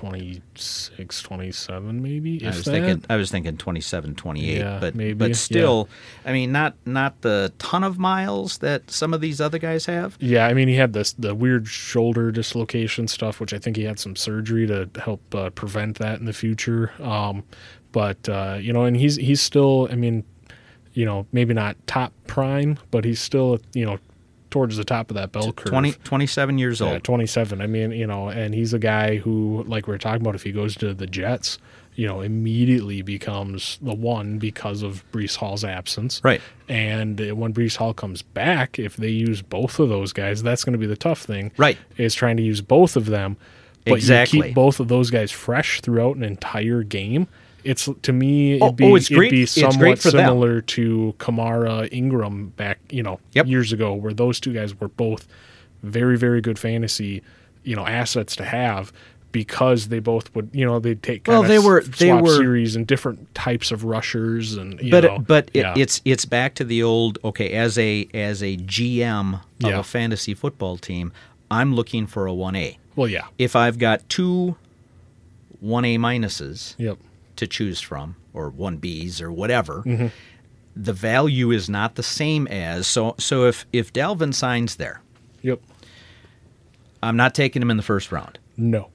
26, 0.56 1.22
27 1.22 2.02
maybe. 2.02 2.42
I 2.44 2.48
was 2.48 2.64
that. 2.64 2.70
thinking 2.70 3.04
I 3.08 3.16
was 3.16 3.30
thinking 3.30 3.56
27, 3.56 4.14
28, 4.14 4.56
Yeah, 4.58 4.78
but 4.80 4.94
maybe, 4.94 5.12
but 5.14 5.36
still, 5.36 5.88
I 6.24 6.32
mean 6.32 6.50
not 6.52 6.74
not 6.86 7.20
the 7.20 7.52
ton 7.58 7.84
of 7.84 7.98
miles 7.98 8.58
that 8.58 8.90
some 8.90 9.12
of 9.14 9.20
these 9.20 9.40
other 9.40 9.58
guys 9.58 9.86
have. 9.86 10.16
Yeah, 10.20 10.46
I 10.46 10.54
mean, 10.54 10.68
he 10.68 10.74
had 10.76 10.92
this 10.92 11.12
the 11.12 11.34
weird 11.34 11.68
shoulder 11.68 12.30
dislocation 12.32 13.06
stuff, 13.08 13.40
which 13.40 13.52
I 13.52 13.58
think 13.58 13.76
he 13.76 13.84
had 13.84 13.98
some 13.98 14.16
surgery 14.16 14.66
to 14.66 14.88
help 15.00 15.34
uh, 15.34 15.50
prevent 15.50 15.98
that 15.98 16.18
in 16.18 16.24
the 16.26 16.32
future. 16.32 16.90
Um, 17.00 17.44
but 17.92 18.28
uh, 18.28 18.58
you 18.60 18.72
know, 18.72 18.84
and 18.84 18.96
he's 18.96 19.16
he's 19.16 19.40
still, 19.40 19.88
I 19.90 19.94
mean, 19.96 20.24
you 20.94 21.04
know, 21.04 21.26
maybe 21.32 21.54
not 21.54 21.76
top 21.86 22.12
prime, 22.26 22.78
but 22.90 23.04
he's 23.04 23.20
still, 23.20 23.58
you 23.74 23.84
know, 23.84 23.98
towards 24.50 24.76
the 24.76 24.84
top 24.84 25.10
of 25.10 25.14
that 25.14 25.32
bell 25.32 25.52
curve. 25.52 25.70
20, 25.70 25.92
27 26.04 26.58
years 26.58 26.80
Yeah, 26.80 26.92
old. 26.92 27.04
27. 27.04 27.60
I 27.62 27.66
mean, 27.66 27.90
you 27.92 28.06
know, 28.06 28.28
and 28.28 28.54
he's 28.54 28.74
a 28.74 28.78
guy 28.78 29.16
who, 29.16 29.64
like 29.66 29.86
we 29.86 29.94
are 29.94 29.98
talking 29.98 30.20
about, 30.20 30.34
if 30.34 30.42
he 30.42 30.52
goes 30.52 30.76
to 30.76 30.92
the 30.92 31.06
Jets, 31.06 31.58
you 31.94 32.06
know, 32.06 32.20
immediately 32.20 33.00
becomes 33.02 33.78
the 33.82 33.94
one 33.94 34.38
because 34.38 34.82
of 34.82 35.04
Breece 35.12 35.36
Hall's 35.36 35.64
absence. 35.64 36.20
Right. 36.22 36.40
And 36.68 37.18
when 37.38 37.52
Breece 37.54 37.76
Hall 37.76 37.94
comes 37.94 38.20
back, 38.22 38.78
if 38.78 38.96
they 38.96 39.08
use 39.08 39.40
both 39.42 39.78
of 39.78 39.88
those 39.88 40.12
guys, 40.12 40.42
that's 40.42 40.64
going 40.64 40.72
to 40.74 40.78
be 40.78 40.86
the 40.86 40.96
tough 40.96 41.22
thing. 41.22 41.50
Right. 41.56 41.78
Is 41.96 42.14
trying 42.14 42.36
to 42.36 42.42
use 42.42 42.60
both 42.60 42.96
of 42.96 43.06
them. 43.06 43.36
But 43.84 43.94
Exactly. 43.94 44.38
you 44.38 44.44
keep 44.44 44.54
both 44.54 44.80
of 44.80 44.88
those 44.88 45.10
guys 45.10 45.30
fresh 45.32 45.80
throughout 45.80 46.16
an 46.16 46.22
entire 46.24 46.82
game. 46.82 47.26
It's 47.64 47.88
to 48.02 48.12
me, 48.12 48.52
it'd 48.52 48.62
Oh, 48.62 48.66
oh 48.66 48.72
be, 48.72 48.84
oh, 48.84 48.94
it's 48.96 49.10
it'd 49.10 49.30
be 49.30 49.46
somewhat 49.46 49.98
for 49.98 50.10
them. 50.10 50.20
similar 50.26 50.60
to 50.62 51.14
Kamara 51.18 51.88
Ingram 51.92 52.48
back, 52.56 52.78
you 52.90 53.02
know, 53.02 53.20
Yep. 53.32 53.46
years 53.46 53.72
ago, 53.72 53.94
where 53.94 54.12
those 54.12 54.40
two 54.40 54.52
guys 54.52 54.78
were 54.80 54.88
both 54.88 55.26
very, 55.82 56.16
very 56.18 56.40
good 56.40 56.58
fantasy, 56.58 57.22
you 57.64 57.76
know, 57.76 57.86
assets 57.86 58.34
to 58.36 58.44
have 58.44 58.92
because 59.32 59.88
they 59.88 59.98
both 59.98 60.34
would, 60.34 60.50
you 60.52 60.64
know, 60.66 60.78
they'd 60.78 61.02
take 61.02 61.26
Well, 61.26 61.42
they 61.42 61.58
were- 61.58 61.82
they 61.82 62.12
were- 62.12 62.36
series 62.36 62.76
and 62.76 62.86
different 62.86 63.34
types 63.34 63.70
of 63.72 63.82
rushers 63.84 64.54
and 64.56 64.78
you 64.80 64.90
but 64.90 65.04
know, 65.04 65.18
but 65.18 65.50
it, 65.54 65.60
yeah. 65.60 65.74
it's 65.76 66.00
it's 66.04 66.24
back 66.26 66.54
to 66.56 66.64
the 66.64 66.82
old 66.82 67.18
okay 67.24 67.50
as 67.50 67.78
a 67.78 68.06
as 68.12 68.42
a 68.42 68.56
GM 68.58 69.34
of 69.64 69.70
Yeah. 69.70 69.78
a 69.80 69.82
fantasy 69.82 70.34
football 70.34 70.76
team, 70.76 71.12
I'm 71.50 71.74
looking 71.74 72.06
for 72.06 72.26
a 72.26 72.32
1A. 72.32 72.76
well, 72.94 73.08
yeah, 73.08 73.22
If 73.38 73.56
I've 73.56 73.78
got 73.78 74.06
two 74.10 74.56
1A 75.64 75.96
minuses 75.98 76.74
yep, 76.78 76.98
to 77.42 77.46
choose 77.46 77.80
from 77.80 78.16
or 78.32 78.50
1Bs 78.50 79.20
or 79.20 79.30
whatever, 79.30 79.82
Mm-hmm. 79.84 80.06
the 80.74 80.92
value 80.94 81.50
is 81.50 81.68
not 81.68 81.96
the 81.96 82.02
same 82.02 82.46
as 82.48 82.86
so 82.86 83.14
so 83.18 83.44
if 83.44 83.66
if 83.72 83.92
Dalvin 83.92 84.32
signs 84.32 84.76
there, 84.76 85.02
yep, 85.42 85.60
I'm 87.02 87.16
not 87.16 87.34
taking 87.34 87.60
him 87.62 87.70
in 87.70 87.76
the 87.76 87.82
first 87.82 88.10
round. 88.12 88.38
no, 88.56 88.88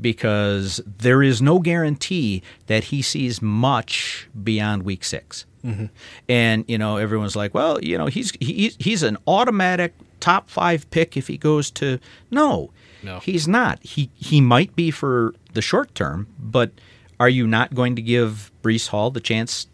because 0.00 0.80
there 0.86 1.22
is 1.22 1.42
no 1.42 1.58
guarantee 1.58 2.42
that 2.66 2.84
he 2.84 3.02
sees 3.02 3.42
much 3.42 4.28
beyond 4.42 4.82
week 4.82 5.04
6 5.04 5.46
Mm-hmm. 5.62 5.86
And 6.26 6.64
you 6.68 6.78
know, 6.78 6.96
everyone's 6.96 7.36
like, 7.36 7.52
"Well, 7.52 7.84
you 7.84 7.98
know, 7.98 8.06
he's 8.06 8.32
he, 8.40 8.72
he's 8.78 9.02
an 9.02 9.18
automatic 9.26 9.92
top 10.18 10.48
five 10.48 10.90
pick 10.90 11.18
if 11.18 11.26
he 11.28 11.36
goes 11.36 11.70
to." 11.72 11.98
No, 12.30 12.70
No. 13.02 13.18
he's 13.20 13.46
not. 13.46 13.82
He 13.82 14.08
he 14.14 14.40
might 14.40 14.74
be 14.74 14.90
for 14.90 15.34
the 15.52 15.60
short 15.60 15.94
term, 15.94 16.28
but 16.38 16.70
are 17.20 17.28
you 17.28 17.46
not 17.46 17.72
going 17.74 17.94
to 17.96 18.02
give 18.02 18.50
Breece 18.64 18.88
Hall 18.88 19.10
the 19.12 19.20
chance 19.20 19.68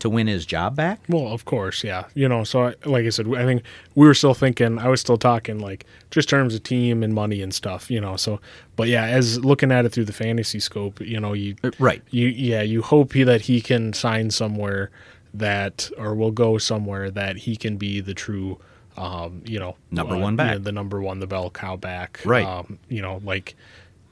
to 0.00 0.10
win 0.10 0.26
his 0.26 0.44
job 0.46 0.76
back? 0.76 1.00
Well, 1.08 1.28
of 1.28 1.44
course, 1.44 1.82
yeah. 1.82 2.04
You 2.14 2.28
know, 2.28 2.44
so 2.44 2.66
I, 2.68 2.74
like 2.84 3.04
I 3.06 3.08
said, 3.08 3.26
I 3.34 3.44
think 3.44 3.62
we 3.94 4.06
were 4.06 4.14
still 4.14 4.34
thinking. 4.34 4.78
I 4.78 4.88
was 4.88 5.00
still 5.00 5.16
talking 5.16 5.58
like 5.58 5.86
just 6.10 6.28
terms 6.28 6.54
of 6.54 6.62
team 6.62 7.02
and 7.02 7.14
money 7.14 7.40
and 7.42 7.54
stuff. 7.54 7.90
You 7.90 8.00
know, 8.00 8.16
so 8.16 8.40
but 8.76 8.88
yeah, 8.88 9.06
as 9.06 9.42
looking 9.44 9.72
at 9.72 9.84
it 9.86 9.88
through 9.90 10.04
the 10.04 10.12
fantasy 10.12 10.60
scope, 10.60 11.00
you 11.00 11.18
know, 11.18 11.32
you 11.32 11.56
Right. 11.78 12.02
you 12.10 12.28
yeah, 12.28 12.62
you 12.62 12.82
hope 12.82 13.12
he, 13.14 13.22
that 13.24 13.42
he 13.42 13.60
can 13.60 13.92
sign 13.92 14.30
somewhere 14.30 14.90
that 15.34 15.90
or 15.98 16.14
will 16.14 16.30
go 16.32 16.58
somewhere 16.58 17.10
that 17.10 17.36
he 17.38 17.56
can 17.56 17.76
be 17.76 18.00
the 18.00 18.14
true. 18.14 18.58
Um, 18.96 19.42
you 19.46 19.60
know, 19.60 19.76
Number 19.92 20.16
uh, 20.16 20.18
one 20.18 20.32
you 20.32 20.36
back. 20.38 20.52
know, 20.54 20.58
the 20.58 20.72
number 20.72 21.00
one, 21.00 21.20
the 21.20 21.28
bell 21.28 21.50
cow 21.50 21.76
back, 21.76 22.20
Right. 22.24 22.44
Um, 22.44 22.80
you 22.88 23.00
know, 23.00 23.20
like 23.24 23.54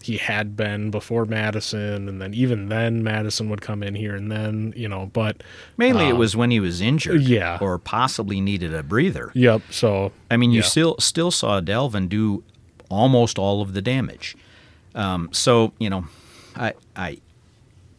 he 0.07 0.17
had 0.17 0.57
been 0.57 0.91
before 0.91 1.25
Mattison, 1.25 2.09
and 2.09 2.21
then 2.21 2.33
even 2.35 2.69
then 2.69 3.03
Mattison 3.03 3.49
would 3.51 3.61
come 3.61 3.83
in 3.83 3.95
here 3.95 4.15
and 4.15 4.31
then, 4.31 4.73
you 4.77 4.89
know, 4.89 5.11
but 5.13 5.43
Mainly, 5.77 6.09
it 6.09 6.13
um, 6.13 6.19
was 6.19 6.37
when 6.37 6.51
he 6.51 6.61
was 6.61 6.81
injured, 6.81 7.23
yeah. 7.23 7.59
or 7.61 7.79
possibly 7.79 8.41
needed 8.41 8.73
a 8.75 8.83
breather. 8.83 9.31
Yep. 9.35 9.63
So 9.71 10.13
I 10.31 10.37
mean, 10.37 10.53
you 10.53 10.61
yeah. 10.61 10.67
still 10.67 10.97
still 10.99 11.31
saw 11.31 11.61
Dalvin 11.61 12.09
do 12.09 12.43
almost 12.89 13.39
all 13.39 13.63
of 13.63 13.75
the 13.75 13.83
damage. 13.83 14.37
Um, 14.95 15.29
so 15.33 15.73
you 15.79 15.91
know, 15.91 16.07
I 16.55 16.73
I 16.95 17.19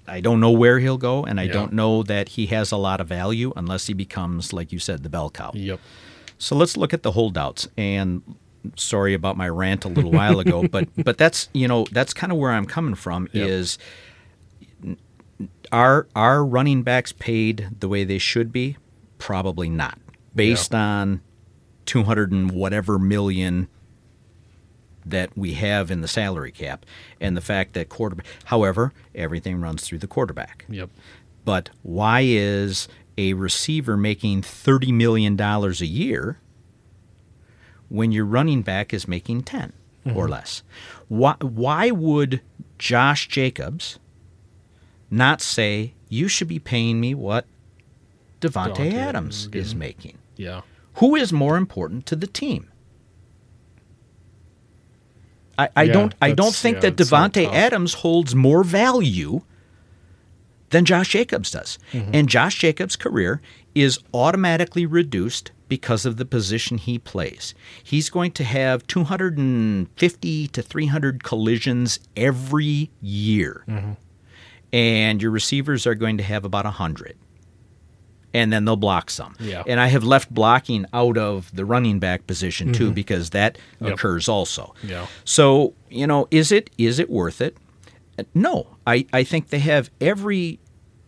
I 0.07 0.21
don't 0.21 0.39
know 0.39 0.51
where 0.51 0.79
he'll 0.79 0.97
go, 0.97 1.25
and 1.25 1.39
I 1.39 1.43
Yeah. 1.43 1.53
don't 1.53 1.73
know 1.73 2.03
that 2.03 2.29
he 2.29 2.47
has 2.47 2.71
a 2.71 2.77
lot 2.77 3.01
of 3.01 3.07
value 3.07 3.51
unless 3.55 3.87
he 3.87 3.93
becomes, 3.93 4.53
like 4.53 4.71
you 4.71 4.79
said, 4.79 5.03
the 5.03 5.09
bell 5.09 5.29
cow. 5.29 5.51
Yep. 5.53 5.79
So 6.37 6.55
let's 6.55 6.77
look 6.77 6.93
at 6.93 7.03
the 7.03 7.11
holdouts. 7.11 7.67
And 7.77 8.21
sorry 8.75 9.13
about 9.13 9.37
my 9.37 9.49
rant 9.49 9.85
a 9.85 9.87
little 9.87 10.11
while 10.11 10.39
ago, 10.39 10.67
but 10.67 10.87
but 11.03 11.17
that's 11.17 11.49
you 11.53 11.67
know 11.67 11.85
that's 11.91 12.13
kind 12.13 12.31
of 12.31 12.37
where 12.37 12.51
I'm 12.51 12.65
coming 12.65 12.95
from. 12.95 13.27
Yep. 13.33 13.47
Is 13.47 13.77
are 15.71 16.07
are 16.15 16.45
running 16.45 16.83
backs 16.83 17.11
paid 17.11 17.69
the 17.79 17.87
way 17.87 18.03
they 18.03 18.17
should 18.17 18.51
be? 18.51 18.77
Probably 19.17 19.69
not, 19.69 19.99
based 20.35 20.73
on 20.73 21.21
two 21.85 22.03
hundred 22.03 22.31
and 22.31 22.51
whatever 22.51 22.99
million 22.99 23.67
that 25.05 25.37
we 25.37 25.53
have 25.53 25.89
in 25.89 26.01
the 26.01 26.07
salary 26.07 26.51
cap, 26.51 26.85
and 27.19 27.35
the 27.35 27.41
fact 27.41 27.73
that 27.73 27.89
quarterback. 27.89 28.25
However, 28.45 28.93
everything 29.15 29.61
runs 29.61 29.83
through 29.83 29.99
the 29.99 30.07
quarterback. 30.07 30.65
Yep. 30.69 30.89
But 31.45 31.69
why 31.81 32.21
is 32.25 32.89
a 33.17 33.33
receiver 33.33 33.97
making 33.97 34.41
$30 34.41 34.93
million 34.93 35.39
a 35.39 35.69
year 35.85 36.39
when 37.89 38.11
your 38.11 38.25
running 38.25 38.61
back 38.61 38.93
is 38.93 39.07
making 39.07 39.43
10 39.43 39.73
or 40.05 40.11
mm-hmm. 40.11 40.31
less? 40.31 40.63
Why, 41.07 41.35
why 41.41 41.91
would 41.91 42.41
Josh 42.77 43.27
Jacobs 43.27 43.99
not 45.09 45.41
say, 45.41 45.93
you 46.09 46.27
should 46.27 46.47
be 46.47 46.59
paying 46.59 46.99
me 46.99 47.13
what 47.13 47.45
Davante 48.41 48.75
Davante 48.75 48.93
Adams 48.93 49.49
is 49.51 49.75
making? 49.75 50.17
Yeah. 50.35 50.61
Who 50.95 51.15
is 51.15 51.31
more 51.31 51.57
important 51.57 52.05
to 52.07 52.15
the 52.15 52.27
team? 52.27 52.69
I, 55.57 55.69
I 55.75 55.83
Yeah, 55.83 55.93
don't 55.93 56.15
I 56.21 56.31
don't 56.33 56.53
think 56.53 56.75
yeah, 56.75 56.81
that 56.81 56.97
that's 56.97 57.11
not 57.11 57.33
Davante 57.33 57.45
tough. 57.45 57.53
Adams 57.53 57.93
holds 57.95 58.35
more 58.35 58.63
value 58.63 59.41
than 60.69 60.85
Josh 60.85 61.09
Jacobs 61.09 61.51
does. 61.51 61.79
Mm-hmm. 61.93 62.11
And 62.13 62.29
Josh 62.29 62.57
Jacobs' 62.59 62.95
career 62.95 63.41
is 63.75 63.99
automatically 64.13 64.85
reduced 64.85 65.51
because 65.67 66.05
of 66.05 66.17
the 66.17 66.25
position 66.25 66.77
he 66.77 66.97
plays. 66.97 67.53
He's 67.83 68.09
going 68.09 68.31
to 68.33 68.43
have 68.43 68.85
250 68.87 70.47
to 70.47 70.61
300 70.61 71.23
collisions 71.23 71.99
every 72.15 72.89
year. 73.01 73.63
Mm-hmm. 73.67 73.91
And 74.73 75.21
your 75.21 75.31
receivers 75.31 75.87
are 75.87 75.95
going 75.95 76.17
to 76.17 76.23
have 76.23 76.43
about 76.45 76.65
100 76.65 77.15
and 78.33 78.51
then 78.51 78.65
they'll 78.65 78.75
block 78.75 79.09
some. 79.09 79.35
Yeah. 79.39 79.63
And 79.65 79.79
I 79.79 79.87
have 79.87 80.03
left 80.03 80.31
blocking 80.33 80.85
out 80.93 81.17
of 81.17 81.49
the 81.55 81.63
running 81.63 81.97
back 81.99 82.27
position 82.27 82.73
too 82.73 82.91
because 82.91 83.29
that 83.31 83.55
Mm-hmm. 83.75 83.85
Yep. 83.85 83.93
occurs 83.93 84.27
also. 84.27 84.73
Yeah. 84.83 85.05
So, 85.23 85.73
you 85.89 86.05
know, 86.07 86.27
is 86.31 86.51
it 86.51 86.69
is 86.77 86.99
it 86.99 87.09
worth 87.09 87.41
it? 87.41 87.55
No. 88.33 88.77
I, 88.85 89.05
I 89.13 89.23
think 89.23 89.49
they 89.49 89.59
have 89.59 89.89
every 90.01 90.59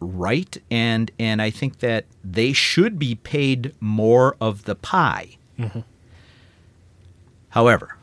right 0.02 0.58
and 0.72 1.12
and 1.20 1.42
I 1.42 1.50
think 1.50 1.80
that 1.80 2.06
they 2.24 2.54
should 2.54 2.98
be 2.98 3.16
paid 3.16 3.74
more 3.80 4.38
of 4.40 4.64
the 4.64 4.76
pie. 4.76 5.38
However, 7.50 7.98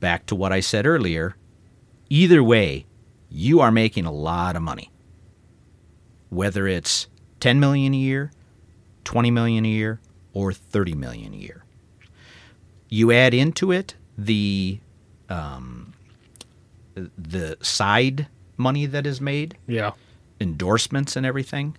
back 0.00 0.26
to 0.26 0.34
what 0.34 0.52
I 0.52 0.60
said 0.60 0.86
earlier, 0.86 1.36
either 2.10 2.42
way, 2.42 2.86
you 3.30 3.60
are 3.60 3.70
making 3.70 4.04
a 4.04 4.12
lot 4.12 4.56
of 4.56 4.62
money. 4.62 4.90
Whether 6.30 6.66
it's 6.66 7.06
10 7.40 7.60
million 7.60 7.94
a 7.94 7.96
year, 7.96 8.32
20 9.04 9.30
million 9.30 9.64
a 9.64 9.68
year, 9.68 10.00
or 10.32 10.52
30 10.52 10.94
million 10.94 11.34
a 11.34 11.36
year. 11.36 11.64
You 12.88 13.12
add 13.12 13.34
into 13.34 13.72
it 13.72 13.94
the 14.16 14.80
um, 15.28 15.81
the 16.94 17.56
side 17.60 18.26
money 18.56 18.86
that 18.86 19.06
is 19.06 19.20
made, 19.20 19.56
Yeah. 19.66 19.92
endorsements 20.40 21.16
and 21.16 21.24
everything. 21.26 21.76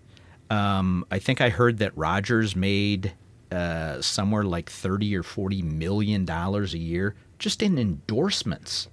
Um, 0.50 1.06
I 1.12 1.20
think 1.20 1.42
I 1.42 1.50
heard 1.50 1.78
that 1.80 1.96
Rodgers 1.98 2.56
made 2.56 3.14
uh, 3.52 4.02
somewhere 4.02 4.44
like 4.44 4.70
30 4.70 5.16
or 5.16 5.24
40 5.24 5.62
million 5.62 6.26
dollars 6.26 6.74
a 6.74 6.78
year 6.80 7.16
just 7.40 7.62
in 7.62 7.78
endorsements. 7.78 8.88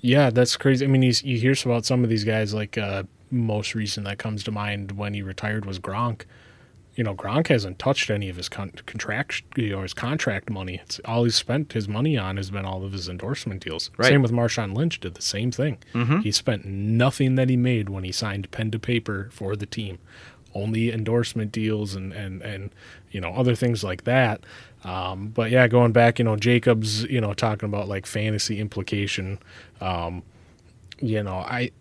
Yeah, 0.00 0.30
that's 0.30 0.56
crazy. 0.56 0.84
I 0.84 0.88
mean, 0.88 1.02
he's, 1.02 1.22
you 1.22 1.38
hear 1.38 1.54
about 1.64 1.84
some 1.84 2.04
of 2.04 2.10
these 2.10 2.24
guys, 2.24 2.54
like 2.54 2.78
uh, 2.78 3.04
most 3.30 3.74
recent 3.74 4.06
that 4.06 4.18
comes 4.18 4.44
to 4.44 4.52
mind 4.52 4.92
when 4.92 5.14
he 5.14 5.22
retired 5.22 5.64
was 5.66 5.78
Gronk. 5.78 6.22
You 6.96 7.04
know, 7.04 7.14
Gronk 7.14 7.48
hasn't 7.48 7.78
touched 7.78 8.10
any 8.10 8.28
of 8.28 8.36
his 8.36 8.48
con- 8.48 8.72
contract, 8.86 9.42
you 9.54 9.70
know, 9.70 9.82
his 9.82 9.94
contract 9.94 10.50
money. 10.50 10.80
It's 10.82 10.98
all 11.04 11.24
he's 11.24 11.36
spent 11.36 11.74
his 11.74 11.86
money 11.88 12.16
on 12.16 12.36
has 12.38 12.50
been 12.50 12.64
all 12.64 12.84
of 12.84 12.92
his 12.92 13.08
endorsement 13.08 13.62
deals. 13.62 13.90
Right. 13.98 14.08
Same 14.08 14.22
with 14.22 14.32
Marshawn 14.32 14.74
Lynch, 14.74 14.98
did 14.98 15.14
the 15.14 15.22
same 15.22 15.52
thing. 15.52 15.76
He 16.22 16.32
spent 16.32 16.64
nothing 16.64 17.34
that 17.36 17.48
he 17.50 17.56
made 17.56 17.90
when 17.90 18.02
he 18.02 18.12
signed 18.12 18.50
pen 18.50 18.70
to 18.70 18.78
paper 18.78 19.28
for 19.30 19.54
the 19.56 19.66
team. 19.66 19.98
Only 20.54 20.90
endorsement 20.90 21.52
deals 21.52 21.94
and 21.94 22.14
and 22.14 22.40
and 22.40 22.70
you 23.10 23.20
know 23.20 23.30
other 23.34 23.54
things 23.54 23.84
like 23.84 24.04
that. 24.04 24.40
Um, 24.84 25.28
but 25.28 25.50
yeah, 25.50 25.68
going 25.68 25.92
back, 25.92 26.18
you 26.18 26.24
know, 26.24 26.36
Jacobs, 26.36 27.02
you 27.04 27.20
know, 27.20 27.34
talking 27.34 27.68
about 27.68 27.88
like 27.88 28.06
fantasy 28.06 28.58
implication. 28.58 29.38
Um, 29.82 30.22
you 30.98 31.22
know, 31.22 31.36
I 31.36 31.72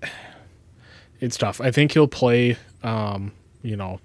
it's 1.22 1.38
tough. 1.38 1.62
I 1.62 1.72
think 1.72 1.94
he'll 1.94 2.10
play. 2.10 2.58
Um, 2.84 3.32
you 3.62 3.78
know, 3.78 4.00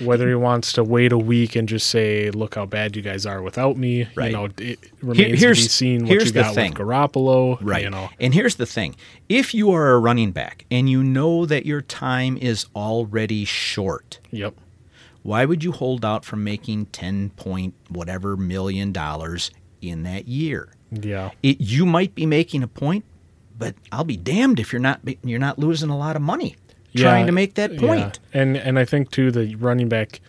whether 0.00 0.28
he 0.28 0.34
wants 0.34 0.72
to 0.74 0.84
wait 0.84 1.12
a 1.12 1.18
week 1.18 1.54
and 1.56 1.68
just 1.68 1.88
say, 1.88 2.30
"Look 2.30 2.54
how 2.54 2.66
bad 2.66 2.96
you 2.96 3.02
guys 3.02 3.24
are 3.26 3.42
without 3.42 3.76
me," 3.76 4.06
Right. 4.14 4.30
you 4.30 4.36
know, 4.36 4.48
it 4.58 4.78
remains 5.00 5.30
to 5.32 5.36
here's- 5.36 5.62
be 5.62 5.68
seen 5.68 6.02
what 6.06 6.12
you 6.14 6.24
the 6.24 6.32
got 6.32 6.54
thing. 6.54 6.72
with 6.72 6.80
Garoppolo. 6.80 7.58
Right. 7.60 7.82
You 7.84 7.90
know, 7.90 8.10
And 8.20 8.34
here's 8.34 8.56
the 8.56 8.66
thing 8.66 8.94
if 9.28 9.54
you 9.54 9.70
are 9.72 9.90
a 9.92 9.98
running 9.98 10.32
back 10.32 10.64
and 10.70 10.88
you 10.90 11.02
know 11.02 11.46
that 11.46 11.66
your 11.66 11.80
time 11.82 12.36
is 12.36 12.66
already 12.76 13.44
short, 13.44 14.18
yep. 14.30 14.54
why 15.22 15.44
would 15.44 15.62
you 15.64 15.72
hold 15.72 16.04
out 16.04 16.24
from 16.24 16.42
making 16.44 16.86
10 16.86 17.30
point 17.30 17.74
whatever 17.88 18.36
million 18.36 18.92
dollars 18.92 19.50
in 19.80 20.02
that 20.02 20.28
year? 20.28 20.68
Yeah. 20.90 21.30
It, 21.42 21.60
you 21.60 21.86
might 21.86 22.14
be 22.14 22.26
making 22.26 22.62
a 22.62 22.68
point, 22.68 23.04
but 23.58 23.74
I'll 23.90 24.04
be 24.04 24.16
damned 24.16 24.60
if 24.60 24.72
you're 24.72 24.80
not 24.80 25.00
you're 25.24 25.38
not 25.38 25.58
losing 25.58 25.88
a 25.88 25.96
lot 25.96 26.16
of 26.16 26.22
money 26.22 26.56
trying 26.94 27.26
to 27.26 27.32
make 27.32 27.54
that 27.54 27.72
yeah. 27.80 28.12
And 28.32 28.56
and 28.56 28.78
I 28.78 28.84
think 28.84 29.10
too 29.10 29.30
the 29.30 29.54
running 29.56 29.88
back 29.88 30.20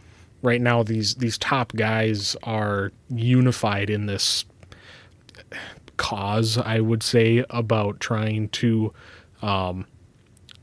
right 0.42 0.62
now 0.62 0.84
these 0.84 1.16
these 1.16 1.38
top 1.38 1.74
guys 1.76 2.36
are 2.44 2.92
unified 3.10 3.90
in 3.90 4.06
this 4.06 4.46
cause 5.98 6.58
I 6.58 6.80
would 6.80 7.04
say 7.04 7.46
about 7.50 8.00
trying 8.00 8.50
to 8.50 8.92
um, 9.42 9.86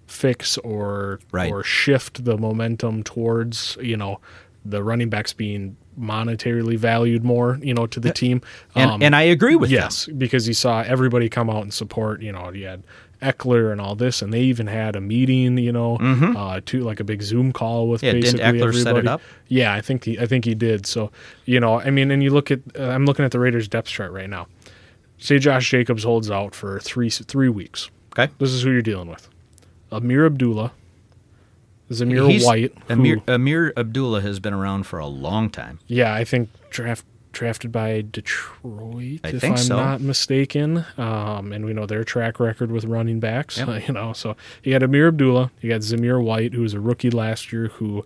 fix 0.07 0.59
or 0.59 1.21
Right. 1.33 1.51
or 1.53 1.63
shift 1.63 2.25
the 2.25 2.37
momentum 2.37 3.03
towards 3.03 3.77
you 3.81 3.97
know 3.97 4.21
the 4.65 4.83
running 4.83 5.09
backs 5.09 5.33
being 5.33 5.77
monetarily 5.99 6.77
valued 6.77 7.25
more 7.25 7.59
you 7.63 7.75
know 7.75 7.87
to 7.87 8.01
the 8.01 8.13
team 8.13 8.41
And, 8.75 8.91
Um, 8.91 9.03
and 9.03 9.15
I 9.17 9.23
agree 9.23 9.57
with 9.57 9.71
yes, 9.71 10.07
because 10.07 10.49
you 10.49 10.55
saw 10.55 10.81
everybody 10.83 11.29
come 11.29 11.49
out 11.51 11.63
and 11.63 11.73
support. 11.73 12.23
You 12.23 12.33
know, 12.33 12.51
you 12.53 12.67
had 12.67 12.83
Ekeler 13.21 13.71
and 13.73 13.81
all 13.81 13.95
this, 13.95 14.23
and 14.23 14.33
they 14.33 14.41
even 14.43 14.67
had 14.67 14.97
a 14.97 15.01
meeting. 15.01 15.59
You 15.59 15.73
know, 15.73 15.97
uh, 16.37 16.61
to 16.67 16.81
like 16.83 17.01
a 17.01 17.05
big 17.05 17.23
Zoom 17.23 17.53
call 17.53 17.89
with 17.89 18.01
Mm-hmm. 18.03 18.17
Yeah, 18.17 18.21
didn't 18.23 18.39
basically 18.39 18.61
Ekeler 18.81 18.83
set 18.83 18.97
it 18.97 19.07
up? 19.07 19.21
Yeah, 19.49 19.75
I 19.75 19.81
think 19.81 20.05
he, 20.05 20.19
I 20.19 20.27
think 20.27 20.45
he 20.45 20.55
did. 20.55 20.87
So 20.87 21.11
you 21.45 21.61
know, 21.61 21.81
I 21.81 21.91
mean, 21.91 22.11
and 22.11 22.23
you 22.23 22.31
look 22.31 22.51
at, 22.51 22.61
uh, 22.79 22.85
I'm 22.85 23.05
looking 23.07 23.25
at 23.25 23.31
the 23.31 23.39
Raiders 23.39 23.69
depth 23.69 23.89
chart 23.89 24.13
right 24.13 24.29
now. 24.31 24.47
Say 25.19 25.39
Josh 25.39 25.69
Jacobs 25.71 26.03
holds 26.05 26.31
out 26.31 26.55
for 26.55 26.81
three 26.81 27.11
three 27.11 27.49
weeks. 27.51 27.91
Okay. 28.19 28.33
This 28.39 28.51
is 28.51 28.63
who 28.63 28.71
you're 28.71 28.81
dealing 28.83 29.09
with: 29.09 29.29
Ameer 29.93 30.25
Abdullah, 30.27 30.73
Zamir 31.91 32.29
He's- 32.31 32.45
White. 32.45 32.73
who- 32.89 32.95
Ameer, 32.95 33.23
Ameer 33.27 33.73
Abdullah 33.77 34.21
has 34.23 34.41
been 34.41 34.55
around 34.55 34.85
for 34.85 34.99
a 34.99 35.07
long 35.07 35.51
time. 35.51 35.79
yeah, 35.87 36.15
I 36.15 36.25
think 36.25 36.49
draft 36.71 37.05
drafted 37.33 37.71
by 37.73 38.03
Detroit, 38.11 39.21
I 39.25 39.29
if 39.29 39.41
think 39.41 39.59
I'm 39.59 39.65
so. 39.65 39.77
not 39.77 40.01
mistaken. 40.01 40.85
Um, 40.99 41.53
and 41.53 41.65
we 41.65 41.73
know 41.73 41.87
their 41.87 42.05
track 42.05 42.41
record 42.41 42.71
with 42.73 42.85
running 42.85 43.21
backs. 43.21 43.59
Yep. 43.59 43.69
You 43.89 43.95
know, 43.95 44.13
so 44.13 44.37
you 44.63 44.73
got 44.79 44.83
Ameer 44.89 45.09
Abdullah, 45.09 45.51
you 45.61 45.71
got 45.71 45.81
Zamir 45.81 46.23
White, 46.23 46.53
who 46.55 46.63
was 46.63 46.75
a 46.75 46.81
rookie 46.81 47.11
last 47.11 47.53
year, 47.53 47.69
who 47.69 48.05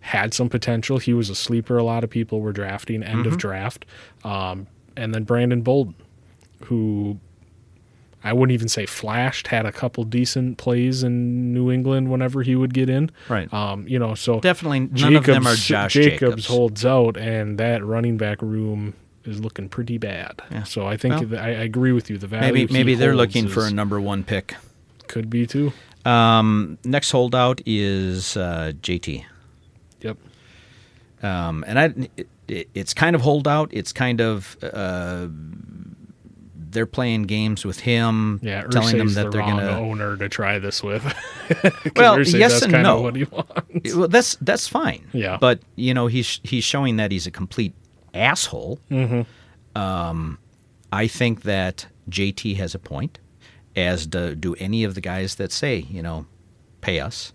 had 0.00 0.34
some 0.34 0.48
potential. 0.48 0.98
He 0.98 1.14
was 1.14 1.30
a 1.30 1.34
sleeper. 1.34 1.78
A 1.78 1.82
lot 1.84 2.04
of 2.04 2.10
people 2.10 2.40
were 2.40 2.52
drafting 2.52 3.02
end 3.02 3.20
Mm-hmm. 3.24 3.28
of 3.32 3.38
draft, 3.38 3.86
um, 4.24 4.66
and 4.96 5.14
then 5.14 5.24
Brandon 5.24 5.62
Bolden, 5.62 5.94
who. 6.64 7.18
I 8.24 8.32
wouldn't 8.32 8.54
even 8.54 8.68
say 8.68 8.86
flashed. 8.86 9.48
Had 9.48 9.66
a 9.66 9.72
couple 9.72 10.02
decent 10.04 10.56
plays 10.58 11.02
in 11.04 11.52
New 11.52 11.70
England 11.70 12.10
whenever 12.10 12.42
he 12.42 12.56
would 12.56 12.72
get 12.74 12.88
in. 12.88 13.10
Right. 13.28 13.52
Um, 13.52 13.86
you 13.86 13.98
know, 13.98 14.14
so 14.14 14.40
Definitely 14.40 14.80
none 14.80 15.14
of 15.16 15.24
them 15.24 15.46
are 15.46 15.54
Josh 15.54 15.92
Jacobs. 15.92 16.46
holds 16.46 16.84
out, 16.86 17.16
and 17.18 17.58
that 17.58 17.84
running 17.84 18.16
back 18.16 18.40
room 18.42 18.94
is 19.24 19.40
looking 19.40 19.68
pretty 19.68 19.98
bad. 19.98 20.40
So 20.64 20.86
I 20.86 20.96
think 20.96 21.30
Well, 21.30 21.38
I, 21.40 21.48
I 21.48 21.50
agree 21.50 21.92
with 21.92 22.08
you. 22.10 22.18
The 22.18 22.26
value 22.26 22.52
Maybe 22.52 22.72
maybe 22.72 22.94
they're 22.94 23.14
looking 23.16 23.46
for 23.48 23.66
a 23.66 23.70
number 23.70 24.00
one 24.00 24.24
pick. 24.24 24.54
could 25.06 25.28
be 25.30 25.46
too. 25.46 25.72
Um, 26.06 26.76
next 26.84 27.10
holdout 27.10 27.60
is 27.66 28.36
uh, 28.36 28.72
JT. 28.82 29.24
Yep. 30.02 30.16
Um, 31.22 31.64
and 31.66 31.78
I, 31.78 31.84
it- 32.16 32.28
it's 32.74 32.92
kind 32.92 33.16
of 33.16 33.22
holdout. 33.22 33.70
It's 33.72 33.90
kind 33.90 34.20
of 34.20 34.58
uh, 34.62 35.28
they're 36.74 36.84
playing 36.86 37.22
games 37.22 37.64
with 37.64 37.80
him, 37.80 38.40
Yeah, 38.42 38.64
telling 38.64 38.98
them 38.98 39.14
that 39.14 39.24
the 39.24 39.30
they're 39.30 39.40
going 39.42 39.56
to. 39.56 39.76
owner 39.76 40.16
to 40.18 40.28
try 40.28 40.58
this 40.58 40.82
with. 40.82 41.02
Well, 41.96 42.22
yes 42.22 42.62
and 42.62 42.72
no. 42.72 43.02
What 43.02 43.16
he 43.16 43.24
wants. 43.24 43.94
Well, 43.94 44.08
that's 44.08 44.36
that's 44.36 44.66
fine. 44.66 45.06
Yeah. 45.12 45.36
But 45.40 45.60
you 45.76 45.92
know, 45.94 46.06
he's 46.06 46.40
he's 46.42 46.64
showing 46.64 46.96
that 46.96 47.10
he's 47.12 47.26
a 47.26 47.30
complete 47.30 47.74
asshole. 48.14 48.78
Mm-hmm. 48.90 49.80
Um, 49.80 50.38
I 50.92 51.06
think 51.06 51.42
that 51.42 51.86
JT 52.08 52.56
has 52.56 52.74
a 52.74 52.78
point, 52.78 53.18
as 53.76 54.06
do, 54.06 54.34
do 54.34 54.54
any 54.54 54.84
of 54.84 54.94
the 54.94 55.00
guys 55.02 55.34
that 55.36 55.52
say, 55.52 55.78
you 55.90 56.02
know, 56.02 56.26
pay 56.80 57.00
us, 57.00 57.32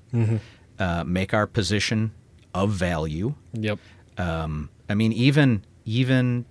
uh, 0.80 1.04
make 1.06 1.34
our 1.34 1.46
position 1.46 2.12
of 2.54 2.72
value. 2.72 3.36
Yep. 3.54 3.78
Um, 4.18 4.70
I 4.90 4.96
mean, 4.96 5.12
even 5.14 5.64
even 5.86 6.46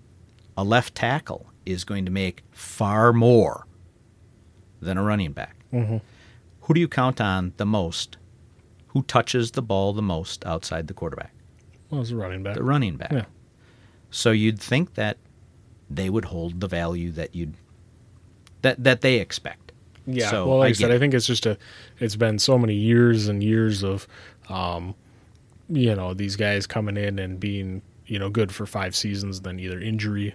a 0.57 0.62
left 0.64 0.95
tackle 0.95 1.51
is 1.69 1.85
going 1.85 2.05
to 2.05 2.11
make 2.11 2.43
far 2.51 3.12
more 3.12 3.66
than 4.81 4.97
a 4.97 5.03
running 5.03 5.33
back. 5.33 5.57
Who 5.73 6.75
do 6.75 6.81
you 6.81 6.89
count 6.89 7.21
on 7.21 7.53
the 7.57 7.66
most? 7.66 8.16
Who 8.89 9.03
touches 9.03 9.53
the 9.53 9.62
ball 9.62 9.93
the 9.93 10.03
most 10.03 10.45
outside 10.47 10.87
the 10.87 10.95
quarterback? 10.95 11.33
Well, 11.91 12.01
it's 12.01 12.11
the 12.11 12.16
running 12.16 12.43
back. 12.43 12.55
The 12.55 12.62
running 12.62 12.97
back. 12.97 13.12
Yeah. 13.12 13.25
So 14.11 14.31
you'd 14.31 14.59
think 14.59 14.95
that 14.95 15.19
they 15.91 16.11
would 16.11 16.27
hold 16.27 16.61
the 16.61 16.69
value 16.69 17.11
that 17.12 17.35
you'd 17.35 17.55
that 18.62 18.83
that 18.85 19.01
they 19.01 19.16
expect. 19.16 19.73
Yeah. 20.07 20.31
So 20.31 20.47
well, 20.47 20.59
like 20.59 20.66
I, 20.66 20.71
I 20.71 20.73
said, 20.73 20.89
get 20.89 20.97
I 20.97 20.99
think 20.99 21.14
it's 21.14 21.27
just 21.27 21.47
a. 21.47 21.59
It's 22.01 22.16
been 22.16 22.39
so 22.39 22.59
many 22.59 22.75
years 22.75 23.29
and 23.29 23.43
years 23.43 23.83
of, 23.83 24.07
um, 24.49 24.95
you 25.69 25.95
know, 25.95 26.14
these 26.14 26.37
guys 26.37 26.66
coming 26.66 26.97
in 26.97 27.19
and 27.19 27.39
being 27.39 27.83
you 28.07 28.19
know 28.19 28.31
good 28.31 28.53
for 28.53 28.66
five 28.66 28.97
seasons, 28.97 29.43
then 29.43 29.61
either 29.61 29.79
injury 29.79 30.35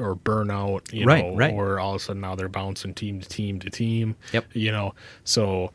or 0.00 0.16
burnout, 0.16 0.92
you 0.92 1.04
Right, 1.06 1.24
know, 1.24 1.36
right. 1.36 1.52
or 1.52 1.78
all 1.78 1.94
of 1.94 2.00
a 2.00 2.04
sudden 2.04 2.22
now 2.22 2.34
they're 2.34 2.48
bouncing 2.48 2.94
team 2.94 3.20
to 3.20 3.28
team 3.28 3.58
to 3.60 3.70
team. 3.70 4.16
Yep. 4.32 4.46
You 4.54 4.72
know, 4.72 4.94
so. 5.24 5.72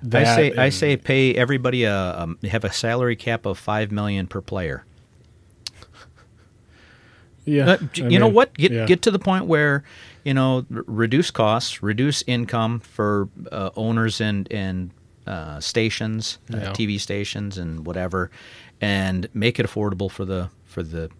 I 0.00 0.06
that 0.10 0.36
say 0.36 0.52
I 0.56 0.68
say 0.68 0.96
pay 0.96 1.34
everybody 1.34 1.82
a 1.82 2.20
um, 2.20 2.38
have 2.48 2.62
a 2.64 2.72
salary 2.72 3.16
cap 3.16 3.44
of 3.46 3.58
five 3.58 3.90
million 3.90 4.28
per 4.28 4.40
player. 4.40 4.84
yeah. 7.44 7.70
Uh, 7.72 7.78
I 7.82 8.08
you 8.08 8.18
know 8.18 8.28
what? 8.28 8.54
Get 8.54 8.72
yeah. 8.72 8.86
get 8.86 9.02
to 9.02 9.10
the 9.10 9.18
point 9.18 9.46
where 9.46 9.82
you 10.24 10.34
know 10.34 10.66
r- 10.74 10.84
reduce 10.86 11.30
costs, 11.30 11.82
reduce 11.82 12.22
income 12.26 12.80
for 12.80 13.28
uh, 13.50 13.70
owners 13.76 14.20
and 14.20 14.50
and 14.52 14.90
uh, 15.26 15.60
stations, 15.60 16.38
uh, 16.52 16.58
Yeah. 16.58 16.70
TV 16.72 17.00
stations, 17.00 17.58
and 17.58 17.84
whatever, 17.86 18.30
and 18.80 19.28
make 19.34 19.58
it 19.58 19.66
affordable 19.66 20.10
for 20.10 20.24
the 20.24 20.50
for 20.64 20.82
the 20.82 21.10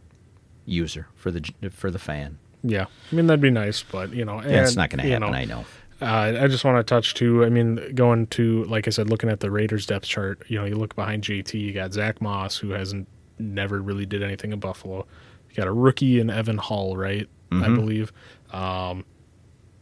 user, 0.69 1.07
for 1.14 1.31
the 1.31 1.51
for 1.71 1.91
the 1.91 1.99
fan. 1.99 2.39
Yeah, 2.62 2.87
I 3.11 3.14
mean 3.14 3.27
that'd 3.27 3.41
be 3.41 3.51
nice, 3.51 3.83
but 3.83 4.12
you 4.12 4.25
know, 4.25 4.43
Yeah, 4.43 4.62
it's 4.62 4.77
not 4.77 4.91
going 4.91 5.01
to 5.01 5.07
you 5.07 5.12
happen. 5.14 5.31
know, 5.31 5.37
I 5.37 5.45
know. 5.45 5.64
Uh, 6.01 6.45
I 6.45 6.47
just 6.47 6.64
want 6.64 6.77
to 6.79 6.83
touch 6.85 7.14
too. 7.14 7.45
I 7.45 7.49
mean, 7.49 7.93
going 7.95 8.27
to 8.29 8.64
like 8.64 8.87
I 8.87 8.91
said, 8.91 9.11
looking 9.11 9.29
at 9.31 9.41
the 9.41 9.51
Raiders 9.51 9.87
depth 9.87 10.07
chart. 10.07 10.43
You 10.49 10.59
know, 10.61 10.64
you 10.64 10.77
look 10.77 10.95
behind 10.95 11.25
JT. 11.25 11.55
You 11.55 11.73
got 11.73 11.93
Zack 11.93 12.21
Moss, 12.21 12.57
who 12.57 12.71
hasn't 12.71 13.09
never 13.39 13.81
really 13.81 14.07
did 14.07 14.23
anything 14.23 14.53
in 14.53 14.61
Buffalo. 14.61 15.07
You 15.51 15.57
got 15.57 15.66
a 15.66 15.73
rookie 15.73 16.21
in 16.21 16.31
Evan 16.31 16.59
Hull, 16.59 16.97
right? 16.97 17.29
I 17.51 17.69
believe. 17.69 18.12
Um, 18.53 19.05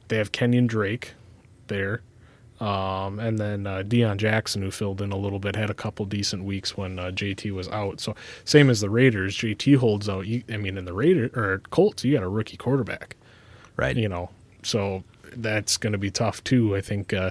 they 0.08 0.18
have 0.18 0.30
Kenyan 0.30 0.66
Drake 0.68 1.14
there, 1.66 2.00
um, 2.60 3.18
and 3.18 3.38
then 3.38 3.66
uh, 3.66 3.82
Deon 3.86 4.16
Jackson, 4.16 4.62
who 4.62 4.70
filled 4.70 5.02
in 5.02 5.12
a 5.12 5.16
little 5.16 5.38
bit, 5.38 5.56
had 5.56 5.68
a 5.70 5.74
couple 5.74 6.06
decent 6.06 6.44
weeks 6.44 6.76
when 6.76 6.98
uh, 6.98 7.04
JT 7.10 7.52
was 7.52 7.68
out. 7.68 8.00
So 8.00 8.14
same 8.44 8.70
as 8.70 8.80
the 8.80 8.90
Raiders, 8.90 9.36
JT 9.36 9.76
holds 9.76 10.08
out. 10.08 10.26
You, 10.26 10.42
I 10.50 10.56
mean, 10.56 10.78
in 10.78 10.84
the 10.84 10.94
Raiders 10.94 11.30
or 11.34 11.60
Colts, 11.70 12.04
you 12.04 12.14
got 12.14 12.22
a 12.22 12.28
rookie 12.28 12.56
quarterback 12.56 13.16
Right. 13.76 13.94
you 13.96 14.08
know, 14.08 14.30
so 14.62 15.04
that's 15.36 15.76
going 15.76 15.92
to 15.92 15.98
be 15.98 16.10
tough 16.10 16.42
too. 16.44 16.74
I 16.74 16.80
think 16.80 17.12
uh, 17.12 17.30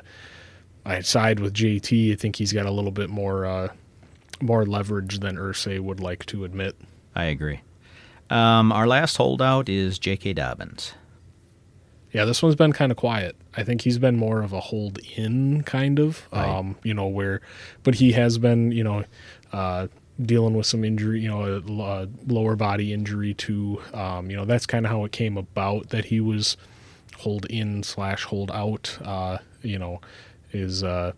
I 0.86 1.02
side 1.02 1.40
with 1.40 1.54
JT. 1.56 2.14
I 2.14 2.16
think 2.16 2.36
he's 2.36 2.54
got 2.54 2.68
a 2.68 2.72
little 2.72 2.92
bit 2.92 3.10
more 3.10 3.46
uh, 3.48 3.70
more 4.42 4.66
leverage 4.66 5.20
than 5.20 5.38
Irsay 5.38 5.80
would 5.80 6.00
like 6.00 6.26
to 6.28 6.44
admit. 6.46 6.76
I 7.16 7.26
agree. 7.26 7.62
Um, 8.30 8.72
our 8.72 8.86
last 8.88 9.18
holdout 9.18 9.70
is 9.70 9.98
J.K. 9.98 10.34
Dobbins. 10.34 10.94
Yeah, 12.16 12.24
this 12.24 12.42
one's 12.42 12.56
been 12.56 12.72
kind 12.72 12.94
of 12.94 12.98
quiet. 12.98 13.36
I 13.58 13.64
think 13.64 13.82
he's 13.82 13.98
been 13.98 14.16
more 14.16 14.42
of 14.42 14.54
a 14.54 14.62
hold 14.62 15.00
in 15.18 15.64
kind 15.64 16.00
of, 16.00 16.28
Right. 16.32 16.48
um, 16.48 16.78
you 16.82 16.94
know, 16.94 17.08
where, 17.08 17.42
but 17.84 17.96
he 17.96 18.14
has 18.14 18.38
been, 18.38 18.72
you 18.72 18.86
know, 18.86 19.04
uh, 19.52 19.88
dealing 20.22 20.54
with 20.56 20.66
some 20.66 20.86
injury, 20.86 21.20
you 21.20 21.28
know, 21.28 21.62
a 21.68 22.08
lower 22.32 22.56
body 22.56 22.94
injury 22.94 23.34
to, 23.34 23.82
Um, 23.94 24.30
you 24.32 24.38
know, 24.38 24.46
that's 24.46 24.66
kind 24.66 24.86
of 24.86 24.92
how 24.94 25.04
it 25.04 25.12
came 25.12 25.36
about 25.38 25.90
that 25.90 26.06
he 26.06 26.22
was 26.22 26.56
hold 27.18 27.46
in 27.48 27.84
slash 27.84 28.24
hold 28.24 28.50
out. 28.52 28.98
Uh, 29.04 29.40
you 29.62 29.78
know, 29.78 30.00
is 30.54 30.84
uh, 30.86 31.12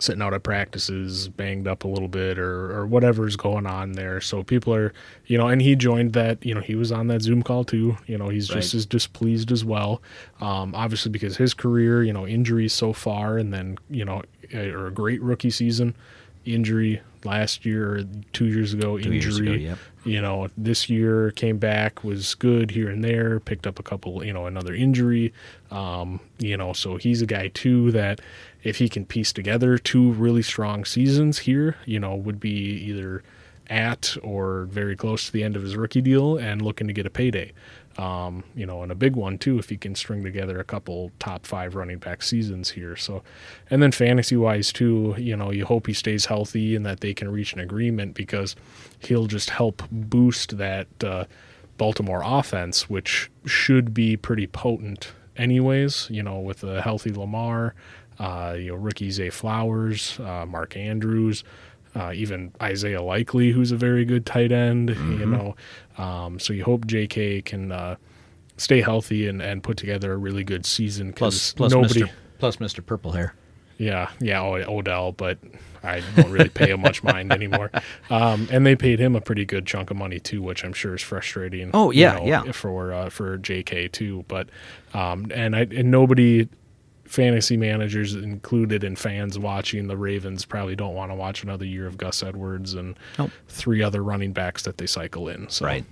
sitting 0.00 0.22
out 0.22 0.32
at 0.32 0.42
practices, 0.42 1.28
banged 1.28 1.66
up 1.66 1.84
a 1.84 1.88
little 1.88 2.08
bit, 2.08 2.38
or 2.38 2.72
or 2.76 2.86
whatever's 2.86 3.36
going 3.36 3.66
on 3.66 3.92
there. 3.92 4.20
So 4.20 4.42
people 4.42 4.74
are, 4.74 4.92
you 5.26 5.36
know, 5.38 5.48
and 5.48 5.60
he 5.60 5.74
joined 5.76 6.12
that. 6.12 6.44
You 6.44 6.54
know, 6.54 6.60
he 6.60 6.74
was 6.74 6.92
on 6.92 7.08
that 7.08 7.22
Zoom 7.22 7.42
call 7.42 7.64
too. 7.64 7.96
You 8.06 8.18
know, 8.18 8.28
he's 8.28 8.48
just 8.48 8.74
as 8.74 8.86
displeased 8.86 9.50
as 9.52 9.64
well. 9.64 10.00
Um, 10.40 10.74
obviously, 10.74 11.10
because 11.10 11.36
his 11.36 11.54
career, 11.54 12.02
you 12.02 12.12
know, 12.12 12.26
injuries 12.26 12.72
so 12.72 12.92
far, 12.92 13.38
and 13.38 13.52
then 13.52 13.78
you 13.90 14.04
know, 14.04 14.22
a, 14.52 14.70
or 14.70 14.86
a 14.86 14.92
great 14.92 15.20
rookie 15.22 15.50
season, 15.50 15.94
injury 16.44 17.00
last 17.24 17.66
year, 17.66 17.96
or 17.96 18.04
two 18.32 18.46
years 18.46 18.72
ago, 18.72 18.98
Two 18.98 19.12
injury. 19.12 19.20
years 19.20 19.38
ago, 19.38 19.52
yep. 19.52 19.78
You 20.04 20.22
know, 20.22 20.48
this 20.56 20.88
year 20.88 21.32
came 21.32 21.58
back, 21.58 22.02
was 22.04 22.34
good 22.36 22.70
here 22.70 22.88
and 22.88 23.04
there, 23.04 23.40
picked 23.40 23.66
up 23.66 23.78
a 23.78 23.82
couple, 23.82 24.24
you 24.24 24.32
know, 24.32 24.46
another 24.46 24.72
injury. 24.72 25.34
Um, 25.70 26.20
you 26.38 26.56
know, 26.56 26.72
so 26.72 26.96
he's 26.96 27.20
a 27.20 27.26
guy 27.26 27.48
too 27.48 27.90
that 27.92 28.20
if 28.62 28.78
he 28.78 28.88
can 28.88 29.04
piece 29.04 29.32
together 29.32 29.78
two 29.78 30.12
really 30.12 30.42
strong 30.42 30.84
seasons 30.84 31.40
here, 31.40 31.76
you 31.84 32.00
know, 32.00 32.14
would 32.14 32.40
be 32.40 32.50
either 32.50 33.22
at 33.70 34.16
or 34.22 34.64
very 34.64 34.96
close 34.96 35.26
to 35.26 35.32
the 35.32 35.44
end 35.44 35.56
of 35.56 35.62
his 35.62 35.76
rookie 35.76 36.00
deal 36.00 36.36
and 36.36 36.62
looking 36.62 36.86
to 36.86 36.92
get 36.92 37.06
a 37.06 37.10
payday. 37.10 37.52
Um, 37.98 38.44
you 38.54 38.64
know, 38.64 38.84
and 38.84 38.92
a 38.92 38.94
big 38.94 39.16
one 39.16 39.38
too 39.38 39.58
if 39.58 39.68
he 39.68 39.76
can 39.76 39.96
string 39.96 40.22
together 40.22 40.60
a 40.60 40.64
couple 40.64 41.10
top 41.18 41.44
five 41.44 41.74
running 41.74 41.98
back 41.98 42.22
seasons 42.22 42.70
here. 42.70 42.94
So, 42.94 43.24
and 43.70 43.82
then 43.82 43.90
fantasy 43.90 44.36
wise 44.36 44.72
too, 44.72 45.16
you 45.18 45.36
know, 45.36 45.50
you 45.50 45.64
hope 45.64 45.88
he 45.88 45.92
stays 45.92 46.26
healthy 46.26 46.76
and 46.76 46.86
that 46.86 47.00
they 47.00 47.12
can 47.12 47.28
reach 47.28 47.52
an 47.54 47.60
agreement 47.60 48.14
because 48.14 48.54
he'll 49.00 49.26
just 49.26 49.50
help 49.50 49.82
boost 49.90 50.58
that 50.58 50.86
uh, 51.02 51.24
Baltimore 51.76 52.22
offense, 52.24 52.88
which 52.88 53.30
should 53.46 53.92
be 53.92 54.16
pretty 54.16 54.46
potent 54.46 55.12
anyways. 55.36 56.08
You 56.08 56.22
know, 56.22 56.38
with 56.38 56.62
a 56.62 56.80
healthy 56.80 57.12
Lamar, 57.12 57.74
uh, 58.18 58.54
you 58.58 58.68
know, 58.68 58.74
rookie 58.74 59.10
Zay 59.10 59.30
Flowers, 59.30 60.18
uh, 60.20 60.46
Mark 60.46 60.76
Andrews. 60.76 61.44
Uh, 61.96 62.12
even 62.14 62.52
Isaiah 62.60 63.02
Likely, 63.02 63.50
who's 63.50 63.72
a 63.72 63.76
very 63.76 64.04
good 64.04 64.26
tight 64.26 64.52
end, 64.52 64.90
you 64.90 65.26
know. 65.26 65.56
Um, 65.96 66.38
so 66.38 66.52
you 66.52 66.62
hope 66.62 66.86
J.K. 66.86 67.42
can 67.42 67.72
uh, 67.72 67.96
stay 68.56 68.82
healthy 68.82 69.26
and, 69.26 69.40
and 69.40 69.62
put 69.62 69.78
together 69.78 70.12
a 70.12 70.16
really 70.16 70.44
good 70.44 70.66
season. 70.66 71.12
plus 71.12 71.56
nobody, 71.58 72.02
Mr. 72.02 72.10
Plus 72.38 72.56
Mr. 72.56 72.84
Purple 72.84 73.12
Hair. 73.12 73.34
yeah, 73.78 74.10
yeah, 74.20 74.42
Odell, 74.42 75.12
but 75.12 75.38
I 75.82 76.02
don't 76.14 76.30
really 76.30 76.50
pay 76.50 76.70
him 76.70 76.82
much 76.82 77.02
mind 77.02 77.32
anymore. 77.32 77.70
Um, 78.10 78.48
and 78.50 78.64
they 78.64 78.74
paid 78.74 78.98
him 79.00 79.14
a 79.14 79.20
pretty 79.20 79.44
good 79.44 79.66
chunk 79.66 79.90
of 79.90 79.96
money 79.98 80.18
too, 80.18 80.40
which 80.40 80.64
I'm 80.64 80.72
sure 80.72 80.94
is 80.94 81.02
frustrating. 81.02 81.70
Oh, 81.74 81.90
you 81.90 82.02
yeah, 82.02 82.16
know, 82.16 82.24
yeah. 82.24 82.52
for 82.52 82.92
uh, 82.92 83.10
for 83.10 83.36
J.K. 83.36 83.88
too. 83.88 84.24
But 84.28 84.48
um, 84.94 85.30
and 85.34 85.54
I 85.54 85.60
and 85.60 85.90
nobody 85.90 86.48
fantasy 87.08 87.56
managers 87.56 88.14
included 88.14 88.84
and 88.84 88.98
fans 88.98 89.38
watching 89.38 89.88
the 89.88 89.96
Ravens 89.96 90.44
probably 90.44 90.76
don't 90.76 90.94
want 90.94 91.10
to 91.10 91.14
watch 91.14 91.42
another 91.42 91.64
year 91.64 91.86
of 91.86 91.96
Gus 91.96 92.22
Edwards 92.22 92.74
and 92.74 92.96
Nope. 93.18 93.30
three 93.48 93.82
other 93.82 94.02
running 94.02 94.32
backs 94.32 94.62
that 94.62 94.78
they 94.78 94.86
cycle 94.86 95.28
in. 95.28 95.48
So 95.48 95.64
Right. 95.66 95.84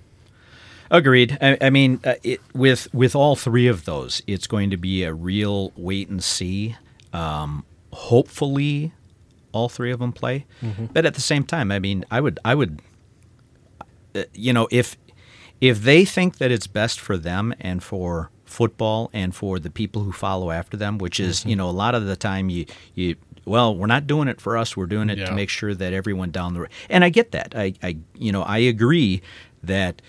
Agreed. 0.91 1.37
I, 1.41 1.59
I 1.61 1.71
mean, 1.71 2.01
uh, 2.05 2.15
it, 2.23 2.41
with 2.55 2.93
with 2.95 3.17
all 3.17 3.35
three 3.35 3.67
of 3.67 3.87
those, 3.87 4.23
it's 4.29 4.47
going 4.47 4.71
to 4.71 4.77
be 4.77 5.03
a 5.03 5.13
real 5.13 5.73
wait 5.77 6.09
and 6.09 6.23
see. 6.23 6.77
Um, 7.13 7.65
hopefully, 7.93 8.93
all 9.53 9.69
three 9.69 9.91
of 9.91 9.99
them 9.99 10.13
play. 10.13 10.47
But 10.93 11.05
at 11.05 11.15
the 11.15 11.21
same 11.21 11.43
time, 11.43 11.73
I 11.73 11.81
mean, 11.81 12.05
I 12.11 12.21
would, 12.21 12.39
I 12.45 12.55
would, 12.55 12.83
uh, 14.15 14.25
you 14.33 14.53
know, 14.53 14.69
if 14.71 14.97
if 15.61 15.83
they 15.83 16.05
think 16.05 16.39
that 16.39 16.53
it's 16.53 16.67
best 16.69 17.01
for 17.01 17.17
them 17.17 17.53
and 17.59 17.83
for 17.83 18.31
football 18.47 19.11
and 19.13 19.35
for 19.35 19.59
the 19.59 19.71
people 19.71 20.03
who 20.03 20.13
follow 20.13 20.51
after 20.51 20.77
them, 20.77 20.99
which 20.99 21.21
is, 21.21 21.41
mm-hmm. 21.41 21.51
you 21.51 21.57
know, 21.57 21.69
a 21.69 21.73
lot 21.73 21.95
of 21.95 22.07
the 22.07 22.17
time 22.17 22.49
you 22.49 22.67
you 22.95 23.17
well, 23.45 23.77
we're 23.77 23.87
not 23.87 24.09
doing 24.09 24.27
it 24.27 24.41
for 24.41 24.57
us. 24.57 24.77
We're 24.77 24.87
doing 24.87 25.09
it 25.09 25.19
Yeah. 25.19 25.27
to 25.27 25.33
make 25.33 25.49
sure 25.49 25.73
that 25.73 25.93
everyone 25.93 26.33
down 26.33 26.55
the 26.55 26.61
road. 26.61 26.71
And 26.91 27.05
I 27.05 27.11
get 27.11 27.31
that. 27.31 27.55
I, 27.57 27.75
I 27.83 27.97
you 28.15 28.33
know, 28.33 28.43
I 28.43 28.59
agree 28.59 29.23
that 29.63 30.03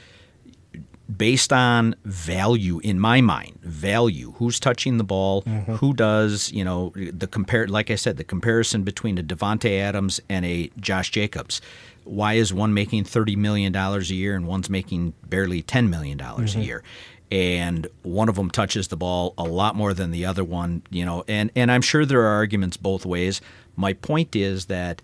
based 1.16 1.54
on 1.54 1.96
value 2.04 2.80
in 2.80 3.00
my 3.00 3.22
mind 3.22 3.58
value 3.62 4.34
who's 4.34 4.60
touching 4.60 4.98
the 4.98 5.04
ball 5.04 5.42
mm-hmm. 5.44 5.76
who 5.76 5.94
does 5.94 6.52
you 6.52 6.66
know 6.66 6.92
the 6.96 7.28
compare 7.28 7.66
like 7.68 7.90
i 7.90 7.96
said 7.96 8.18
the 8.18 8.26
comparison 8.26 8.84
between 8.84 9.18
a 9.18 9.24
davante 9.24 9.80
adams 9.80 10.20
and 10.28 10.46
a 10.46 10.70
josh 10.80 11.10
jacobs 11.10 11.62
why 12.04 12.34
is 12.34 12.54
one 12.54 12.74
making 12.74 13.06
30 13.06 13.38
million 13.38 13.72
dollars 13.72 14.12
a 14.12 14.16
year 14.16 14.36
and 14.36 14.48
one's 14.48 14.70
making 14.70 15.14
barely 15.24 15.62
10 15.62 15.90
million 15.90 16.18
dollars 16.18 16.56
a 16.56 16.58
mm-hmm. 16.58 16.68
year 16.68 16.84
and 17.30 17.88
one 18.04 18.30
of 18.30 18.36
them 18.36 18.50
touches 18.50 18.88
the 18.88 18.98
ball 18.98 19.34
a 19.38 19.44
lot 19.44 19.76
more 19.76 19.94
than 19.94 20.12
the 20.12 20.26
other 20.26 20.44
one 20.44 20.82
you 20.90 21.06
know 21.06 21.24
and 21.28 21.52
and 21.56 21.72
i'm 21.72 21.82
sure 21.82 22.06
there 22.06 22.22
are 22.22 22.36
arguments 22.36 22.78
both 22.78 23.06
ways 23.06 23.42
my 23.76 23.94
point 23.94 24.36
is 24.36 24.66
that 24.66 25.02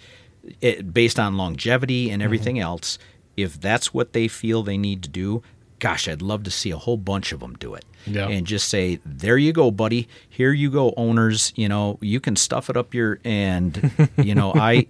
it, 0.61 0.93
based 0.93 1.19
on 1.19 1.37
longevity 1.37 2.09
and 2.09 2.19
mm-hmm. 2.19 2.25
everything 2.25 2.59
else, 2.59 2.99
if 3.37 3.59
that's 3.59 3.93
what 3.93 4.13
they 4.13 4.27
feel 4.27 4.63
they 4.63 4.77
need 4.77 5.03
to 5.03 5.09
do, 5.09 5.41
gosh, 5.79 6.07
I'd 6.07 6.21
love 6.21 6.43
to 6.43 6.51
see 6.51 6.71
a 6.71 6.77
whole 6.77 6.97
bunch 6.97 7.31
of 7.31 7.39
them 7.39 7.55
do 7.55 7.73
it. 7.75 7.85
Yeah. 8.05 8.27
And 8.27 8.45
just 8.45 8.67
say, 8.67 8.99
there 9.05 9.37
you 9.37 9.53
go, 9.53 9.71
buddy. 9.71 10.09
Here 10.29 10.51
you 10.51 10.69
go, 10.69 10.93
owners. 10.97 11.53
You 11.55 11.69
know, 11.69 11.97
you 12.01 12.19
can 12.19 12.35
stuff 12.35 12.69
it 12.69 12.75
up 12.75 12.93
your 12.93 13.19
and 13.23 14.09
you 14.17 14.35
know, 14.35 14.53
I, 14.53 14.87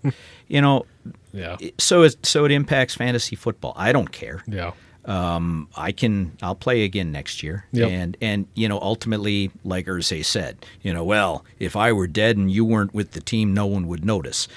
you 0.47 0.61
know, 0.61 0.85
yeah, 1.31 1.57
so 1.77 2.03
it 2.03 2.25
so 2.25 2.45
it 2.45 2.51
impacts 2.51 2.95
fantasy 2.95 3.35
football. 3.35 3.73
I 3.75 3.91
don't 3.91 4.11
care. 4.11 4.43
yeah, 4.47 4.71
Um, 5.05 5.67
I 5.75 5.91
can 5.91 6.37
I'll 6.41 6.55
play 6.55 6.83
again 6.83 7.11
next 7.11 7.43
year. 7.43 7.65
Yep. 7.73 7.89
And 7.91 8.17
and 8.21 8.47
you 8.55 8.69
know, 8.69 8.79
ultimately, 8.79 9.51
like 9.63 9.85
Irsay 9.87 10.23
said, 10.23 10.65
you 10.81 10.93
know, 10.93 11.03
well, 11.03 11.43
if 11.59 11.75
I 11.75 11.91
were 11.91 12.07
dead 12.07 12.37
and 12.37 12.49
you 12.49 12.63
weren't 12.63 12.93
with 12.93 13.11
the 13.11 13.21
team, 13.21 13.53
no 13.53 13.65
one 13.65 13.87
would 13.87 14.05
notice. 14.05 14.47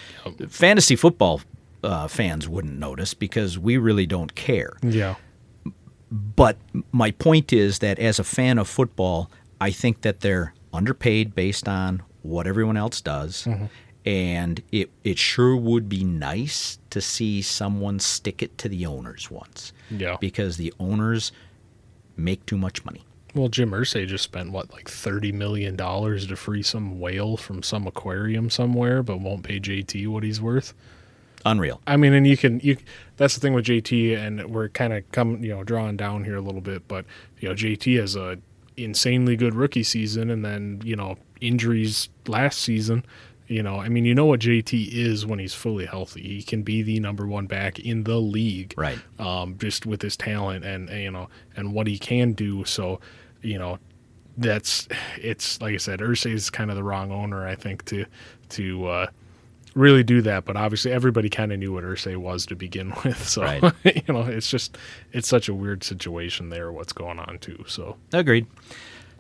Fantasy 0.49 0.95
football 0.97 1.41
uh, 1.83 2.09
fans 2.09 2.49
wouldn't 2.49 2.79
notice 2.79 3.15
because 3.15 3.59
we 3.59 3.77
really 3.77 4.07
don't 4.07 4.35
care. 4.35 4.77
yeah, 4.83 5.17
But 6.11 6.57
my 6.93 7.11
point 7.13 7.53
is 7.53 7.81
that 7.81 7.99
as 7.99 8.19
a 8.19 8.25
fan 8.25 8.59
of 8.59 8.69
football, 8.69 9.31
I 9.61 9.71
think 9.71 10.03
that 10.03 10.21
they're 10.21 10.55
underpaid 10.73 11.35
based 11.35 11.69
on 11.69 12.03
what 12.23 12.47
everyone 12.47 12.77
else 12.77 13.01
does. 13.01 13.47
And 14.07 14.63
it, 14.71 14.91
it 15.03 15.19
sure 15.19 15.57
would 15.57 15.89
be 15.89 16.05
nice 16.05 16.79
to 16.91 17.01
see 17.01 17.43
someone 17.43 17.99
stick 17.99 18.41
it 18.41 18.57
to 18.59 18.69
the 18.69 18.87
owners 18.87 19.31
once. 19.31 19.73
Yeah. 19.91 20.17
Because 20.21 20.57
the 20.57 20.73
owners 20.79 21.33
make 22.17 22.47
too 22.47 22.57
much 22.57 22.85
money. 22.85 23.05
Well, 23.35 23.49
Jim 23.49 23.73
Irsay 23.73 24.07
just 24.07 24.25
spent 24.25 24.51
what 24.51 24.73
like 24.73 24.89
thirty 24.89 25.31
million 25.31 25.77
dollars 25.77 26.27
to 26.29 26.37
free 26.37 26.63
some 26.63 26.99
whale 26.99 27.37
from 27.37 27.63
some 27.63 27.87
aquarium 27.87 28.49
somewhere, 28.49 29.03
but 29.03 29.21
won't 29.21 29.43
pay 29.43 29.61
JT 29.61 30.09
what 30.09 30.23
he's 30.23 30.41
worth. 30.41 30.73
Unreal. 31.45 31.83
I 31.87 31.99
mean, 31.99 32.15
and 32.15 32.27
you 32.27 32.39
can 32.39 32.61
you. 32.61 32.79
That's 33.19 33.35
the 33.35 33.41
thing 33.41 33.53
with 33.53 33.67
JT, 33.67 34.17
and 34.17 34.47
we're 34.47 34.71
kind 34.71 34.95
of 34.95 35.11
come 35.13 35.45
you 35.45 35.51
know 35.51 35.65
drawing 35.65 35.99
down 35.99 36.25
here 36.25 36.37
a 36.37 36.41
little 36.41 36.63
bit, 36.63 36.89
but 36.89 37.05
you 37.39 37.51
know 37.51 37.55
JT 37.55 38.01
has 38.01 38.17
a 38.17 38.39
insanely 38.79 39.37
good 39.37 39.55
rookie 39.55 39.83
season, 39.83 40.31
and 40.31 40.43
then 40.43 40.81
you 40.83 40.97
know 40.97 41.17
injuries 41.43 42.09
last 42.27 42.61
season, 42.61 43.05
You 43.49 43.63
know, 43.63 43.77
I 43.79 43.89
mean, 43.89 44.05
you 44.05 44.15
know 44.15 44.27
what 44.27 44.41
JT 44.41 44.89
is 44.93 45.25
when 45.25 45.39
he's 45.39 45.55
fully 45.55 45.87
healthy. 45.87 46.23
He 46.23 46.43
can 46.43 46.63
be 46.63 46.83
the 46.83 46.99
number 46.99 47.27
one 47.27 47.47
back 47.47 47.79
in 47.79 48.03
the 48.05 48.17
league, 48.17 48.75
Right. 48.77 48.99
Um, 49.21 49.57
just 49.59 49.87
with 49.87 50.03
his 50.03 50.17
talent 50.17 50.65
and 50.65 50.89
and, 50.89 51.03
you 51.03 51.11
know 51.11 51.29
and 51.57 51.73
what 51.73 51.87
he 51.87 51.99
can 51.99 52.33
do. 52.33 52.65
So, 52.65 53.01
you 53.43 53.59
know, 53.59 53.79
that's 54.37 54.89
it's 55.19 55.61
like 55.61 55.75
I 55.75 55.79
said, 55.79 56.01
Irsay 56.01 56.33
is 56.33 56.51
kind 56.51 56.71
of 56.71 56.77
the 56.77 56.83
wrong 56.83 57.13
owner, 57.13 57.47
I 57.47 57.55
think, 57.55 57.85
to 57.87 58.05
to 58.51 58.87
uh, 58.87 59.07
really 59.75 60.03
do 60.03 60.23
that. 60.23 60.45
But 60.45 60.57
obviously, 60.57 60.91
everybody 60.91 61.29
kind 61.31 61.53
of 61.53 61.59
knew 61.59 61.73
what 61.73 61.85
Irsay 61.85 62.17
was 62.17 62.47
to 62.47 62.57
begin 62.57 62.93
with. 63.05 63.29
So, 63.29 63.43
Right. 63.43 63.63
you 63.85 64.03
know, 64.13 64.23
it's 64.23 64.51
just 64.51 64.77
it's 65.13 65.29
such 65.29 65.49
a 65.49 65.55
weird 65.55 65.85
situation 65.85 66.51
there. 66.51 66.73
What's 66.73 66.93
going 66.93 67.19
on 67.21 67.39
too? 67.39 67.65
So, 67.69 67.97
Agreed. 68.13 68.47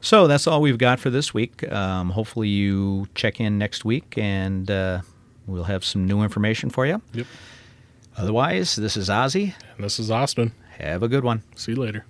So 0.00 0.26
that's 0.26 0.46
all 0.46 0.60
we've 0.60 0.78
got 0.78 1.00
for 1.00 1.10
this 1.10 1.34
week. 1.34 1.70
Um, 1.72 2.10
hopefully, 2.10 2.48
you 2.48 3.08
check 3.14 3.40
in 3.40 3.58
next 3.58 3.84
week 3.84 4.16
and 4.16 4.70
uh, 4.70 5.00
we'll 5.46 5.64
have 5.64 5.84
some 5.84 6.06
new 6.06 6.22
information 6.22 6.70
for 6.70 6.86
you. 6.86 7.00
yep. 7.12 7.26
Otherwise, 8.16 8.76
this 8.76 8.96
is 8.96 9.08
Ozzy. 9.08 9.54
And 9.76 9.84
this 9.84 9.98
is 9.98 10.10
Austin. 10.10 10.52
Have 10.78 11.02
a 11.02 11.08
good 11.08 11.24
one. 11.24 11.42
See 11.54 11.72
you 11.72 11.78
later. 11.78 12.06